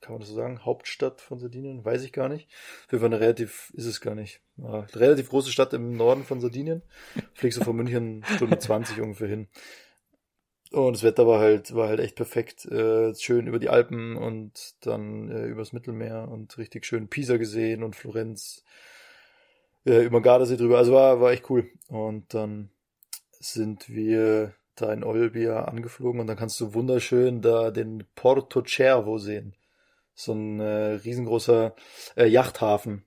kann 0.00 0.12
man 0.14 0.20
das 0.20 0.28
so 0.28 0.34
sagen, 0.34 0.64
Hauptstadt 0.64 1.20
von 1.20 1.38
Sardinien, 1.38 1.84
weiß 1.84 2.02
ich 2.04 2.12
gar 2.12 2.28
nicht. 2.28 2.48
Für 2.88 3.04
eine 3.04 3.20
relativ, 3.20 3.72
ist 3.74 3.86
es 3.86 4.00
gar 4.00 4.14
nicht. 4.14 4.40
Ja, 4.56 4.80
relativ 4.94 5.30
große 5.30 5.50
Stadt 5.50 5.72
im 5.72 5.96
Norden 5.96 6.24
von 6.24 6.40
Sardinien. 6.40 6.82
Fliegst 7.34 7.58
du 7.58 7.64
von 7.64 7.76
München 7.76 8.24
Stunde 8.36 8.58
20 8.58 9.00
ungefähr 9.00 9.28
hin. 9.28 9.48
Und 10.70 10.94
das 10.94 11.02
Wetter 11.02 11.26
war 11.26 11.40
halt, 11.40 11.74
war 11.74 11.88
halt 11.88 12.00
echt 12.00 12.16
perfekt. 12.16 12.66
Äh, 12.66 13.14
schön 13.14 13.46
über 13.46 13.58
die 13.58 13.70
Alpen 13.70 14.16
und 14.16 14.74
dann 14.80 15.30
äh, 15.30 15.46
übers 15.46 15.72
Mittelmeer 15.72 16.28
und 16.28 16.58
richtig 16.58 16.84
schön 16.84 17.08
Pisa 17.08 17.36
gesehen 17.36 17.82
und 17.82 17.96
Florenz. 17.96 18.64
Äh, 19.84 20.04
über 20.04 20.20
Gardasee 20.20 20.56
drüber. 20.56 20.78
Also 20.78 20.92
war, 20.92 21.20
war 21.20 21.32
echt 21.32 21.48
cool. 21.50 21.70
Und 21.88 22.34
dann 22.34 22.70
sind 23.40 23.88
wir 23.88 24.54
da 24.80 24.92
in 24.92 25.04
Olbia 25.04 25.64
angeflogen 25.64 26.20
und 26.20 26.26
dann 26.26 26.36
kannst 26.36 26.60
du 26.60 26.74
wunderschön 26.74 27.40
da 27.40 27.70
den 27.70 28.04
Porto 28.14 28.62
Cervo 28.66 29.18
sehen. 29.18 29.54
So 30.14 30.32
ein 30.32 30.60
äh, 30.60 30.94
riesengroßer 31.04 31.74
äh, 32.16 32.26
Yachthafen. 32.26 33.04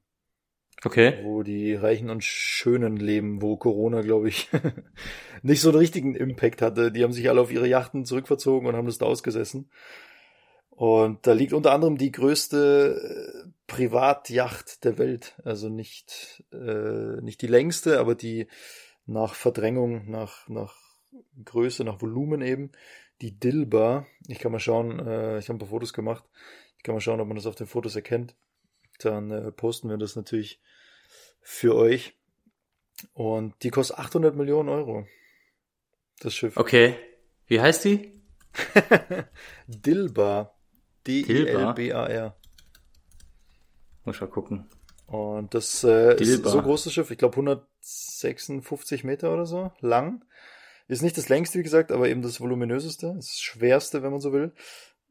Okay. 0.84 1.20
Wo 1.24 1.44
die 1.44 1.75
Reichen 1.75 2.10
und 2.10 2.24
Schönen 2.24 2.98
leben, 2.98 3.42
wo 3.42 3.56
Corona, 3.56 4.01
glaube 4.01 4.30
ich, 4.30 4.50
nicht 5.44 5.62
so 5.62 5.70
einen 5.70 5.78
richtigen 5.78 6.16
Impact 6.16 6.62
hatte. 6.62 6.92
Die 6.92 7.04
haben 7.04 7.13
sich 7.13 7.30
alle 7.30 7.42
auf 7.42 7.51
ihre 7.51 7.68
Yachten 7.68 8.06
zurückverzogen 8.06 8.68
und 8.68 8.75
haben 8.75 8.88
das 8.88 8.98
da 8.98 9.06
ausgesessen. 9.06 9.70
Und 10.70 11.28
da 11.28 11.34
liegt 11.34 11.54
unter 11.54 11.74
anderem 11.74 11.98
die 11.98 12.12
größte 12.12 13.46
äh, 13.46 13.50
Privatjacht 13.68 14.84
der 14.84 14.98
Welt. 14.98 15.36
Also 15.44 15.70
nicht, 15.70 16.44
äh, 16.51 17.22
nicht 17.22 17.42
die 17.44 17.48
längste, 17.48 18.00
aber 18.00 18.16
die 18.16 18.48
nach 19.06 19.36
Verdrängung, 19.36 20.10
nach, 20.10 20.50
nach 20.50 20.75
Größe, 21.44 21.84
nach 21.84 22.01
Volumen 22.01 22.41
eben. 22.41 22.72
Die 23.22 23.38
Dilba, 23.38 24.08
ich 24.27 24.39
kann 24.39 24.51
mal 24.51 24.60
schauen, 24.60 25.00
äh, 25.00 25.38
ich 25.39 25.48
habe 25.48 25.58
ein 25.58 25.60
paar 25.60 25.68
Fotos 25.68 25.94
gemacht. 25.94 26.24
Ich 26.77 26.84
kann 26.84 26.96
mal 26.96 27.01
schauen, 27.01 27.20
ob 27.20 27.27
man 27.27 27.36
das 27.36 27.46
auf 27.46 27.56
den 27.56 27.68
Fotos 27.68 27.96
erkennt. 27.96 28.36
Dann 29.00 29.31
äh, 29.31 29.51
posten 29.51 29.90
wir 29.90 29.98
das 29.98 30.16
natürlich 30.16 30.62
für 31.42 31.75
euch. 31.75 32.18
Und 33.14 33.55
die 33.64 33.70
kostet 33.70 34.00
800 34.00 34.36
Millionen 34.36 34.70
Euro. 34.70 35.05
Das 36.20 36.36
Schiff. 36.36 36.57
Okay. 36.57 36.96
Wie 37.48 37.59
heißt 37.59 37.86
die? 37.86 38.22
Dilba. 39.68 40.55
D-I-L-B-A-R. 41.07 42.36
Muss 44.05 44.22
mal 44.22 44.27
gucken. 44.27 44.70
Und 45.07 45.53
das 45.53 45.83
äh, 45.83 46.16
ist 46.16 46.46
so 46.46 46.62
großes 46.62 46.94
Schiff, 46.94 47.12
ich 47.12 47.18
glaube 47.18 47.33
156 47.33 49.03
Meter 49.03 49.33
oder 49.33 49.46
so 49.46 49.72
lang. 49.81 50.24
Ist 50.92 51.04
nicht 51.04 51.18
das 51.18 51.30
längste, 51.30 51.58
wie 51.58 51.64
gesagt, 51.64 51.90
aber 51.90 52.10
eben 52.10 52.22
das 52.22 52.42
voluminöseste, 52.42 53.14
das 53.16 53.40
schwerste, 53.40 54.04
wenn 54.04 54.12
man 54.12 54.20
so 54.20 54.34
will. 54.34 54.51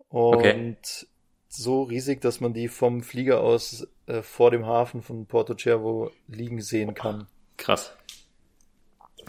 Und 0.08 0.36
okay. 0.36 0.76
so 1.48 1.84
riesig, 1.84 2.20
dass 2.20 2.42
man 2.42 2.52
die 2.52 2.68
vom 2.68 3.02
Flieger 3.02 3.40
aus 3.40 3.88
äh, 4.04 4.20
vor 4.20 4.50
dem 4.50 4.66
Hafen 4.66 5.00
von 5.00 5.24
Porto 5.24 5.54
Cervo 5.54 6.10
liegen 6.28 6.60
sehen 6.60 6.92
kann. 6.92 7.28
Krass. 7.56 7.94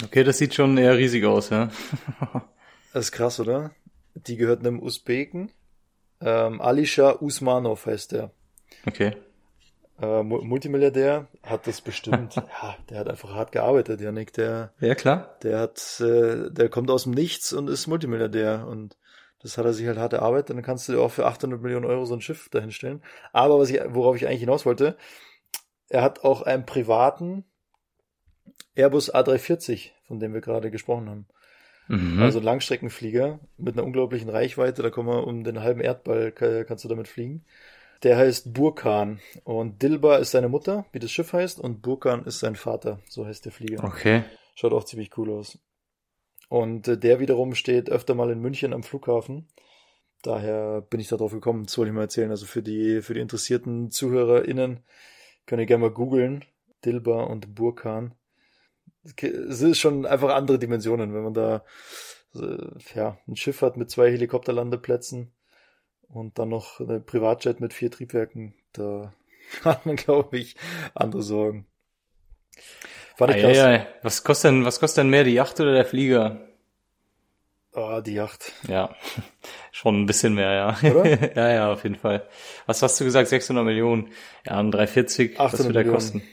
Okay, 0.03 0.25
das 0.25 0.39
sieht 0.39 0.53
schon 0.53 0.77
eher 0.77 0.97
riesig 0.97 1.23
aus, 1.23 1.51
ja. 1.51 1.71
das 2.93 3.05
ist 3.05 3.11
krass, 3.13 3.39
oder? 3.39 3.71
Die 4.15 4.35
gehört 4.35 4.59
einem 4.59 4.81
Usbeken. 4.81 5.53
Ähm, 6.19 6.59
Alisha 6.59 7.15
Usmanov 7.21 7.85
heißt 7.85 8.11
der. 8.11 8.31
Okay 8.85 9.15
äh, 10.01 10.23
Multimilliardär, 10.23 11.27
hat 11.43 11.67
das 11.67 11.81
bestimmt, 11.81 12.35
ja, 12.35 12.75
der 12.89 12.99
hat 12.99 13.09
einfach 13.09 13.33
hart 13.33 13.51
gearbeitet, 13.51 14.01
Janik, 14.01 14.33
der, 14.33 14.73
ja 14.79 14.95
klar, 14.95 15.37
der 15.43 15.59
hat, 15.59 16.01
äh, 16.01 16.49
der 16.49 16.69
kommt 16.69 16.89
aus 16.89 17.03
dem 17.03 17.13
Nichts 17.13 17.53
und 17.53 17.69
ist 17.69 17.87
Multimilliardär 17.87 18.65
und 18.67 18.97
das 19.41 19.57
hat 19.57 19.65
er 19.65 19.73
sich 19.73 19.87
halt 19.87 19.97
hart 19.97 20.13
erarbeitet, 20.13 20.55
dann 20.55 20.63
kannst 20.63 20.87
du 20.89 21.01
auch 21.01 21.11
für 21.11 21.25
800 21.25 21.61
Millionen 21.61 21.85
Euro 21.85 22.05
so 22.05 22.13
ein 22.13 22.21
Schiff 22.21 22.49
dahinstellen. 22.49 23.01
Aber 23.31 23.59
was 23.59 23.71
ich, 23.71 23.81
worauf 23.87 24.15
ich 24.15 24.27
eigentlich 24.27 24.41
hinaus 24.41 24.65
wollte, 24.65 24.97
er 25.89 26.03
hat 26.03 26.23
auch 26.23 26.43
einen 26.43 26.65
privaten 26.65 27.43
Airbus 28.75 29.13
A340, 29.13 29.91
von 30.07 30.19
dem 30.19 30.33
wir 30.33 30.41
gerade 30.41 30.71
gesprochen 30.71 31.09
haben. 31.09 31.25
Mhm. 31.87 32.21
Also 32.21 32.39
ein 32.39 32.45
Langstreckenflieger 32.45 33.39
mit 33.57 33.75
einer 33.75 33.85
unglaublichen 33.85 34.29
Reichweite, 34.29 34.83
da 34.83 34.89
kommen 34.89 35.09
wir 35.09 35.27
um 35.27 35.43
den 35.43 35.61
halben 35.61 35.81
Erdball, 35.81 36.31
kannst 36.31 36.83
du 36.83 36.87
damit 36.87 37.07
fliegen. 37.07 37.43
Der 38.03 38.17
heißt 38.17 38.53
Burkan 38.53 39.19
und 39.43 39.81
Dilba 39.83 40.17
ist 40.17 40.31
seine 40.31 40.49
Mutter, 40.49 40.85
wie 40.91 40.99
das 40.99 41.11
Schiff 41.11 41.33
heißt, 41.33 41.59
und 41.59 41.81
Burkan 41.81 42.25
ist 42.25 42.39
sein 42.39 42.55
Vater, 42.55 42.99
so 43.07 43.25
heißt 43.25 43.45
der 43.45 43.51
Flieger. 43.51 43.83
Okay. 43.83 44.23
Schaut 44.55 44.73
auch 44.73 44.83
ziemlich 44.83 45.15
cool 45.17 45.31
aus. 45.31 45.59
Und 46.49 46.87
äh, 46.87 46.97
der 46.97 47.19
wiederum 47.19 47.53
steht 47.53 47.89
öfter 47.89 48.15
mal 48.15 48.31
in 48.31 48.39
München 48.39 48.73
am 48.73 48.83
Flughafen. 48.83 49.47
Daher 50.23 50.81
bin 50.81 50.99
ich 50.99 51.07
da 51.07 51.17
drauf 51.17 51.31
gekommen, 51.31 51.65
das 51.65 51.77
wollte 51.77 51.89
ich 51.89 51.95
mal 51.95 52.01
erzählen. 52.01 52.31
Also 52.31 52.45
für 52.45 52.63
die, 52.63 53.01
für 53.01 53.13
die 53.13 53.21
interessierten 53.21 53.91
ZuhörerInnen 53.91 54.83
könnt 55.45 55.59
ihr 55.59 55.65
gerne 55.65 55.83
mal 55.83 55.91
googeln. 55.91 56.43
Dilba 56.83 57.23
und 57.23 57.53
Burkan. 57.53 58.15
Es 59.15 59.61
ist 59.61 59.79
schon 59.79 60.05
einfach 60.05 60.33
andere 60.33 60.59
Dimensionen, 60.59 61.13
wenn 61.13 61.23
man 61.23 61.33
da 61.33 61.63
äh, 62.35 62.67
ja, 62.95 63.17
ein 63.27 63.35
Schiff 63.35 63.61
hat 63.61 63.77
mit 63.77 63.89
zwei 63.89 64.11
Helikopterlandeplätzen 64.11 65.31
und 66.13 66.39
dann 66.39 66.49
noch 66.49 66.79
ein 66.79 67.03
Privatjet 67.05 67.59
mit 67.59 67.73
vier 67.73 67.91
Triebwerken, 67.91 68.53
da 68.73 69.13
hat 69.63 69.85
man, 69.85 69.95
glaube 69.95 70.37
ich, 70.37 70.55
andere 70.93 71.23
Sorgen. 71.23 71.65
Fand 73.15 73.35
ich 73.35 73.43
krass. 73.43 73.85
Was 74.03 74.23
kostet 74.23 74.51
denn, 74.51 74.65
was 74.65 74.79
kostet 74.79 75.03
denn 75.03 75.09
mehr, 75.09 75.23
die 75.23 75.33
Yacht 75.33 75.59
oder 75.59 75.73
der 75.73 75.85
Flieger? 75.85 76.47
Ah, 77.73 78.01
die 78.01 78.15
Yacht. 78.15 78.51
Ja, 78.67 78.95
schon 79.71 80.01
ein 80.01 80.05
bisschen 80.05 80.33
mehr, 80.33 80.51
ja. 80.51 80.91
Oder? 80.91 81.35
ja, 81.35 81.49
ja, 81.49 81.71
auf 81.71 81.83
jeden 81.83 81.95
Fall. 81.95 82.27
Was 82.65 82.81
hast 82.81 82.99
du 82.99 83.05
gesagt? 83.05 83.29
600 83.29 83.63
Millionen. 83.63 84.09
Ja, 84.45 84.59
ein 84.59 84.71
340, 84.71 85.39
800 85.39 85.53
was 85.53 85.65
wird 85.65 85.75
der 85.75 85.85
kosten? 85.85 86.23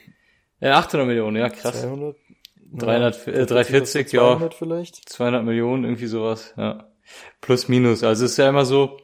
Ja, 0.60 0.78
800 0.78 1.06
Millionen, 1.06 1.36
ja, 1.36 1.48
krass. 1.48 1.82
200? 1.82 2.16
300, 2.72 3.28
äh, 3.28 3.46
340, 3.46 4.08
200 4.08 4.52
ja. 4.52 4.58
vielleicht? 4.58 5.08
200 5.08 5.44
Millionen, 5.44 5.84
irgendwie 5.84 6.06
sowas, 6.06 6.54
ja. 6.56 6.90
Plus, 7.40 7.68
minus. 7.68 8.02
Also 8.02 8.24
es 8.24 8.32
ist 8.32 8.36
ja 8.36 8.48
immer 8.48 8.66
so, 8.66 8.98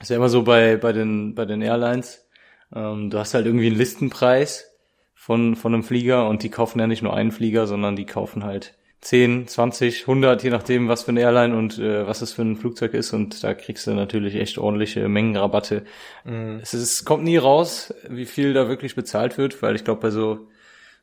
ist 0.00 0.10
ja 0.10 0.16
immer 0.16 0.28
so 0.28 0.42
bei, 0.42 0.76
bei 0.76 0.92
den, 0.92 1.34
bei 1.34 1.44
den 1.44 1.62
Airlines. 1.62 2.26
Ähm, 2.74 3.10
du 3.10 3.18
hast 3.18 3.34
halt 3.34 3.46
irgendwie 3.46 3.68
einen 3.68 3.76
Listenpreis 3.76 4.72
von, 5.14 5.56
von 5.56 5.74
einem 5.74 5.84
Flieger 5.84 6.28
und 6.28 6.42
die 6.42 6.50
kaufen 6.50 6.80
ja 6.80 6.86
nicht 6.86 7.02
nur 7.02 7.14
einen 7.14 7.32
Flieger, 7.32 7.66
sondern 7.66 7.96
die 7.96 8.06
kaufen 8.06 8.44
halt 8.44 8.74
10, 9.04 9.48
20, 9.48 10.02
100, 10.02 10.42
je 10.42 10.50
nachdem, 10.50 10.88
was 10.88 11.02
für 11.02 11.10
eine 11.10 11.20
Airline 11.20 11.56
und 11.56 11.78
äh, 11.78 12.06
was 12.06 12.22
es 12.22 12.32
für 12.32 12.42
ein 12.42 12.56
Flugzeug 12.56 12.94
ist. 12.94 13.12
Und 13.12 13.44
da 13.44 13.52
kriegst 13.54 13.86
du 13.86 13.92
natürlich 13.92 14.34
echt 14.34 14.56
ordentliche 14.56 15.08
Mengenrabatte. 15.08 15.84
Mhm. 16.24 16.60
Es, 16.62 16.72
ist, 16.72 16.82
es 16.82 17.04
kommt 17.04 17.24
nie 17.24 17.36
raus, 17.36 17.94
wie 18.08 18.24
viel 18.24 18.54
da 18.54 18.68
wirklich 18.68 18.94
bezahlt 18.94 19.36
wird, 19.36 19.62
weil 19.62 19.76
ich 19.76 19.84
glaube, 19.84 20.00
bei 20.00 20.10
so, 20.10 20.48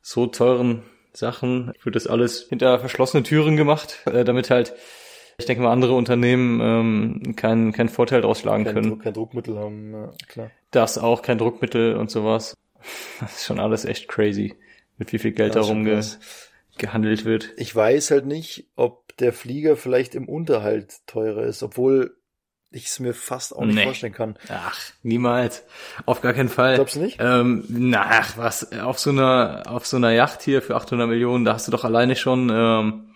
so 0.01 0.25
teuren 0.27 0.81
Sachen 1.13 1.73
wird 1.83 1.95
das 1.95 2.07
alles 2.07 2.47
hinter 2.49 2.79
verschlossene 2.79 3.23
Türen 3.23 3.55
gemacht, 3.55 3.99
äh, 4.05 4.23
damit 4.23 4.49
halt 4.49 4.73
ich 5.41 5.45
denke 5.47 5.63
mal, 5.63 5.71
andere 5.71 5.93
Unternehmen 5.93 6.61
ähm, 6.61 7.35
keinen 7.35 7.73
keinen 7.73 7.89
Vorteil 7.89 8.21
daraus 8.21 8.39
schlagen 8.39 8.63
kein 8.63 8.73
können. 8.73 8.89
Druck, 8.89 9.03
kein 9.03 9.13
Druckmittel 9.13 9.59
haben, 9.59 9.93
ja, 9.93 10.09
klar. 10.27 10.51
Das 10.71 10.97
auch, 10.97 11.21
kein 11.21 11.37
Druckmittel 11.37 11.95
und 11.95 12.09
sowas. 12.09 12.57
Das 13.19 13.35
ist 13.37 13.45
schon 13.45 13.59
alles 13.59 13.85
echt 13.85 14.07
crazy, 14.07 14.55
mit 14.97 15.11
wie 15.13 15.19
viel 15.19 15.31
Geld 15.33 15.55
ja, 15.55 15.61
darum 15.61 15.83
ge 15.83 16.01
gehandelt 16.77 17.25
wird. 17.25 17.49
Ich 17.57 17.75
weiß 17.75 18.11
halt 18.11 18.25
nicht, 18.25 18.67
ob 18.75 19.15
der 19.17 19.33
Flieger 19.33 19.75
vielleicht 19.75 20.15
im 20.15 20.27
Unterhalt 20.27 21.05
teurer 21.05 21.43
ist, 21.43 21.61
obwohl 21.61 22.15
ich 22.71 22.85
es 22.87 22.99
mir 22.99 23.13
fast 23.13 23.53
auch 23.55 23.65
nicht 23.65 23.75
Nee. 23.75 23.83
vorstellen 23.83 24.13
kann. 24.13 24.37
Ach, 24.49 24.79
niemals. 25.03 25.63
Auf 26.05 26.21
gar 26.21 26.33
keinen 26.33 26.47
Fall. 26.49 26.75
Glaubst 26.75 26.95
du 26.95 27.01
nicht? 27.01 27.17
Ähm, 27.19 27.65
na, 27.67 28.05
ach, 28.09 28.37
was, 28.37 28.71
auf 28.71 28.97
so 28.97 29.09
einer, 29.09 29.63
auf 29.67 29.85
so 29.85 29.97
einer 29.97 30.11
Yacht 30.11 30.41
hier 30.41 30.61
für 30.61 30.75
800 30.75 31.07
Millionen, 31.07 31.43
da 31.43 31.53
hast 31.53 31.67
du 31.67 31.71
doch 31.71 31.83
alleine 31.83 32.15
schon, 32.15 32.49
ähm, 32.49 33.10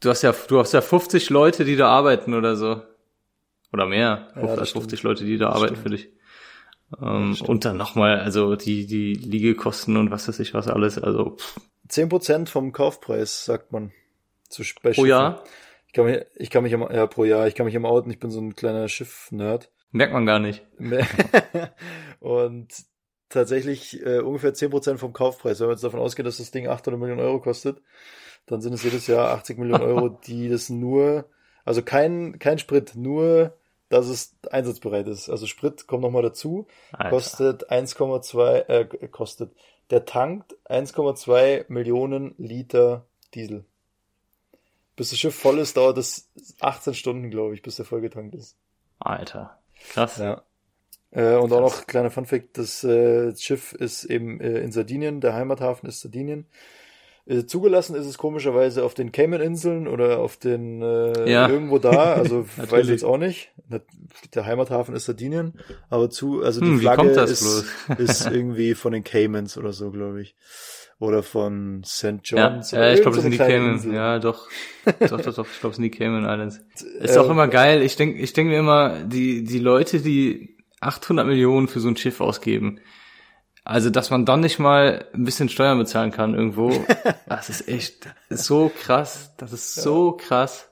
du 0.00 0.10
hast 0.10 0.22
ja, 0.22 0.34
du 0.48 0.58
hast 0.58 0.72
ja 0.72 0.80
50 0.80 1.30
Leute, 1.30 1.64
die 1.64 1.76
da 1.76 1.88
arbeiten 1.88 2.34
oder 2.34 2.56
so. 2.56 2.82
Oder 3.72 3.86
mehr. 3.86 4.32
Ja, 4.34 4.56
das 4.56 4.70
50 4.70 4.98
stimmt. 4.98 5.02
Leute, 5.10 5.24
die 5.24 5.36
da 5.38 5.46
Das 5.46 5.56
arbeiten 5.56 5.76
stimmt. 5.76 5.82
für 5.82 5.96
dich. 5.96 6.12
Ähm, 7.02 7.36
und 7.46 7.64
dann 7.64 7.76
nochmal, 7.76 8.20
also 8.20 8.56
die, 8.56 8.86
die 8.86 9.12
Liegekosten 9.12 9.96
und 9.96 10.10
was 10.10 10.26
weiß 10.26 10.40
ich 10.40 10.54
was 10.54 10.68
alles, 10.68 10.98
also, 10.98 11.36
pff, 11.36 11.60
10% 11.90 12.48
vom 12.48 12.72
Kaufpreis, 12.72 13.44
sagt 13.44 13.72
man. 13.72 13.92
Zu, 14.48 14.62
pro. 14.82 15.04
Jahr 15.04 15.44
Ich 15.86 15.92
kann 15.92 16.06
mich, 16.06 16.24
ich 16.36 16.50
kann 16.50 16.62
mich 16.62 16.72
im, 16.72 16.80
ja, 16.80 17.06
pro 17.06 17.24
Jahr, 17.24 17.46
ich 17.46 17.54
kann 17.54 17.66
mich 17.66 17.74
im 17.74 17.84
outen, 17.84 18.10
ich 18.10 18.18
bin 18.18 18.30
so 18.30 18.40
ein 18.40 18.54
kleiner 18.54 18.88
Schiff-Nerd. 18.88 19.70
merkt 19.90 20.14
man 20.14 20.24
gar 20.24 20.38
nicht. 20.38 20.66
und 22.20 22.68
tatsächlich 23.28 24.04
äh, 24.04 24.20
ungefähr 24.20 24.54
10% 24.54 24.96
vom 24.96 25.12
Kaufpreis. 25.12 25.60
Wenn 25.60 25.66
man 25.66 25.74
jetzt 25.74 25.84
davon 25.84 26.00
ausgeht, 26.00 26.24
dass 26.24 26.38
das 26.38 26.50
Ding 26.50 26.66
800 26.66 26.98
Millionen 26.98 27.20
Euro 27.20 27.40
kostet, 27.40 27.82
dann 28.48 28.60
sind 28.60 28.72
es 28.72 28.82
jedes 28.82 29.06
Jahr 29.06 29.30
80 29.30 29.58
Millionen 29.58 29.82
Euro, 29.82 30.08
die 30.26 30.48
das 30.48 30.68
nur, 30.68 31.26
also 31.64 31.82
kein, 31.82 32.38
kein 32.38 32.58
Sprit, 32.58 32.94
nur, 32.96 33.54
dass 33.88 34.08
es 34.08 34.36
einsatzbereit 34.50 35.06
ist. 35.08 35.28
Also 35.30 35.46
Sprit 35.46 35.86
kommt 35.86 36.02
nochmal 36.02 36.22
dazu, 36.22 36.66
Alter. 36.92 37.10
kostet 37.10 37.70
1,2, 37.70 38.68
äh, 38.68 39.08
kostet, 39.08 39.52
der 39.90 40.04
tankt 40.04 40.56
1,2 40.68 41.66
Millionen 41.68 42.34
Liter 42.38 43.06
Diesel. 43.34 43.64
Bis 44.96 45.10
das 45.10 45.18
Schiff 45.18 45.34
voll 45.34 45.58
ist, 45.58 45.76
dauert 45.76 45.96
es 45.96 46.28
18 46.60 46.94
Stunden, 46.94 47.30
glaube 47.30 47.54
ich, 47.54 47.62
bis 47.62 47.76
der 47.76 47.84
vollgetankt 47.84 48.34
ist. 48.34 48.56
Alter. 48.98 49.58
Krass. 49.92 50.18
Ja. 50.18 50.42
Äh, 51.10 51.36
und 51.36 51.52
auch 51.52 51.60
noch 51.60 51.86
kleiner 51.86 52.10
Funfact, 52.10 52.58
das 52.58 52.84
äh, 52.84 53.34
Schiff 53.36 53.72
ist 53.72 54.04
eben 54.04 54.40
äh, 54.40 54.58
in 54.58 54.72
Sardinien, 54.72 55.20
der 55.20 55.34
Heimathafen 55.34 55.88
ist 55.88 56.00
Sardinien. 56.00 56.46
Äh, 57.28 57.44
zugelassen 57.44 57.94
ist 57.94 58.06
es 58.06 58.16
komischerweise 58.16 58.84
auf 58.84 58.94
den 58.94 59.12
Cayman-Inseln 59.12 59.86
oder 59.86 60.18
auf 60.18 60.38
den 60.38 60.80
äh, 60.82 61.30
Ja. 61.30 61.48
irgendwo 61.48 61.78
da, 61.78 62.14
also 62.14 62.46
weiß 62.56 62.86
ich 62.86 62.92
jetzt 62.92 63.04
auch 63.04 63.18
nicht. 63.18 63.50
Der 64.34 64.46
Heimathafen 64.46 64.94
ist 64.94 65.04
Sardinien, 65.04 65.52
aber 65.90 66.08
zu, 66.08 66.42
also 66.42 66.60
die 66.60 66.68
Hm, 66.68 66.78
wie 66.78 66.82
Flagge 66.82 67.02
kommt 67.02 67.16
das 67.16 67.30
ist, 67.30 67.40
bloß? 67.86 67.98
ist 67.98 68.26
irgendwie 68.30 68.74
von 68.74 68.92
den 68.92 69.04
Caymans 69.04 69.58
oder 69.58 69.72
so, 69.74 69.90
glaube 69.90 70.22
ich. 70.22 70.34
Oder 71.00 71.22
von 71.22 71.82
St. 71.84 72.04
Ja, 72.04 72.48
John's. 72.50 72.70
ja 72.72 72.78
oder 72.78 72.92
ich 72.94 73.02
glaube, 73.02 73.16
das 73.16 73.22
sind 73.22 73.30
die 73.32 73.38
Cayman. 73.38 73.72
Insel. 73.74 73.94
Ja, 73.94 74.18
doch. 74.18 74.48
doch, 74.98 75.20
doch, 75.20 75.34
doch. 75.34 75.46
Ich 75.46 75.60
glaube, 75.60 75.68
das 75.70 75.76
sind 75.76 75.84
die 75.84 75.90
Cayman 75.90 76.24
Islands. 76.24 76.60
Ist 76.98 77.14
Äh, 77.14 77.18
auch 77.20 77.30
immer 77.30 77.46
geil. 77.46 77.82
Ich 77.82 77.94
denk, 77.94 78.18
ich 78.18 78.32
denk 78.32 78.48
mir 78.48 78.58
immer, 78.58 79.04
die, 79.04 79.44
die 79.44 79.58
Leute, 79.60 80.00
die 80.00 80.56
800 80.80 81.24
Millionen 81.26 81.68
für 81.68 81.78
so 81.78 81.88
ein 81.88 81.96
Schiff 81.96 82.20
ausgeben, 82.20 82.80
also, 83.68 83.90
dass 83.90 84.08
man 84.08 84.24
dann 84.24 84.40
nicht 84.40 84.58
mal 84.58 85.04
ein 85.12 85.24
bisschen 85.24 85.50
Steuern 85.50 85.76
bezahlen 85.76 86.10
kann 86.10 86.34
irgendwo, 86.34 86.72
das 87.28 87.50
ist 87.50 87.68
echt 87.68 88.08
so 88.30 88.72
krass. 88.74 89.34
Das 89.36 89.52
ist 89.52 89.74
so 89.74 90.12
krass. 90.12 90.70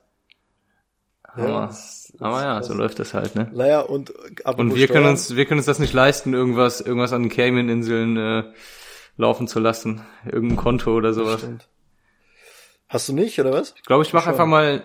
Ja, 1.37 1.43
Hammer. 1.43 1.67
das 1.67 2.09
ist 2.09 2.23
Aber 2.23 2.41
ja, 2.43 2.63
so 2.63 2.73
läuft 2.73 2.99
das 2.99 3.13
halt, 3.13 3.35
ne? 3.35 3.51
Naja, 3.53 3.81
und 3.81 4.15
apropos 4.45 4.59
Und 4.61 4.75
wir 4.77 4.87
können 4.87 5.01
Steuern, 5.05 5.11
uns, 5.11 5.37
wir 5.37 5.45
können 5.45 5.59
uns 5.59 5.67
das 5.67 5.79
nicht 5.79 5.93
leisten, 5.93 6.33
irgendwas, 6.33 6.81
irgendwas 6.81 7.13
an 7.13 7.25
den 7.25 7.29
Cayman-Inseln 7.31 8.17
äh, 8.17 8.45
laufen 9.19 9.47
zu 9.47 9.61
lassen. 9.61 10.01
Irgendein 10.25 10.57
Konto 10.57 10.95
oder 10.95 11.09
das 11.09 11.17
sowas. 11.17 11.41
stimmt. 11.41 11.69
Hast 12.89 13.11
du 13.11 13.13
nicht, 13.13 13.39
oder 13.39 13.53
was? 13.53 13.75
Ich 13.77 13.83
glaube, 13.83 14.05
ich 14.05 14.15
mache 14.15 14.31
einfach 14.31 14.47
mal, 14.47 14.83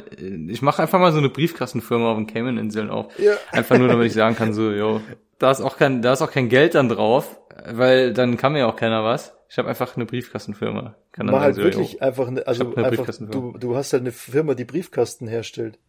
ich 0.50 0.62
mache 0.62 0.82
einfach 0.82 1.00
mal 1.00 1.14
so 1.14 1.20
eine 1.20 1.30
Briefkastenfirma 1.30 2.12
auf 2.12 2.18
den 2.18 2.28
Cayman-Inseln 2.28 2.90
auf. 2.90 3.18
Ja. 3.20 3.36
Einfach 3.54 3.78
nur, 3.78 3.88
damit 3.88 4.08
ich 4.08 4.14
sagen 4.14 4.36
kann, 4.36 4.54
so, 4.54 4.70
yo, 4.72 5.00
da 5.42 5.52
ist 5.52 5.62
auch 5.62 5.78
kein, 5.78 6.02
da 6.02 6.14
ist 6.14 6.22
auch 6.22 6.32
kein 6.32 6.50
Geld 6.50 6.76
dann 6.76 6.88
drauf, 6.88 7.40
weil 7.66 8.14
dann 8.14 8.38
kann 8.38 8.54
mir 8.54 8.68
auch 8.68 8.76
keiner 8.76 9.04
was. 9.04 9.36
Ich 9.50 9.58
habe 9.58 9.68
einfach 9.68 9.96
eine 9.96 10.06
Briefkastenfirma. 10.06 10.96
Kann 11.12 11.28
dann 11.28 11.36
Mach 11.36 11.42
halt 11.42 11.56
so, 11.56 11.64
wirklich 11.64 11.94
yo, 11.94 12.00
einfach 12.00 12.28
eine, 12.28 12.46
also 12.48 12.74
eine 12.76 12.86
einfach, 12.86 13.08
du, 13.08 13.58
du 13.58 13.76
hast 13.76 13.92
halt 13.92 14.02
eine 14.02 14.12
Firma, 14.12 14.54
die 14.54 14.66
Briefkasten 14.66 15.28
herstellt. 15.28 15.80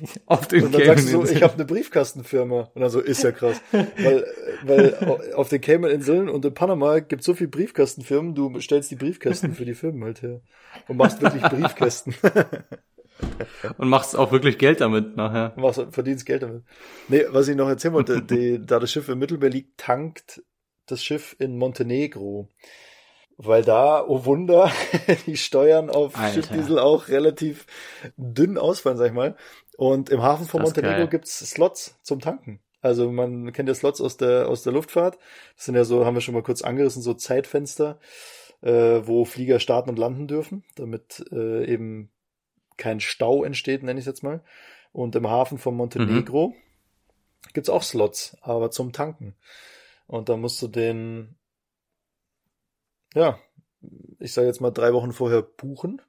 auf 0.26 0.46
den 0.46 0.64
Und 0.64 0.74
dann 0.74 0.84
sagst 0.84 1.06
du 1.06 1.24
so, 1.24 1.24
ich 1.24 1.42
habe 1.42 1.54
eine 1.54 1.64
Briefkastenfirma. 1.64 2.70
Und 2.74 2.80
dann 2.80 2.90
so, 2.90 3.00
ist 3.00 3.22
ja 3.22 3.32
krass. 3.32 3.60
weil, 3.72 4.26
weil 4.62 5.32
auf 5.34 5.48
den 5.48 5.60
Cayman-Inseln 5.60 6.28
und 6.28 6.44
in 6.44 6.54
Panama 6.54 7.00
gibt 7.00 7.22
so 7.22 7.34
viel 7.34 7.48
Briefkastenfirmen, 7.48 8.34
du 8.34 8.60
stellst 8.60 8.90
die 8.90 8.96
Briefkästen 8.96 9.54
für 9.54 9.64
die 9.64 9.74
Firmen 9.74 10.04
halt 10.04 10.22
her. 10.22 10.40
Und 10.86 10.96
machst 10.96 11.22
wirklich 11.22 11.42
Briefkästen. 11.50 12.14
Und 13.78 13.88
machst 13.88 14.16
auch 14.16 14.32
wirklich 14.32 14.58
Geld 14.58 14.80
damit 14.80 15.16
nachher. 15.16 15.52
Machst, 15.56 15.84
verdienst 15.90 16.26
Geld 16.26 16.42
damit. 16.42 16.64
Nee, 17.08 17.24
was 17.30 17.48
ich 17.48 17.56
noch 17.56 17.68
erzählen 17.68 17.94
wollte, 17.94 18.22
die, 18.30 18.64
da 18.64 18.78
das 18.78 18.90
Schiff 18.90 19.08
im 19.08 19.18
Mittelmeer 19.18 19.50
liegt, 19.50 19.78
tankt 19.78 20.42
das 20.86 21.02
Schiff 21.02 21.36
in 21.38 21.56
Montenegro. 21.56 22.48
Weil 23.36 23.62
da, 23.62 24.04
oh 24.06 24.26
Wunder, 24.26 24.70
die 25.26 25.36
Steuern 25.36 25.88
auf 25.88 26.16
Alter. 26.18 26.34
Schiffdiesel 26.34 26.78
auch 26.78 27.08
relativ 27.08 27.66
dünn 28.16 28.58
ausfallen, 28.58 28.98
sag 28.98 29.06
ich 29.06 29.12
mal. 29.14 29.36
Und 29.78 30.10
im 30.10 30.22
Hafen 30.22 30.46
von 30.46 30.60
Das 30.60 30.74
Montenegro 30.74 31.08
gibt's 31.08 31.38
Slots 31.38 31.98
zum 32.02 32.20
Tanken. 32.20 32.60
Also 32.82 33.10
man 33.10 33.52
kennt 33.52 33.68
ja 33.68 33.74
Slots 33.74 34.00
aus 34.00 34.16
der, 34.16 34.48
aus 34.48 34.62
der 34.62 34.72
Luftfahrt. 34.72 35.18
Das 35.56 35.64
sind 35.66 35.74
ja 35.74 35.84
so, 35.84 36.04
haben 36.04 36.14
wir 36.14 36.20
schon 36.20 36.34
mal 36.34 36.42
kurz 36.42 36.62
angerissen, 36.62 37.02
so 37.02 37.14
Zeitfenster, 37.14 37.98
äh, 38.62 39.00
wo 39.04 39.24
Flieger 39.24 39.58
starten 39.58 39.90
und 39.90 39.98
landen 39.98 40.26
dürfen, 40.26 40.64
damit 40.76 41.24
äh, 41.32 41.64
eben 41.64 42.10
kein 42.80 42.98
Stau 42.98 43.44
entsteht, 43.44 43.82
nenne 43.82 44.00
ich 44.00 44.06
jetzt 44.06 44.24
mal. 44.24 44.42
Und 44.92 45.14
im 45.14 45.28
Hafen 45.28 45.58
von 45.58 45.76
Montenegro 45.76 46.54
gibt's 47.52 47.70
auch 47.70 47.82
Slots, 47.82 48.36
aber 48.40 48.70
zum 48.70 48.92
Tanken. 48.92 49.36
Und 50.06 50.28
da 50.28 50.36
musst 50.36 50.60
du 50.60 50.68
den, 50.68 51.36
ja, 53.14 53.38
ich 54.18 54.32
sage 54.32 54.48
jetzt 54.48 54.60
mal 54.60 54.72
drei 54.72 54.92
Wochen 54.92 55.12
vorher 55.12 55.42
buchen. 55.42 56.02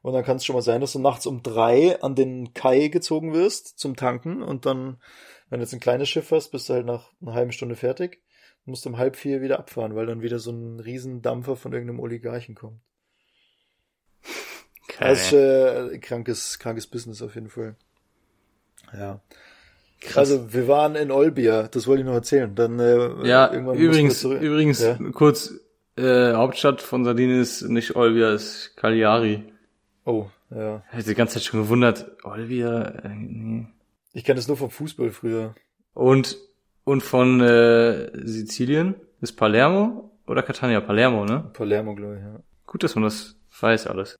Und 0.00 0.14
dann 0.14 0.24
kann 0.24 0.36
es 0.36 0.44
schon 0.44 0.56
mal 0.56 0.62
sein, 0.62 0.80
dass 0.80 0.94
du 0.94 0.98
nachts 0.98 1.26
um 1.26 1.42
drei 1.42 2.00
an 2.02 2.14
den 2.14 2.54
Kai 2.54 2.88
gezogen 2.88 3.34
wirst 3.34 3.78
zum 3.78 3.94
Tanken. 3.94 4.42
Und 4.42 4.66
dann, 4.66 5.00
wenn 5.48 5.60
du 5.60 5.64
jetzt 5.64 5.74
ein 5.74 5.80
kleines 5.80 6.08
Schiff 6.08 6.30
hast, 6.32 6.50
bist 6.50 6.68
du 6.68 6.74
halt 6.74 6.86
nach 6.86 7.12
einer 7.20 7.34
halben 7.34 7.52
Stunde 7.52 7.76
fertig. 7.76 8.22
Musst 8.64 8.86
um 8.86 8.96
halb 8.96 9.16
vier 9.16 9.42
wieder 9.42 9.58
abfahren, 9.58 9.94
weil 9.94 10.06
dann 10.06 10.22
wieder 10.22 10.38
so 10.38 10.52
ein 10.52 10.80
Riesendampfer 10.80 11.56
von 11.56 11.72
irgendeinem 11.72 12.00
Oligarchen 12.00 12.54
kommt. 12.54 12.80
Das 15.00 15.22
ist 15.24 15.30
Geil. 15.32 15.90
äh, 15.94 15.98
krankes, 15.98 16.58
krankes 16.58 16.86
Business 16.86 17.22
auf 17.22 17.34
jeden 17.34 17.48
Fall. 17.48 17.74
Ja. 18.92 19.20
Krass. 20.00 20.16
Also 20.30 20.52
wir 20.52 20.66
waren 20.68 20.96
in 20.96 21.10
Olbia, 21.10 21.68
das 21.68 21.86
wollte 21.86 22.00
ich 22.02 22.06
noch 22.06 22.14
erzählen. 22.14 22.54
Dann 22.54 22.78
äh, 22.80 23.26
ja, 23.26 23.52
übrigens, 23.54 24.24
übrigens, 24.24 24.80
Ja. 24.82 24.98
kurz, 25.12 25.54
äh, 25.96 26.32
Hauptstadt 26.32 26.82
von 26.82 27.04
Sardinien 27.04 27.40
ist 27.40 27.62
nicht 27.62 27.94
Olbia, 27.94 28.32
ist 28.32 28.76
Cagliari. 28.76 29.44
Oh, 30.04 30.26
ja. 30.50 30.82
Ich 30.90 30.98
hab 30.98 31.04
die 31.04 31.14
ganze 31.14 31.34
Zeit 31.34 31.44
schon 31.44 31.60
gewundert, 31.62 32.10
Olbia, 32.24 32.82
äh, 33.04 33.08
nee. 33.14 33.66
Ich 34.12 34.24
kenne 34.24 34.36
das 34.36 34.48
nur 34.48 34.56
vom 34.56 34.70
Fußball 34.70 35.10
früher. 35.10 35.54
Und, 35.94 36.36
und 36.84 37.02
von 37.02 37.40
äh, 37.40 38.10
Sizilien 38.26 38.96
ist 39.20 39.34
Palermo 39.34 40.10
oder 40.26 40.42
Catania? 40.42 40.80
Palermo, 40.80 41.24
ne? 41.24 41.48
Palermo, 41.52 41.94
glaube 41.94 42.16
ich, 42.16 42.22
ja. 42.22 42.40
Gut, 42.66 42.82
dass 42.82 42.94
man 42.96 43.04
das 43.04 43.36
weiß 43.60 43.86
alles. 43.86 44.16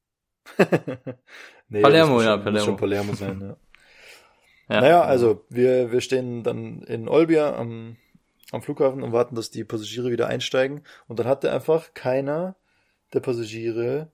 nee, 1.68 1.80
Palermo, 1.80 2.14
muss 2.14 2.24
ja, 2.24 2.34
schon, 2.34 2.44
Palermo. 2.44 2.52
Muss 2.58 2.64
schon 2.64 2.76
Palermo 2.76 3.14
sein, 3.14 3.40
ja. 3.40 3.56
Ja. 4.68 4.80
Naja, 4.80 5.02
also 5.02 5.44
wir, 5.50 5.92
wir 5.92 6.00
stehen 6.00 6.44
dann 6.44 6.82
in 6.82 7.06
Olbia 7.08 7.54
am, 7.56 7.96
am 8.52 8.62
Flughafen 8.62 9.02
und 9.02 9.12
warten, 9.12 9.34
dass 9.34 9.50
die 9.50 9.64
Passagiere 9.64 10.10
wieder 10.10 10.28
einsteigen. 10.28 10.82
Und 11.08 11.18
dann 11.18 11.26
hatte 11.26 11.52
einfach 11.52 11.92
keiner 11.94 12.56
der 13.12 13.20
Passagiere 13.20 14.10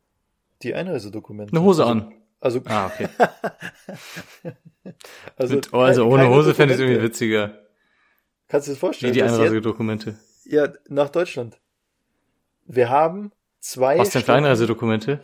die 0.63 0.75
Einreisedokumente. 0.75 1.55
Eine 1.55 1.65
Hose 1.65 1.85
also, 1.85 1.93
an. 1.93 2.15
Also, 2.41 2.61
Ah, 2.65 2.87
okay. 2.87 3.09
also, 5.37 5.55
Mit, 5.57 5.73
oh, 5.73 5.79
also 5.81 6.07
ohne 6.07 6.29
Hose 6.29 6.55
fände 6.55 6.75
ich 6.75 6.79
Dokumente. 6.81 6.83
irgendwie 6.85 7.03
witziger. 7.03 7.59
Kannst 8.49 8.67
du 8.67 8.71
dir 8.71 8.75
das 8.75 8.77
Wie 8.77 8.81
vorstellen? 8.81 9.13
die 9.13 9.19
dass 9.21 9.31
jetzt- 9.33 9.41
Einreisedokumente. 9.41 10.19
Ja, 10.45 10.73
nach 10.89 11.11
Deutschland. 11.11 11.61
Wir 12.65 12.89
haben 12.91 13.33
zwei. 13.61 13.99
Was 13.99 14.11
denn 14.11 14.21
für 14.23 14.25
Stunden- 14.25 14.39
Einreisedokumente? 14.45 15.21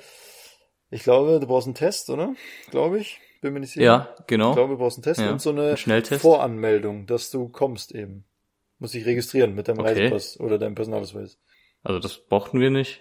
Ich 0.94 1.02
glaube, 1.02 1.40
du 1.40 1.46
brauchst 1.48 1.66
einen 1.66 1.74
Test, 1.74 2.09
oder? 2.09 2.35
Glaube 2.70 2.98
ich. 3.00 3.20
Bin 3.40 3.52
mir 3.52 3.59
nicht 3.59 3.72
sicher. 3.72 3.85
Ja, 3.85 4.14
Ich 4.20 4.26
genau. 4.28 4.54
glaube, 4.54 4.74
du 4.74 4.78
brauchst 4.78 4.96
einen 4.98 5.02
Test 5.02 5.20
Ja, 5.20 5.33
und 5.33 5.40
so 5.40 5.50
eine 5.50 5.74
ein. 5.76 6.04
Voranmeldung, 6.20 7.07
dass 7.07 7.33
du 7.33 7.48
kommst 7.48 7.92
eben. 7.92 8.24
Muss 8.78 8.92
dich 8.92 9.04
registrieren 9.04 9.57
mit 9.57 9.66
deinem 9.66 9.80
Okay. 9.80 9.88
Reisepass 9.88 10.38
oder 10.38 10.57
deinem 10.57 10.76
Personalausweis. 10.76 11.38
Also 11.83 11.98
das 11.98 12.18
brauchten 12.18 12.61
wir 12.61 12.70
nicht. 12.70 13.00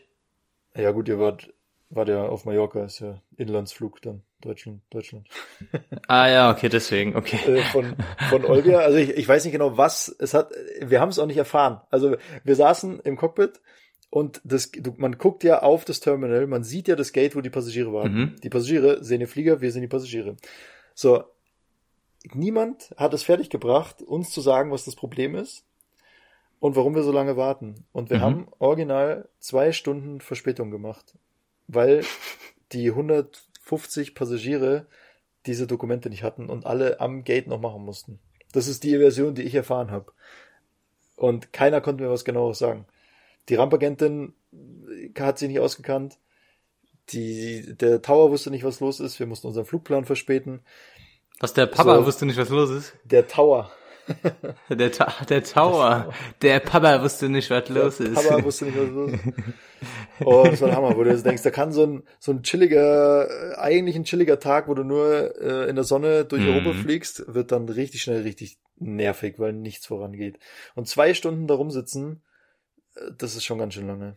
Ja 0.75 0.89
gut, 0.89 1.07
ihr 1.07 1.19
wart, 1.19 1.53
wart 1.91 2.09
ja 2.09 2.25
auf 2.25 2.45
Mallorca, 2.45 2.83
ist 2.83 2.99
ja 2.99 3.21
Inlandsflug 3.37 4.01
dann. 4.01 4.23
Deutschland, 4.41 4.81
Deutschland. 4.89 5.27
Ah 6.07 6.27
ja, 6.27 6.51
okay, 6.51 6.67
deswegen, 6.69 7.15
okay. 7.15 7.37
äh, 7.45 7.61
von, 7.61 7.95
von 8.29 8.43
Olbia. 8.43 8.79
Also 8.79 8.97
ich, 8.97 9.11
ich 9.11 9.27
weiß 9.27 9.43
nicht 9.45 9.53
genau, 9.53 9.77
was 9.77 10.13
es 10.19 10.33
hat. 10.33 10.51
Wir 10.81 10.99
haben 10.99 11.09
es 11.09 11.19
auch 11.19 11.27
nicht 11.27 11.37
erfahren. 11.37 11.79
Also 11.91 12.17
wir 12.43 12.55
saßen 12.55 12.99
im 13.01 13.15
Cockpit 13.17 13.61
Und 14.13 14.41
das, 14.43 14.69
du, 14.69 14.93
man 14.97 15.17
guckt 15.17 15.43
ja 15.43 15.63
auf 15.63 15.85
das 15.85 15.99
Terminal, 15.99 16.45
man 16.45 16.63
sieht 16.63 16.87
ja 16.87 16.95
das 16.95 17.13
Gate, 17.13 17.35
wo 17.35 17.41
die 17.41 17.49
Passagiere 17.49 17.91
warten. 17.93 18.15
Mhm. 18.15 18.35
Die 18.43 18.49
Passagiere 18.49 19.03
sehen 19.03 19.21
den 19.21 19.27
Flieger, 19.27 19.59
wir 19.59 19.71
sehen 19.71 19.81
die 19.81 19.87
Passagiere. 19.87 20.35
So, 20.93 21.23
niemand 22.31 22.93
hat 22.95 23.15
es 23.15 23.23
fertiggebracht, 23.23 24.03
uns 24.03 24.29
zu 24.29 24.41
sagen, 24.41 24.69
was 24.69 24.85
das 24.85 24.95
Problem 24.95 25.33
ist 25.33 25.65
und 26.59 26.75
warum 26.75 26.93
wir 26.93 27.01
so 27.01 27.11
lange 27.11 27.37
warten. 27.37 27.85
Und 27.91 28.11
wir 28.11 28.17
Mhm. 28.17 28.21
haben 28.21 28.47
original 28.59 29.29
zwei 29.39 29.71
Stunden 29.71 30.21
Verspätung 30.21 30.69
gemacht, 30.69 31.15
weil 31.67 32.05
die 32.71 32.91
150 32.91 34.13
Passagiere 34.13 34.85
diese 35.47 35.65
Dokumente 35.65 36.11
nicht 36.11 36.21
hatten 36.21 36.51
und 36.51 36.67
alle 36.67 36.99
am 36.99 37.23
Gate 37.23 37.47
noch 37.47 37.59
machen 37.59 37.83
mussten. 37.83 38.19
Das 38.51 38.67
ist 38.67 38.83
die 38.83 38.95
Version, 38.95 39.33
die 39.33 39.41
ich 39.41 39.55
erfahren 39.55 39.89
habe. 39.89 40.11
Und 41.15 41.51
keiner 41.51 41.81
konnte 41.81 42.03
mir 42.03 42.11
was 42.11 42.25
genaueres 42.25 42.59
sagen. 42.59 42.85
Die 43.49 43.55
Rampagentin 43.55 44.33
hat 45.19 45.37
sich 45.39 45.49
nicht 45.49 45.59
ausgekannt. 45.59 46.17
Die, 47.09 47.75
der 47.75 48.01
Tower 48.01 48.31
wusste 48.31 48.49
nicht, 48.51 48.63
was 48.63 48.79
los 48.79 48.99
ist. 48.99 49.19
Wir 49.19 49.27
mussten 49.27 49.47
unseren 49.47 49.65
Flugplan 49.65 50.05
verspäten. 50.05 50.61
Was 51.39 51.53
der 51.53 51.65
Papa 51.65 51.97
So. 51.97 52.05
wusste 52.05 52.25
nicht, 52.25 52.37
was 52.37 52.49
los 52.49 52.69
ist. 52.69 52.93
Der 53.03 53.27
Tower. 53.27 53.71
Der, 54.69 54.91
Ta 54.91 55.13
der 55.29 55.43
Tower. 55.45 56.13
Der 56.41 56.59
Papa 56.59 57.01
wusste 57.01 57.29
nicht, 57.29 57.49
was 57.49 57.69
los 57.69 58.01
ist. 58.01 58.13
Papa 58.15 58.43
wusste 58.43 58.65
nicht, 58.65 58.77
was 58.77 58.89
los 58.89 59.11
ist. 59.13 59.21
Oh, 60.25 60.43
das 60.45 60.59
war 60.61 60.69
ein 60.69 60.75
Hammer, 60.75 60.97
wo 60.97 61.03
du 61.05 61.09
jetzt 61.09 61.25
denkst, 61.25 61.41
da 61.43 61.51
kann 61.51 61.71
so 61.71 61.85
ein, 61.85 62.03
so 62.19 62.33
ein 62.33 62.43
chilliger, 62.43 63.29
äh, 63.29 63.55
eigentlich 63.55 63.95
ein 63.95 64.03
chilliger 64.03 64.39
Tag, 64.39 64.67
wo 64.67 64.73
du 64.73 64.83
nur 64.83 65.33
äh, 65.41 65.69
in 65.69 65.75
der 65.75 65.85
Sonne 65.85 66.25
durch 66.25 66.41
Mhm. 66.41 66.49
Europa 66.49 66.73
fliegst, 66.73 67.33
wird 67.33 67.51
dann 67.53 67.67
richtig 67.69 68.01
schnell 68.01 68.21
richtig 68.23 68.57
nervig, 68.77 69.39
weil 69.39 69.53
nichts 69.53 69.85
vorangeht. 69.87 70.37
Und 70.75 70.87
zwei 70.89 71.13
Stunden 71.13 71.47
da 71.47 71.53
rumsitzen, 71.55 72.21
das 73.17 73.35
ist 73.35 73.43
schon 73.43 73.57
ganz 73.57 73.73
schön 73.73 73.87
lange. 73.87 74.15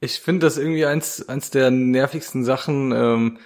Ich 0.00 0.20
finde 0.20 0.46
das 0.46 0.58
irgendwie 0.58 0.84
eins, 0.84 1.28
eins 1.28 1.50
der 1.50 1.70
nervigsten 1.70 2.44
Sachen, 2.44 2.92
ähm, 2.92 3.38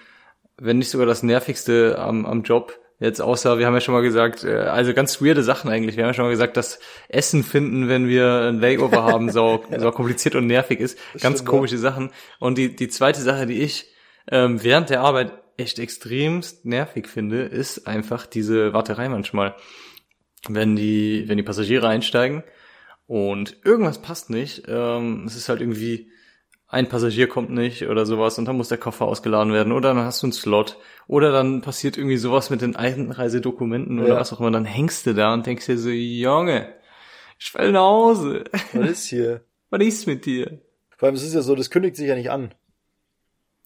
wenn 0.57 0.79
nicht 0.79 0.91
sogar 0.91 1.07
das 1.07 1.23
nervigste 1.23 1.99
am, 1.99 2.27
am 2.27 2.43
Job. 2.43 2.79
Jetzt 3.01 3.21
außer, 3.21 3.59
wir 3.59 3.67
haben 3.67 3.75
ja 3.75 3.81
schon 3.81 3.95
mal 3.95 4.03
gesagt, 4.03 4.43
äh, 4.43 4.57
also 4.57 4.93
ganz 4.93 5.23
weirde 5.23 5.45
Sachen 5.45 5.71
eigentlich. 5.71 5.97
Wir 5.97 6.03
haben 6.03 6.11
ja 6.11 6.15
schon 6.15 6.25
mal 6.25 6.33
gesagt, 6.33 6.57
dass 6.57 6.81
Essen 7.09 7.45
finden, 7.45 7.89
wenn 7.89 8.09
wir 8.09 8.49
ein 8.49 8.61
Layover 8.61 9.05
haben, 9.05 9.31
so, 9.31 9.63
so 9.79 9.93
kompliziert 9.93 10.35
und 10.35 10.47
nervig 10.49 10.81
ist. 10.81 10.99
ganz 11.21 11.39
stimmt, 11.39 11.49
komische 11.49 11.79
Sachen. 11.79 12.11
Und 12.41 12.59
die, 12.59 12.75
die 12.75 12.89
zweite 12.89 13.21
Sache, 13.21 13.47
die 13.47 13.61
ich 13.61 13.93
ähm, 14.31 14.63
während 14.63 14.91
der 14.91 15.03
Arbeit 15.03 15.33
echt 15.57 15.79
extremst 15.79 16.65
nervig 16.65 17.09
finde, 17.09 17.43
ist 17.43 17.87
einfach 17.87 18.27
diese 18.27 18.73
Warterei 18.73 19.09
manchmal. 19.09 19.55
Wenn 20.49 20.77
die, 20.77 21.25
wenn 21.27 21.37
die 21.37 21.43
Passagiere 21.43 21.89
einsteigen 21.89 22.43
und 23.09 23.57
irgendwas 23.65 24.01
passt 24.01 24.31
nicht, 24.31 24.63
ähm, 24.69 25.25
es 25.27 25.35
ist 25.35 25.49
halt 25.49 25.61
irgendwie, 25.61 26.13
ein 26.71 26.89
Passagier 26.89 27.29
kommt 27.29 27.49
nicht 27.51 27.89
oder 27.89 28.05
sowas 28.05 28.39
und 28.39 28.45
dann 28.45 28.57
muss 28.59 28.69
der 28.69 28.77
Koffer 28.77 29.07
ausgeladen 29.07 29.53
werden 29.55 29.73
oder 29.73 29.95
dann 29.95 30.05
hast 30.05 30.23
du 30.23 30.27
einen 30.27 30.33
Slot 30.35 30.77
oder 31.07 31.33
dann 31.33 31.63
passiert 31.63 31.97
irgendwie 31.97 32.19
sowas 32.19 32.51
mit 32.51 32.61
den 32.61 32.77
Einreisedokumenten 32.77 33.99
oder 33.99 34.09
Ja. 34.15 34.17
was 34.21 34.33
auch 34.35 34.41
immer, 34.41 34.51
dann 34.51 34.67
hängst 34.67 35.07
du 35.07 35.15
da 35.15 35.33
und 35.33 35.47
denkst 35.47 35.65
dir 35.65 35.79
so, 35.79 35.89
Junge, 35.89 36.75
ich 37.39 37.55
will 37.55 37.73
nach 37.73 37.81
Hause. 37.81 38.45
Was 38.75 38.91
ist 38.91 39.07
hier? 39.07 39.41
Was 39.71 39.83
ist 39.83 40.07
mit 40.07 40.25
dir? 40.27 40.61
Vor 40.97 41.07
allem, 41.07 41.15
es 41.17 41.23
ist 41.23 41.35
ja 41.35 41.41
so, 41.43 41.55
das 41.55 41.71
kündigt 41.71 41.97
sich 41.97 42.09
ja 42.09 42.15
nicht 42.15 42.31
an. 42.31 42.55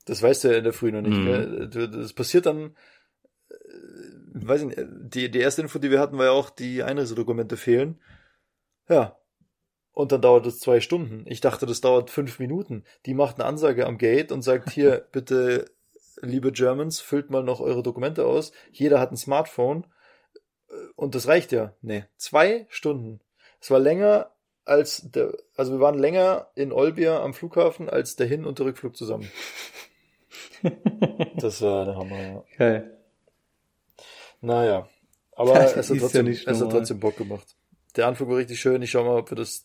Das 0.05 0.21
weißt 0.23 0.45
du 0.45 0.49
ja 0.53 0.59
in 0.59 0.65
der 0.65 0.73
Früh 0.73 0.91
noch 0.93 1.01
nicht. 1.03 1.17
Mhm. 1.17 1.71
Das 2.03 2.13
passiert 2.13 2.47
dann, 2.47 2.77
äh, 3.51 3.55
weiß 4.35 4.63
ich 4.63 4.67
nicht, 4.69 4.81
die, 4.87 5.31
die 5.31 5.39
erste 5.39 5.63
Info, 5.63 5.79
die 5.79 5.91
wir 5.91 6.01
hatten, 6.01 6.19
war 6.19 6.27
ja 6.27 6.31
auch, 6.33 6.51
die 6.51 6.83
Einreisedokumente 6.83 7.57
fehlen. 7.57 8.01
Ja. 8.89 9.17
Und 9.93 10.11
dann 10.13 10.23
dauert 10.23 10.47
es 10.47 10.59
zwei 10.59 10.81
Stunden. 10.81 11.25
Ich 11.27 11.41
dachte, 11.41 11.67
das 11.67 11.81
dauert 11.81 12.11
fünf 12.11 12.39
Minuten. 12.39 12.85
Die 13.05 13.15
macht 13.15 13.37
eine 13.37 13.45
Ansage 13.45 13.87
am 13.87 13.99
Gate 13.99 14.33
und 14.33 14.43
sagt, 14.43 14.71
hier, 14.71 15.07
bitte, 15.13 15.71
liebe 16.21 16.53
Germans, 16.53 17.01
füllt 17.01 17.31
mal 17.31 17.43
noch 17.43 17.61
eure 17.61 17.83
Dokumente 17.83 18.27
aus. 18.27 18.53
Jeder 18.71 19.01
hat 19.01 19.13
ein 19.13 19.17
Smartphone. 19.17 19.87
Und 20.97 21.15
das 21.15 21.29
reicht 21.29 21.53
ja. 21.53 21.75
Nee, 21.83 22.05
zwei 22.17 22.67
Stunden. 22.71 23.21
Es 23.61 23.71
war 23.71 23.79
länger 23.79 24.31
als 24.65 25.11
der, 25.11 25.37
also 25.57 25.73
wir 25.73 25.81
waren 25.81 25.99
länger 25.99 26.49
in 26.55 26.73
Olbia 26.73 27.23
am 27.23 27.35
Flughafen 27.35 27.91
als 27.91 28.17
der 28.17 28.27
Hin- 28.27 28.47
und 28.47 28.59
der 28.59 28.67
Rückflug 28.67 28.97
zusammen. 28.97 29.31
Das 31.37 31.61
war 31.61 31.85
der 31.85 31.97
Hammer, 31.97 32.21
ja. 32.21 32.45
Geil. 32.57 32.99
Naja. 34.41 34.89
Aber 35.33 35.61
es 35.61 35.77
hat, 35.77 35.89
ja 35.89 36.01
trotzdem, 36.01 36.27
nicht 36.27 36.47
es 36.47 36.61
hat 36.61 36.71
trotzdem 36.71 37.01
Bock 37.01 37.17
gemacht. 37.17 37.57
Der 37.97 38.07
Anflug 38.07 38.29
war 38.29 38.37
richtig 38.37 38.61
schön. 38.61 38.83
Ich 38.83 38.91
schau 38.91 39.05
mal, 39.05 39.19
ob 39.19 39.31
wir 39.31 39.37
das 39.37 39.65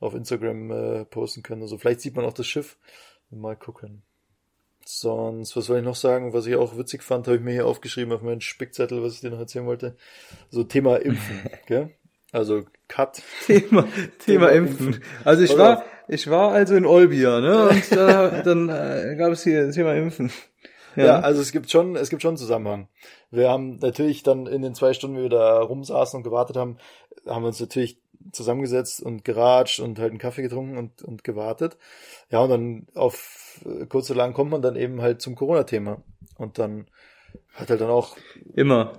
auf 0.00 0.14
Instagram 0.14 0.70
äh, 0.70 1.04
posten 1.04 1.42
können. 1.42 1.62
Also 1.62 1.78
vielleicht 1.78 2.00
sieht 2.00 2.16
man 2.16 2.24
auch 2.24 2.32
das 2.32 2.46
Schiff. 2.46 2.78
Mal 3.30 3.56
gucken. 3.56 4.02
Sonst, 4.84 5.56
was 5.56 5.66
soll 5.66 5.78
ich 5.78 5.84
noch 5.84 5.94
sagen? 5.94 6.32
Was 6.32 6.46
ich 6.46 6.56
auch 6.56 6.76
witzig 6.76 7.02
fand, 7.02 7.26
habe 7.26 7.36
ich 7.36 7.42
mir 7.42 7.52
hier 7.52 7.66
aufgeschrieben 7.66 8.12
auf 8.12 8.22
meinen 8.22 8.40
Spickzettel, 8.40 9.02
was 9.02 9.14
ich 9.14 9.20
dir 9.20 9.30
noch 9.30 9.38
erzählen 9.38 9.66
wollte. 9.66 9.96
So 10.48 10.64
Thema 10.64 10.96
Impfen, 10.96 11.48
gell? 11.66 11.90
Also 12.32 12.64
Cut. 12.88 13.22
Thema, 13.46 13.86
Thema 14.24 14.50
Impfen. 14.50 15.02
Also 15.24 15.42
ich 15.42 15.50
Pass 15.50 15.58
war, 15.58 15.84
ich 16.08 16.30
war 16.30 16.52
also 16.52 16.74
in 16.74 16.86
Olbia, 16.86 17.40
ne? 17.40 17.68
Und 17.68 17.92
da, 17.92 18.42
dann 18.42 18.68
äh, 18.68 19.16
gab 19.16 19.32
es 19.32 19.44
hier 19.44 19.66
das 19.66 19.74
Thema 19.74 19.94
Impfen. 19.94 20.32
Ja. 21.06 21.20
also 21.20 21.40
es 21.40 21.52
gibt 21.52 21.70
schon, 21.70 21.96
es 21.96 22.10
gibt 22.10 22.22
schon 22.22 22.30
einen 22.30 22.36
Zusammenhang. 22.38 22.88
Wir 23.30 23.48
haben 23.50 23.76
natürlich 23.76 24.22
dann 24.22 24.46
in 24.46 24.62
den 24.62 24.74
zwei 24.74 24.92
Stunden, 24.92 25.18
wie 25.18 25.22
wir 25.22 25.28
da 25.28 25.60
rumsaßen 25.60 26.18
und 26.18 26.24
gewartet 26.24 26.56
haben, 26.56 26.78
haben 27.26 27.42
wir 27.42 27.48
uns 27.48 27.60
natürlich 27.60 27.98
zusammengesetzt 28.32 29.02
und 29.02 29.24
geratscht 29.24 29.80
und 29.80 29.98
halt 29.98 30.10
einen 30.10 30.18
Kaffee 30.18 30.42
getrunken 30.42 30.76
und, 30.76 31.02
und 31.02 31.24
gewartet. 31.24 31.76
Ja, 32.30 32.40
und 32.40 32.50
dann 32.50 32.86
auf 32.94 33.60
äh, 33.64 33.86
kurz 33.86 34.10
oder 34.10 34.18
lang 34.18 34.34
kommt 34.34 34.50
man 34.50 34.62
dann 34.62 34.76
eben 34.76 35.00
halt 35.00 35.22
zum 35.22 35.34
Corona-Thema. 35.34 36.02
Und 36.36 36.58
dann 36.58 36.86
hat 37.54 37.70
halt 37.70 37.80
dann 37.80 37.90
auch 37.90 38.16
Immer. 38.54 38.92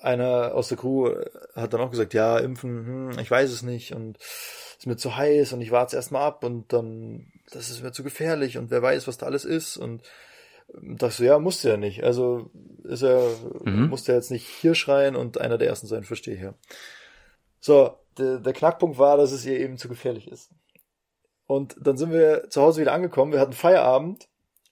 einer 0.00 0.54
aus 0.54 0.68
der 0.68 0.78
Crew 0.78 1.08
äh, 1.08 1.30
hat 1.54 1.72
dann 1.72 1.80
auch 1.80 1.90
gesagt, 1.90 2.14
ja, 2.14 2.38
impfen, 2.38 2.86
hm, 3.12 3.18
ich 3.18 3.30
weiß 3.30 3.50
es 3.50 3.62
nicht 3.62 3.94
und 3.94 4.18
ist 4.18 4.86
mir 4.86 4.96
zu 4.96 5.16
heiß 5.16 5.52
und 5.52 5.60
ich 5.60 5.70
warte 5.70 5.88
es 5.88 5.94
erstmal 5.94 6.22
ab 6.22 6.44
und 6.44 6.72
dann, 6.72 7.32
das 7.50 7.70
ist 7.70 7.82
mir 7.82 7.92
zu 7.92 8.02
gefährlich 8.02 8.58
und 8.58 8.70
wer 8.70 8.82
weiß, 8.82 9.06
was 9.06 9.18
da 9.18 9.26
alles 9.26 9.44
ist 9.44 9.76
und 9.76 10.02
dachte 10.80 11.14
so, 11.16 11.24
ja, 11.24 11.38
musste 11.38 11.70
ja 11.70 11.76
nicht. 11.76 12.02
Also 12.04 12.50
ist 12.84 13.02
er, 13.02 13.22
Mhm. 13.64 13.88
musste 13.88 14.12
er 14.12 14.16
jetzt 14.18 14.30
nicht 14.30 14.46
hier 14.46 14.74
schreien 14.74 15.16
und 15.16 15.40
einer 15.40 15.58
der 15.58 15.68
ersten 15.68 15.86
sein, 15.86 16.04
verstehe 16.04 16.34
ich 16.34 16.40
ja. 16.42 16.54
So, 17.60 17.94
der, 18.18 18.38
der 18.38 18.52
Knackpunkt 18.52 18.98
war, 18.98 19.16
dass 19.16 19.32
es 19.32 19.44
ihr 19.46 19.58
eben 19.58 19.76
zu 19.78 19.88
gefährlich 19.88 20.28
ist. 20.30 20.50
Und 21.46 21.76
dann 21.80 21.96
sind 21.96 22.12
wir 22.12 22.48
zu 22.50 22.62
Hause 22.62 22.80
wieder 22.80 22.92
angekommen, 22.92 23.32
wir 23.32 23.40
hatten 23.40 23.52
Feierabend 23.52 24.28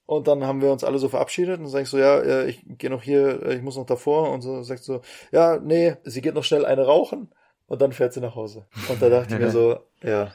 und 0.07 0.27
dann 0.27 0.45
haben 0.45 0.61
wir 0.63 0.73
uns 0.73 0.83
alle 0.83 0.99
so 0.99 1.09
verabschiedet 1.09 1.59
und 1.59 1.65
dann 1.65 1.71
sag 1.71 1.83
ich 1.83 1.89
so, 1.89 1.99
ja, 1.99 2.45
ich 2.45 2.63
gehe 2.79 2.91
noch 2.91 3.03
hier, 3.03 3.47
ich 3.51 3.63
muss 3.63 3.77
noch 3.77 3.87
davor 3.87 4.31
und 4.31 4.41
so 4.43 4.63
sagt 4.63 4.83
so, 4.83 5.03
ja, 5.31 5.59
nee, 5.59 5.97
sie 6.05 6.21
geht 6.23 6.35
noch 6.35 6.45
schnell 6.45 6.65
eine 6.65 6.85
rauchen 6.87 7.31
und 7.67 7.81
dann 7.83 7.93
fährt 7.93 8.13
sie 8.13 8.21
nach 8.21 8.35
Hause. 8.35 8.67
Und 8.89 9.01
da 9.03 9.09
dachte 9.09 9.35
ich 9.35 9.41
mir 9.41 9.51
so, 9.53 9.79
ja, 10.03 10.33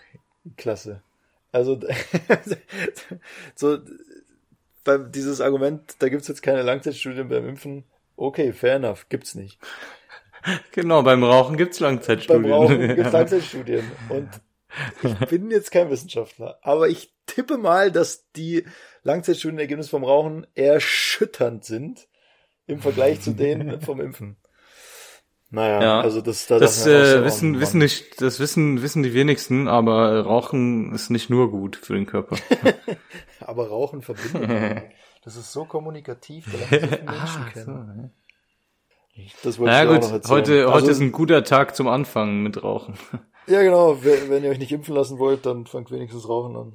klasse. 0.55 1.01
Also 1.51 1.79
so 3.55 3.77
beim 4.85 5.11
dieses 5.11 5.41
Argument, 5.41 5.95
da 5.99 6.07
gibt's 6.07 6.29
jetzt 6.29 6.41
keine 6.41 6.61
Langzeitstudien 6.61 7.27
beim 7.27 7.49
Impfen. 7.49 7.83
Okay, 8.15 8.53
fair 8.53 8.77
enough, 8.77 9.09
gibt's 9.09 9.35
nicht. 9.35 9.59
Genau, 10.73 11.01
beim 11.01 11.23
Rauchen 11.23 11.57
gibt's 11.57 11.79
Beim 11.79 11.95
Langzeitstudien. 11.95 12.51
Rauchen 12.51 12.79
gibt's 12.95 13.11
Langzeitstudien. 13.11 13.91
Und 14.09 14.29
ich 15.01 15.27
bin 15.27 15.49
jetzt 15.49 15.71
kein 15.71 15.89
Wissenschaftler, 15.89 16.59
aber 16.61 16.87
ich 16.87 17.15
tippe 17.25 17.57
mal, 17.57 17.91
dass 17.91 18.29
die 18.33 18.63
Langzeitstudienergebnisse 19.01 19.89
vom 19.89 20.03
Rauchen 20.03 20.45
erschütternd 20.53 21.65
sind 21.65 22.07
im 22.67 22.79
Vergleich 22.79 23.21
zu 23.21 23.31
denen 23.31 23.81
vom 23.81 23.99
Impfen. 23.99 24.37
Naja, 25.51 25.81
Ja. 25.81 26.01
also 26.01 26.21
das, 26.21 26.47
da 26.47 26.59
Das 26.59 26.83
so, 26.83 26.89
äh, 26.89 27.23
wissen, 27.23 27.59
wissen 27.59 27.77
nicht, 27.77 28.21
das 28.21 28.39
wissen, 28.39 28.81
wissen 28.81 29.03
die 29.03 29.13
wenigsten, 29.13 29.67
aber 29.67 30.21
Rauchen 30.21 30.93
ist 30.93 31.09
nicht 31.09 31.29
nur 31.29 31.51
gut 31.51 31.75
für 31.75 31.93
den 31.93 32.05
Körper. 32.05 32.35
Aber 33.41 33.67
Rauchen 33.67 34.01
verbindet. 34.01 34.83
Das 35.23 35.35
ist 35.35 35.51
so 35.51 35.65
kommunikativ, 35.65 36.47
da 36.51 36.57
lernt 36.77 37.05
man 37.05 37.15
so 37.15 37.27
viele 37.31 37.45
Menschen 37.45 37.45
kennen. 37.53 38.11
Das 39.43 39.59
wollte 39.59 39.71
Na 39.71 39.83
ich 39.83 39.87
dir 39.89 39.93
gut, 39.95 40.03
auch 40.03 40.07
noch 40.07 40.13
erzählen. 40.15 40.35
heute, 40.37 40.61
Also, 40.65 40.73
heute 40.73 40.91
ist 40.91 40.99
ein 40.99 41.11
guter 41.11 41.43
Tag 41.43 41.75
zum 41.75 41.87
Anfangen 41.87 42.43
mit 42.43 42.61
Rauchen. 42.63 42.95
Ja, 43.47 43.61
genau. 43.61 44.03
Wenn 44.03 44.31
wenn 44.31 44.43
ihr 44.43 44.49
euch 44.49 44.57
nicht 44.57 44.71
impfen 44.71 44.95
lassen 44.95 45.19
wollt, 45.19 45.45
dann 45.45 45.67
fangt 45.67 45.91
wenigstens 45.91 46.27
Rauchen 46.27 46.55
an. 46.55 46.73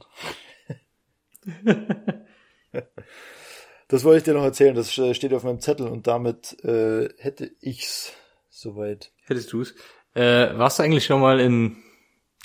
das 3.88 4.04
wollte 4.04 4.18
ich 4.18 4.22
dir 4.24 4.34
noch 4.34 4.44
erzählen. 4.44 4.74
Das 4.76 4.96
äh, 4.98 5.14
steht 5.14 5.34
auf 5.34 5.42
meinem 5.42 5.58
Zettel 5.60 5.88
und 5.88 6.06
damit 6.06 6.62
äh, 6.64 7.08
hätte 7.18 7.50
ich's 7.60 8.12
soweit. 8.60 9.12
Hättest 9.26 9.52
du's? 9.52 9.74
Äh, 10.14 10.56
warst 10.56 10.78
du 10.78 10.82
eigentlich 10.82 11.04
schon 11.04 11.20
mal 11.20 11.40
in, 11.40 11.76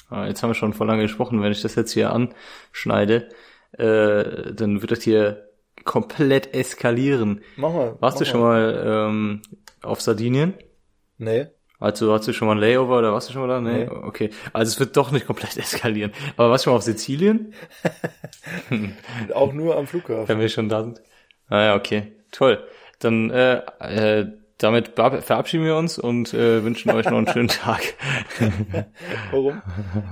ah, 0.10 0.26
jetzt 0.28 0.42
haben 0.42 0.52
wir 0.52 0.56
schon 0.56 0.74
vor 0.74 0.86
lange 0.86 1.04
gesprochen, 1.04 1.42
wenn 1.42 1.52
ich 1.52 1.62
das 1.62 1.76
jetzt 1.76 1.92
hier 1.92 2.12
anschneide, 2.12 3.30
äh, 3.74 4.54
dann 4.54 4.82
wird 4.82 4.92
das 4.92 5.04
hier 5.04 5.50
komplett 5.84 6.54
eskalieren. 6.54 7.42
Mach 7.58 7.74
mal. 7.74 7.98
Warst 8.00 8.16
mach 8.16 8.20
du 8.20 8.26
schon 8.26 8.40
mal 8.40 8.84
ähm, 9.10 9.42
auf 9.82 10.02
Sardinien? 10.02 10.54
Nee. 11.18 11.48
Also 11.80 12.14
hast 12.14 12.28
du 12.28 12.34
schon 12.34 12.48
mal 12.48 12.56
ein 12.56 12.60
Layover 12.60 13.00
oder 13.00 13.12
warst 13.12 13.30
du 13.30 13.34
schon 13.34 13.42
mal 13.42 13.48
da? 13.48 13.60
Nee? 13.60 13.86
Nee. 13.86 13.90
Okay. 13.90 14.30
Also 14.54 14.72
es 14.72 14.80
wird 14.80 14.96
doch 14.96 15.12
nicht 15.12 15.28
komplett 15.28 15.58
eskalieren. 15.58 16.14
Aber 16.38 16.50
warst 16.50 16.64
du 16.64 16.66
schon 16.66 16.74
mal 16.74 16.78
auf 16.78 16.84
Sizilien? 16.84 17.54
Auch 19.34 19.54
nur 19.54 19.76
am 19.76 19.86
Flughafen. 19.86 20.28
Wenn 20.28 20.40
wir 20.40 20.50
schon 20.50 20.70
da 20.70 20.84
sind. 20.84 21.02
Ah 21.48 21.62
ja, 21.62 21.76
okay. 21.76 22.14
Toll. 22.32 22.66
Dann 23.00 23.30
äh, 23.30 23.62
äh, 23.80 24.26
damit 24.58 24.94
verabschieden 24.96 25.66
wir 25.66 25.76
uns 25.76 26.00
und 26.00 26.34
äh, 26.34 26.64
wünschen 26.64 26.92
euch 26.92 27.06
noch 27.06 27.18
einen 27.18 27.28
schönen 27.28 27.48
Tag. 27.50 27.82
Warum? 29.32 29.62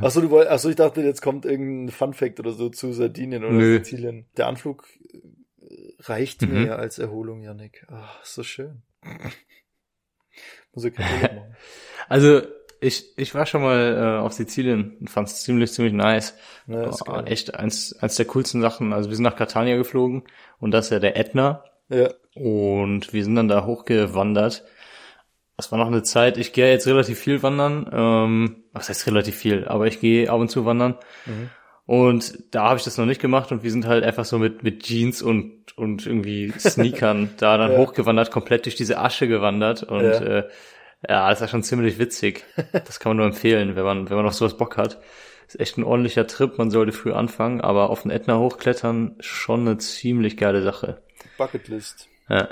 Achso, 0.01 0.21
du 0.21 0.29
wolltest, 0.29 0.51
achso, 0.51 0.69
ich 0.69 0.75
dachte, 0.75 1.01
jetzt 1.01 1.21
kommt 1.21 1.45
irgendein 1.45 1.93
Fun 1.93 2.13
Fact 2.13 2.39
oder 2.39 2.51
so 2.51 2.69
zu 2.69 2.91
Sardinien 2.93 3.43
oder 3.43 3.53
Nö. 3.53 3.77
Sizilien. 3.77 4.25
Der 4.38 4.47
Anflug 4.47 4.86
äh, 5.62 5.93
reicht 5.99 6.41
Mhm. 6.41 6.53
mir 6.53 6.65
ja 6.67 6.75
als 6.75 6.99
Erholung, 6.99 7.41
Janik. 7.41 7.86
Ach, 7.89 8.23
so 8.23 8.43
schön. 8.43 8.82
Muss 10.73 10.86
ich 10.86 10.97
machen. 10.97 11.39
Also 12.10 12.41
ich, 12.82 13.17
ich 13.17 13.34
war 13.34 13.45
schon 13.45 13.62
mal 13.62 13.95
äh, 13.95 14.19
auf 14.21 14.34
Sizilien 14.34 14.97
und 14.99 15.10
fand 15.10 15.29
es 15.29 15.41
ziemlich, 15.43 15.71
ziemlich 15.71 15.93
nice. 15.93 16.36
Ja, 16.67 16.89
geil. 16.89 17.23
echt 17.27 17.56
eins, 17.56 17.93
eins 18.01 18.17
der 18.17 18.25
coolsten 18.25 18.60
Sachen. 18.60 18.91
Also 18.91 19.08
wir 19.10 19.15
sind 19.15 19.23
nach 19.23 19.38
Catania 19.38 19.77
geflogen 19.77 20.23
und 20.60 20.71
das 20.71 20.88
ist 20.88 20.91
ja 20.91 20.99
der 20.99 21.15
Ätna. 21.17 21.63
Ja, 21.89 22.09
Und 22.35 23.13
wir 23.13 23.23
sind 23.23 23.35
dann 23.35 23.47
da 23.47 23.65
hochgewandert. 23.65 24.63
Das 25.57 25.71
war 25.71 25.77
noch 25.77 25.87
eine 25.87 26.01
Zeit, 26.03 26.37
ich 26.37 26.51
gehe 26.53 26.69
jetzt 26.71 26.87
relativ 26.87 27.19
viel 27.19 27.43
wandern. 27.43 27.87
Ähm, 27.93 28.63
was 28.73 28.89
heißt 28.89 29.05
relativ 29.07 29.35
viel? 29.35 29.65
Aber 29.67 29.85
ich 29.87 29.99
gehe 29.99 30.29
ab 30.29 30.39
und 30.39 30.49
zu 30.49 30.65
wandern. 30.65 30.95
Mhm. 31.25 31.49
Und 31.85 32.39
da 32.55 32.69
habe 32.69 32.77
ich 32.79 32.85
das 32.85 32.97
noch 32.97 33.05
nicht 33.05 33.21
gemacht 33.21 33.51
und 33.51 33.61
wir 33.61 33.69
sind 33.69 33.85
halt 33.85 34.03
einfach 34.03 34.25
so 34.25 34.39
mit, 34.39 34.63
mit 34.63 34.83
Jeans 34.83 35.21
und, 35.21 35.77
und 35.77 36.07
irgendwie 36.07 36.51
Sneakern 36.57 37.31
da 37.37 37.57
dann 37.57 37.73
Ja. 37.73 37.77
hochgewandert, 37.77 38.31
komplett 38.31 38.65
durch 38.65 38.75
diese 38.75 38.97
Asche 38.99 39.27
gewandert. 39.27 39.83
Und 39.83 40.05
Ja. 40.05 40.19
äh, 40.21 40.49
ja, 41.07 41.29
das 41.29 41.41
war 41.41 41.49
schon 41.49 41.63
ziemlich 41.63 41.99
witzig. 41.99 42.45
Das 42.71 42.99
kann 42.99 43.11
man 43.11 43.17
nur 43.17 43.25
empfehlen, 43.27 43.75
wenn 43.75 43.83
man, 43.83 44.09
wenn 44.09 44.17
man 44.17 44.25
auf 44.25 44.33
sowas 44.33 44.57
Bock 44.57 44.77
hat. 44.77 44.99
Ist 45.47 45.59
echt 45.59 45.77
ein 45.77 45.83
ordentlicher 45.83 46.25
Trip, 46.25 46.57
man 46.57 46.71
sollte 46.71 46.93
früh 46.93 47.11
anfangen, 47.11 47.59
aber 47.61 47.89
auf 47.89 48.03
den 48.03 48.11
Ätna 48.11 48.39
hochklettern 48.39 49.17
schon 49.19 49.61
eine 49.67 49.77
ziemlich 49.77 50.37
geile 50.37 50.63
Sache. 50.63 51.01
Bucketlist. 51.37 52.07
Ja. 52.29 52.49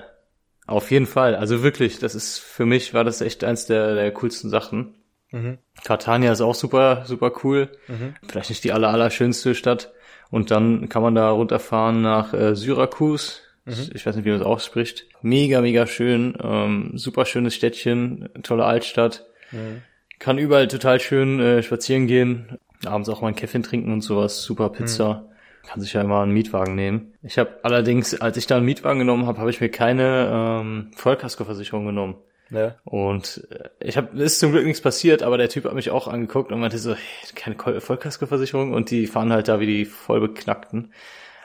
Auf 0.68 0.92
jeden 0.92 1.08
Fall. 1.08 1.36
Also 1.36 1.64
wirklich, 1.64 2.00
das 2.00 2.16
ist, 2.16 2.40
für 2.40 2.66
mich 2.66 2.94
war 2.94 3.04
das 3.04 3.22
echt 3.22 3.44
eins 3.44 3.66
der, 3.66 3.96
der 3.96 4.12
coolsten 4.12 4.50
Sachen. 4.50 4.96
Mhm. 5.32 5.58
Catania 5.84 6.32
ist 6.32 6.42
auch 6.42 6.56
super, 6.56 7.04
super 7.06 7.32
cool. 7.44 7.70
Mhm. 7.88 8.16
Vielleicht 8.28 8.50
nicht 8.50 8.64
die 8.64 8.72
aller, 8.72 8.90
aller 8.90 9.10
schönste 9.10 9.56
Stadt. 9.56 9.92
Und 10.30 10.52
dann 10.52 10.88
kann 10.88 11.02
man 11.02 11.16
da 11.16 11.30
runterfahren 11.30 12.02
nach 12.02 12.34
äh, 12.34 12.56
Syrakus. 12.56 13.42
Ich, 13.66 13.94
ich 13.94 14.06
weiß 14.06 14.16
nicht, 14.16 14.26
wie 14.26 14.32
man 14.32 14.40
das 14.40 14.48
ausspricht. 14.48 15.06
Mega, 15.22 15.62
mega 15.62 15.86
schön. 15.86 16.36
Ähm, 16.42 16.92
super 16.96 17.26
schönes 17.26 17.54
Städtchen, 17.54 18.30
tolle 18.44 18.66
Altstadt. 18.66 19.26
Mhm. 19.52 19.82
Kann 20.20 20.38
überall 20.38 20.68
total 20.68 21.00
schön 21.00 21.40
äh, 21.40 21.64
spazieren 21.64 22.08
gehen. 22.08 22.58
Abends 22.86 23.10
auch 23.10 23.22
mal 23.22 23.30
ein 23.30 23.36
Käffchen 23.36 23.64
trinken 23.64 23.94
und 23.94 24.02
sowas. 24.02 24.42
Super 24.44 24.70
Pizza. 24.70 25.31
Kann 25.68 25.80
sich 25.82 25.94
ja 25.94 26.02
immer 26.02 26.22
einen 26.22 26.32
Mietwagen 26.34 26.76
nehmen. 26.76 27.14
Ich 27.24 27.38
habe 27.38 27.60
allerdings, 27.64 28.20
als 28.20 28.36
ich 28.38 28.48
da 28.48 28.58
einen 28.58 28.66
Mietwagen 28.66 29.00
genommen 29.00 29.26
habe, 29.28 29.40
habe 29.40 29.50
ich 29.50 29.62
mir 29.62 29.70
keine 29.70 30.60
ähm, 30.62 30.92
Vollkaskoversicherung 30.96 31.86
genommen. 31.86 32.16
Ja. 32.50 32.76
Und 32.84 33.48
äh, 33.52 33.70
ich 33.80 33.96
habe 33.96 34.18
ist 34.22 34.40
zum 34.40 34.52
Glück 34.52 34.66
nichts 34.66 34.82
passiert, 34.82 35.24
aber 35.24 35.38
der 35.38 35.48
Typ 35.50 35.66
hat 35.66 35.74
mich 35.74 35.92
auch 35.92 36.08
angeguckt 36.08 36.52
und 36.52 36.60
meinte 36.60 36.78
so, 36.80 36.94
hey, 36.96 37.34
keine 37.36 37.56
Ko- 37.56 37.80
Vollkaskoversicherung 37.80 38.74
und 38.74 38.90
die 38.92 39.08
fahren 39.08 39.32
halt 39.32 39.48
da 39.48 39.60
wie 39.60 39.68
die 39.68 39.86
Vollbeknackten. 39.86 40.92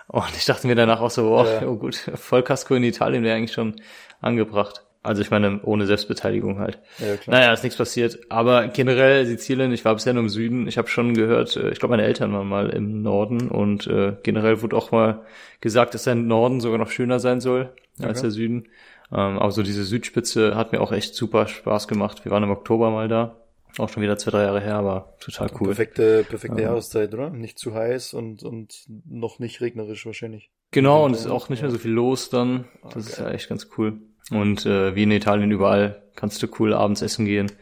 Und 0.09 0.37
ich 0.37 0.45
dachte 0.47 0.67
mir 0.67 0.75
danach 0.77 1.01
auch 1.01 1.11
so, 1.11 1.37
oh, 1.37 1.45
Ja. 1.45 1.67
oh 1.67 1.77
gut, 1.77 1.95
Vollkasko 2.15 2.75
in 2.75 2.85
Italien 2.85 3.23
wäre 3.23 3.37
eigentlich 3.37 3.53
schon 3.53 3.77
angebracht. 4.21 4.83
Also 5.07 5.23
ich 5.23 5.31
meine, 5.31 5.61
ohne 5.63 5.87
Selbstbeteiligung 5.87 6.59
halt. 6.59 6.79
Ja, 6.99 7.17
klar. 7.17 7.39
Naja, 7.41 7.53
ist 7.53 7.63
nichts 7.63 7.79
passiert. 7.79 8.19
Aber 8.29 8.69
generell 8.69 9.25
Sizilien, 9.27 9.73
ich 9.73 9.85
war 9.85 9.95
bisher 9.95 10.13
nur 10.13 10.23
im 10.25 10.29
Süden. 10.29 10.67
Ich 10.69 10.77
habe 10.79 10.89
schon 10.89 11.15
gehört, 11.15 11.57
äh, 11.57 11.71
ich 11.71 11.79
glaube, 11.79 11.93
meine 11.97 12.05
Eltern 12.05 12.33
waren 12.33 12.49
mal 12.49 12.71
im 12.71 13.03
Norden 13.03 13.49
und 13.49 13.87
äh, 13.87 14.17
generell 14.23 14.63
wurde 14.63 14.77
auch 14.77 14.91
mal 14.91 15.23
gesagt, 15.61 15.95
dass 15.95 16.05
der 16.05 16.15
Norden 16.15 16.61
sogar 16.61 16.79
noch 16.79 16.91
schöner 16.91 17.21
sein 17.21 17.41
soll 17.41 17.73
als 18.01 18.19
Okay. 18.19 18.21
der 18.23 18.31
Süden. 18.31 18.69
Ähm, 19.13 19.39
aber 19.39 19.53
so 19.53 19.63
diese 19.63 19.85
Südspitze 19.85 20.57
hat 20.57 20.73
mir 20.73 20.81
auch 20.81 20.93
echt 20.93 21.15
super 21.15 21.47
Spaß 21.47 21.87
gemacht. 21.89 22.25
Wir 22.25 22.33
waren 22.33 22.43
im 22.43 22.51
Oktober 22.51 22.91
mal 22.91 23.09
da. 23.09 23.37
Auch 23.79 23.89
schon 23.91 24.03
wieder 24.03 24.17
zwei, 24.17 24.31
drei 24.31 24.43
Jahre 24.45 24.61
her, 24.61 24.77
aber 24.77 25.15
total 25.21 25.51
cool. 25.61 25.67
Perfekte, 25.69 26.25
perfekte 26.29 26.63
Ja. 26.63 26.69
Jahreszeit, 26.69 27.13
oder? 27.13 27.29
Nicht 27.31 27.59
zu 27.59 27.75
heiß 27.75 28.15
und, 28.15 28.43
und 28.43 28.87
noch 29.07 29.39
nicht 29.39 29.61
regnerisch 29.61 30.07
wahrscheinlich. 30.07 30.51
Genau, 30.71 31.05
und 31.05 31.13
es 31.13 31.21
ist 31.21 31.27
auch 31.31 31.51
nicht 31.51 31.61
mehr 31.61 31.71
so 31.71 31.77
viel 31.79 31.91
los 31.93 32.31
dann. 32.31 32.65
Das 32.95 33.07
ist 33.07 33.19
Okay. 33.21 33.29
ja 33.29 33.35
echt 33.35 33.49
ganz 33.51 33.69
cool. 33.77 33.99
Und 34.31 34.67
äh, 34.67 34.95
wie 34.95 35.05
in 35.05 35.11
Italien 35.11 35.51
überall 35.51 36.03
kannst 36.17 36.43
du 36.43 36.49
cool 36.59 36.75
abends 36.75 37.03
essen 37.03 37.27
gehen. 37.27 37.53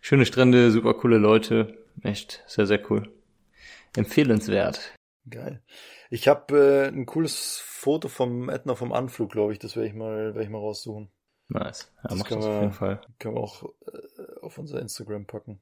Schöne 0.00 0.26
Strände, 0.26 0.70
super 0.70 0.94
coole 0.94 1.18
Leute. 1.18 1.78
Echt 2.02 2.42
sehr, 2.46 2.66
sehr 2.66 2.90
cool. 2.90 3.12
Empfehlenswert. 3.96 4.94
Geil. 5.28 5.62
Ich 6.10 6.28
habe 6.28 6.56
äh, 6.56 6.88
ein 6.88 7.06
cooles 7.06 7.60
Foto 7.64 8.08
vom 8.08 8.48
Ätna 8.48 8.74
vom 8.74 8.92
Anflug, 8.92 9.32
glaube 9.32 9.52
ich. 9.52 9.58
Das 9.58 9.76
werde 9.76 9.88
ich 9.88 9.94
mal, 9.94 10.34
werde 10.34 10.42
ich 10.42 10.48
mal 10.48 10.58
raussuchen. 10.58 11.10
Nice. 11.48 11.92
Ja, 12.02 12.10
Das 12.10 12.24
kann 12.24 12.38
das 12.38 12.48
auf 12.48 12.60
jeden 12.60 12.72
Fall. 12.72 13.00
Können 13.18 13.34
wir 13.34 13.42
auch 13.42 13.64
äh, 13.86 14.40
auf 14.42 14.58
unser 14.58 14.80
Instagram 14.80 15.26
packen. 15.26 15.60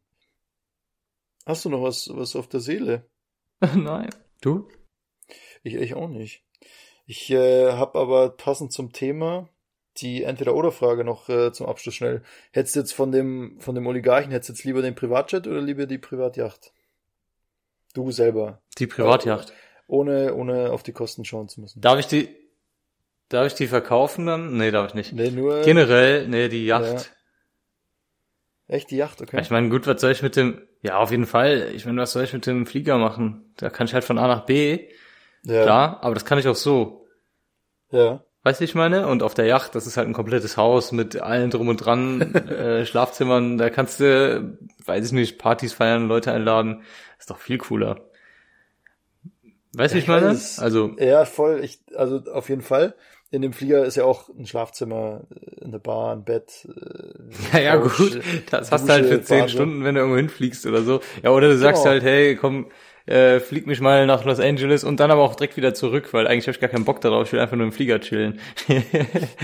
Hast 1.45 1.65
du 1.65 1.71
noch 1.71 1.83
was, 1.83 2.09
was 2.13 2.35
auf 2.37 2.49
der 2.49 2.61
Seele? 2.61 3.09
Nein. 3.75 4.11
Du? 4.41 4.69
Ich, 5.63 5.75
ich 5.75 5.95
auch 5.95 6.09
nicht. 6.09 6.45
Ich 7.07 7.31
äh, 7.31 7.73
habe 7.73 7.99
aber 7.99 8.31
passend 8.31 8.73
zum 8.73 8.93
Thema 8.93 9.49
die 10.01 10.23
Entweder-Oder-Frage 10.23 11.05
noch 11.05 11.29
äh, 11.29 11.53
zum 11.53 11.67
Abschluss 11.67 11.95
schnell. 11.95 12.23
Hättest 12.53 12.77
du 12.77 12.81
jetzt 12.81 12.93
von 12.93 13.13
dem, 13.13 13.57
von 13.61 13.75
dem 13.75 13.87
Oligarchen, 13.87 14.31
hättest 14.31 14.51
du 14.51 14.53
jetzt 14.55 14.65
lieber 14.65 14.83
den 14.83 14.95
Privatjet 14.95 15.47
oder 15.47 15.61
lieber 15.61 15.87
die 15.87 15.99
Privatjacht? 15.99 16.73
Du 17.95 18.11
selber. 18.11 18.61
Die 18.79 18.87
Privatjacht. 18.87 19.53
Ohne, 19.87 20.35
ohne 20.35 20.73
auf 20.73 20.83
die 20.83 20.93
Kosten 20.93 21.25
schauen 21.25 21.49
zu 21.49 21.61
müssen. 21.61 21.81
Darf 21.81 21.99
ich 21.99 22.07
die, 22.07 22.29
darf 23.29 23.47
ich 23.47 23.55
die 23.55 23.69
verkaufen 23.69 24.27
dann? 24.27 24.57
Nee, 24.57 24.71
darf 24.71 24.89
ich 24.89 24.95
nicht. 24.95 25.13
Nee, 25.13 25.31
nur. 25.31 25.63
Generell, 25.63 26.29
nee, 26.29 26.49
die 26.49 26.67
Yacht. 26.67 27.13
Echt 28.69 28.91
die 28.91 28.97
Yacht, 28.97 29.23
okay. 29.23 29.41
Ich 29.41 29.51
meine, 29.51 29.69
gut, 29.69 29.87
was 29.87 30.01
soll 30.01 30.11
ich 30.11 30.23
mit 30.23 30.35
dem, 30.35 30.61
ja, 30.83 30.99
auf 30.99 31.13
jeden 31.13 31.27
Fall. 31.27 31.71
Ich 31.75 31.87
meine, 31.87 32.03
was 32.03 32.13
soll 32.13 32.25
ich 32.25 32.33
mit 32.33 32.47
dem 32.47 32.67
Flieger 32.67 32.99
machen? 32.99 33.55
Da 33.57 33.71
kann 33.71 33.87
ich 33.87 33.95
halt 33.95 34.05
von 34.05 34.19
A 34.19 34.27
nach 34.27 34.45
B, 34.45 34.89
ja. 35.45 35.63
klar, 35.63 36.03
aber 36.03 36.15
das 36.15 36.25
kann 36.25 36.39
ich 36.39 36.49
auch 36.49 36.57
so. 36.57 37.07
Ja. 37.93 38.26
Weißt 38.47 38.61
du, 38.61 38.65
ich 38.65 38.77
meine? 38.77 39.09
Und 39.09 39.25
auf 39.25 39.35
der 39.35 39.47
Yacht, 39.47 39.75
das 39.75 39.89
ist 39.89 39.97
halt 39.97 40.07
ein 40.07 40.13
komplettes 40.13 40.57
Haus 40.57 40.93
mit 40.93 41.21
allen 41.21 41.51
drum 41.51 41.67
und 41.67 41.79
dran, 41.79 42.21
äh, 42.49 42.87
Schlafzimmern, 42.87 43.59
da 43.59 43.71
kannst 43.71 43.99
du, 43.99 44.57
weiß 44.85 45.05
ich 45.07 45.11
nicht, 45.11 45.39
Partys 45.39 45.73
feiern, 45.73 46.07
Leute 46.07 46.31
einladen. 46.31 46.83
ist 47.19 47.29
doch 47.29 47.39
viel 47.39 47.59
cooler. 47.59 48.03
Weißt 49.73 49.95
du, 49.95 49.99
ich 49.99 50.05
Ich 50.05 50.09
meine? 50.09 50.29
weiß. 50.29 50.61
Also, 50.61 50.95
Ja, 50.99 51.25
voll. 51.25 51.65
Ich, 51.65 51.81
also 51.97 52.23
auf 52.33 52.49
jeden 52.49 52.63
Fall. 52.63 52.95
In 53.33 53.43
dem 53.43 53.53
Flieger 53.53 53.85
ist 53.85 53.97
ja 53.97 54.05
auch 54.05 54.29
ein 54.29 54.47
Schlafzimmer, 54.47 55.23
äh, 55.61 55.65
eine 55.65 55.81
Bar, 55.81 56.13
ein 56.15 56.25
Bett. 56.25 56.69
äh, 57.53 57.59
ja, 57.59 57.61
ja, 57.75 57.77
gut. 57.77 58.21
Das 58.51 58.71
hast 58.71 58.89
du 58.89 58.93
halt 58.93 59.07
für 59.07 59.15
Dusche, 59.17 59.25
zehn. 59.25 59.49
Stunden, 59.49 59.83
wenn 59.85 59.97
du 59.97 60.03
irgendwo 60.03 60.19
hinfliegst 60.19 60.65
oder 60.67 60.83
so. 60.83 61.01
Ja, 61.25 61.31
oder 61.31 61.49
du 61.49 61.59
sagst 61.59 61.83
Genau. 61.83 61.91
halt, 61.95 62.05
hey, 62.05 62.37
komm, 62.37 62.71
äh, 63.07 63.41
flieg 63.41 63.67
mich 63.67 63.81
mal 63.81 64.07
nach 64.07 64.25
Los 64.25 64.41
Angeles 64.41 64.85
und 64.85 65.01
dann 65.01 65.11
aber 65.11 65.23
auch 65.23 65.35
direkt 65.35 65.57
wieder 65.57 65.75
zurück, 65.75 66.13
weil 66.13 66.27
eigentlich 66.27 66.47
habe 66.47 66.55
ich 66.57 66.61
gar 66.61 66.71
keinen 66.71 66.85
Bock 66.85 67.01
darauf, 67.01 67.27
ich 67.27 67.33
will 67.33 67.41
einfach 67.41 67.57
nur 67.57 67.67
im 67.67 67.73
Flieger 67.73 68.01
chillen. 68.01 68.41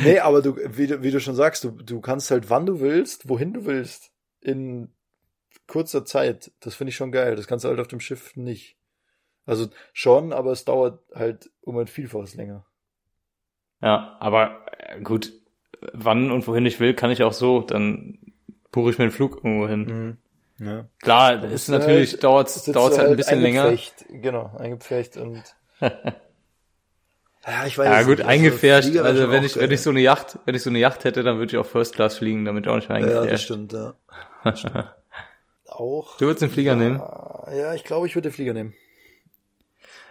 Nee, 0.04 0.18
aber 0.18 0.42
du, 0.42 0.56
wie, 0.56 0.86
du, 0.86 1.02
wie 1.02 1.10
du 1.10 1.20
schon 1.20 1.34
sagst, 1.34 1.64
du, 1.64 1.70
du 1.70 2.00
kannst 2.00 2.30
halt 2.30 2.50
wann 2.50 2.66
du 2.66 2.80
willst, 2.80 3.28
wohin 3.28 3.52
du 3.52 3.64
willst, 3.64 4.10
in 4.40 4.88
kurzer 5.66 6.04
Zeit. 6.04 6.52
Das 6.60 6.74
finde 6.74 6.90
ich 6.90 6.96
schon 6.96 7.12
geil. 7.12 7.36
Das 7.36 7.46
kannst 7.46 7.64
du 7.64 7.68
halt 7.68 7.80
auf 7.80 7.88
dem 7.88 8.00
Schiff 8.00 8.36
nicht. 8.36 8.76
Also 9.46 9.68
schon, 9.92 10.32
aber 10.32 10.52
es 10.52 10.64
dauert 10.64 11.00
halt 11.14 11.50
um 11.62 11.78
ein 11.78 11.86
Vielfaches 11.86 12.34
länger. 12.34 12.66
Ja, 13.80 14.16
aber 14.20 14.66
äh, 14.78 15.00
gut, 15.00 15.32
wann 15.92 16.30
und 16.30 16.46
wohin 16.46 16.66
ich 16.66 16.78
will, 16.78 16.94
kann 16.94 17.10
ich 17.10 17.22
auch 17.22 17.32
so, 17.32 17.60
dann 17.60 18.18
buche 18.70 18.90
ich 18.90 18.98
mir 18.98 19.04
einen 19.04 19.12
Flug 19.12 19.36
irgendwo 19.36 19.66
hin. 19.68 20.18
Ja. 20.64 20.84
Klar, 21.00 21.38
Dann 21.38 21.50
ist 21.50 21.68
natürlich, 21.68 22.12
halt- 22.12 22.24
dauert's, 22.24 22.54
Sitzt 22.54 22.76
dauert's 22.76 22.94
du 22.96 23.00
halt 23.02 23.10
ein 23.10 23.16
bisschen 23.16 23.40
länger. 23.40 23.64
eingepfercht. 23.64 24.04
Genau, 24.08 24.54
eingepfercht 24.56 25.16
und. 25.16 25.42
ja, 25.80 25.90
ich 27.66 27.76
weiß 27.76 27.86
Ja 27.86 28.00
es 28.00 28.06
gut, 28.06 28.18
nicht. 28.18 28.28
Also, 28.28 28.62
wäre 28.62 28.76
also 29.04 29.22
schon 29.22 29.30
wenn 29.32 29.44
ich, 29.44 29.56
wenn 29.56 29.70
ich 29.72 29.80
so 29.80 29.90
eine 29.90 30.00
Yacht, 30.00 30.38
wenn 30.44 30.54
ich 30.54 30.62
so 30.62 30.70
eine 30.70 30.78
Yacht 30.78 31.02
hätte, 31.04 31.24
dann 31.24 31.38
würde 31.38 31.50
ich 31.52 31.58
auch 31.58 31.66
First 31.66 31.94
Class 31.96 32.18
fliegen, 32.18 32.44
damit 32.44 32.68
auch 32.68 32.76
nicht 32.76 32.88
mehr 32.88 33.00
Ja, 33.00 33.26
das 33.26 33.42
stimmt, 33.42 33.72
ja. 33.72 33.94
Auch. 35.68 36.18
Du 36.18 36.26
würdest 36.26 36.42
den 36.42 36.50
Flieger 36.50 36.76
nehmen? 36.76 37.00
Ja, 37.00 37.72
ich 37.74 37.82
glaube, 37.82 38.06
ich 38.06 38.14
würde 38.14 38.28
den 38.28 38.34
Flieger 38.34 38.52
nehmen. 38.52 38.74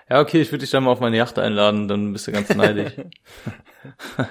Ja, 0.09 0.19
okay, 0.19 0.41
ich 0.41 0.51
würde 0.51 0.61
dich 0.63 0.71
dann 0.71 0.83
mal 0.83 0.91
auf 0.91 0.99
meine 0.99 1.15
Yacht 1.15 1.39
einladen, 1.39 1.87
dann 1.87 2.11
bist 2.11 2.27
du 2.27 2.31
ganz 2.33 2.53
neidisch. 2.53 2.93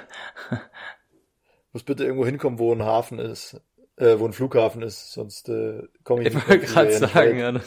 Muss 1.72 1.84
bitte 1.84 2.04
irgendwo 2.04 2.26
hinkommen, 2.26 2.58
wo 2.58 2.74
ein 2.74 2.82
Hafen 2.82 3.18
ist. 3.20 3.60
Äh, 4.00 4.18
wo 4.18 4.24
ein 4.24 4.32
Flughafen 4.32 4.80
ist, 4.80 5.12
sonst 5.12 5.50
äh, 5.50 5.82
komme 6.04 6.22
ich 6.22 6.28
ich 6.28 6.34
nicht 6.34 6.48
wollte 6.48 6.64
auf 6.64 6.72
gerade 6.72 6.92
sagen, 6.92 7.38
ja. 7.38 7.52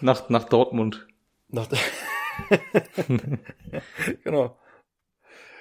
nach, 0.00 0.30
nach 0.30 0.44
Dortmund. 0.44 1.06
Nach 1.48 1.68
genau. 4.24 4.58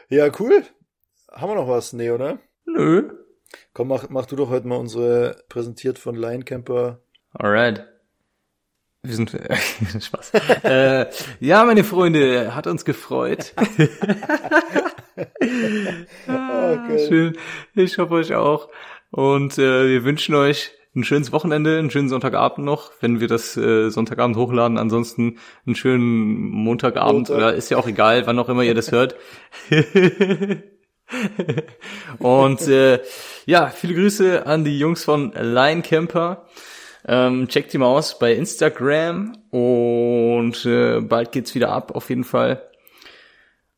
Ja, 0.07 0.31
cool. 0.39 0.63
haben 1.33 1.51
wir 1.51 1.55
noch 1.55 1.67
was? 1.67 1.91
Nee, 1.91 2.11
oder? 2.11 2.39
Nö. 2.65 3.11
Komm, 3.73 3.89
mach, 3.89 4.07
mach 4.07 4.25
du 4.25 4.37
doch 4.37 4.49
heute 4.49 4.67
mal 4.67 4.77
unsere 4.77 5.43
präsentiert 5.49 5.99
von 5.99 6.15
Lion 6.15 6.45
Camper. 6.45 7.01
Alright. 7.33 7.85
Wir 9.01 9.15
sind 9.15 9.31
Spaß. 10.01 10.33
äh, 10.63 11.05
ja, 11.39 11.63
meine 11.63 11.83
Freunde, 11.85 12.53
hat 12.53 12.67
uns 12.67 12.83
gefreut. 12.83 13.53
ah, 16.27 16.73
Okay. 16.73 17.07
Schön. 17.07 17.37
Ich 17.75 17.97
hoffe 17.97 18.13
euch 18.15 18.35
auch. 18.35 18.69
Und 19.11 19.57
äh, 19.57 19.87
wir 19.87 20.03
wünschen 20.03 20.35
euch 20.35 20.71
ein 20.95 21.03
schönes 21.03 21.31
Wochenende, 21.31 21.77
einen 21.79 21.91
schönen 21.91 22.09
Sonntagabend 22.09 22.65
noch, 22.65 22.91
wenn 22.99 23.19
wir 23.19 23.27
das 23.27 23.55
äh, 23.55 23.89
Sonntagabend 23.89 24.35
hochladen. 24.35 24.77
Ansonsten 24.77 25.37
einen 25.65 25.75
schönen 25.75 26.39
Montagabend 26.51 27.29
Montag. 27.29 27.37
oder 27.37 27.53
ist 27.53 27.69
ja 27.69 27.77
auch 27.77 27.87
egal, 27.87 28.27
wann 28.27 28.37
auch 28.37 28.49
immer 28.49 28.63
ihr 28.63 28.75
das 28.75 28.91
hört. 28.91 29.15
Und 32.19 32.67
äh, 32.67 32.99
ja, 33.45 33.67
viele 33.67 33.93
Grüße 33.95 34.45
an 34.45 34.63
die 34.63 34.77
Jungs 34.77 35.03
von 35.03 35.31
Line 35.33 35.81
Camper. 35.81 36.45
Ähm, 37.07 37.47
checkt 37.47 37.71
die 37.73 37.77
mal 37.77 37.87
aus 37.87 38.19
bei 38.19 38.33
Instagram 38.33 39.37
und 39.51 40.65
äh, 40.65 40.99
bald 40.99 41.31
geht's 41.31 41.55
wieder 41.55 41.71
ab, 41.71 41.95
auf 41.95 42.09
jeden 42.09 42.25
Fall. 42.25 42.69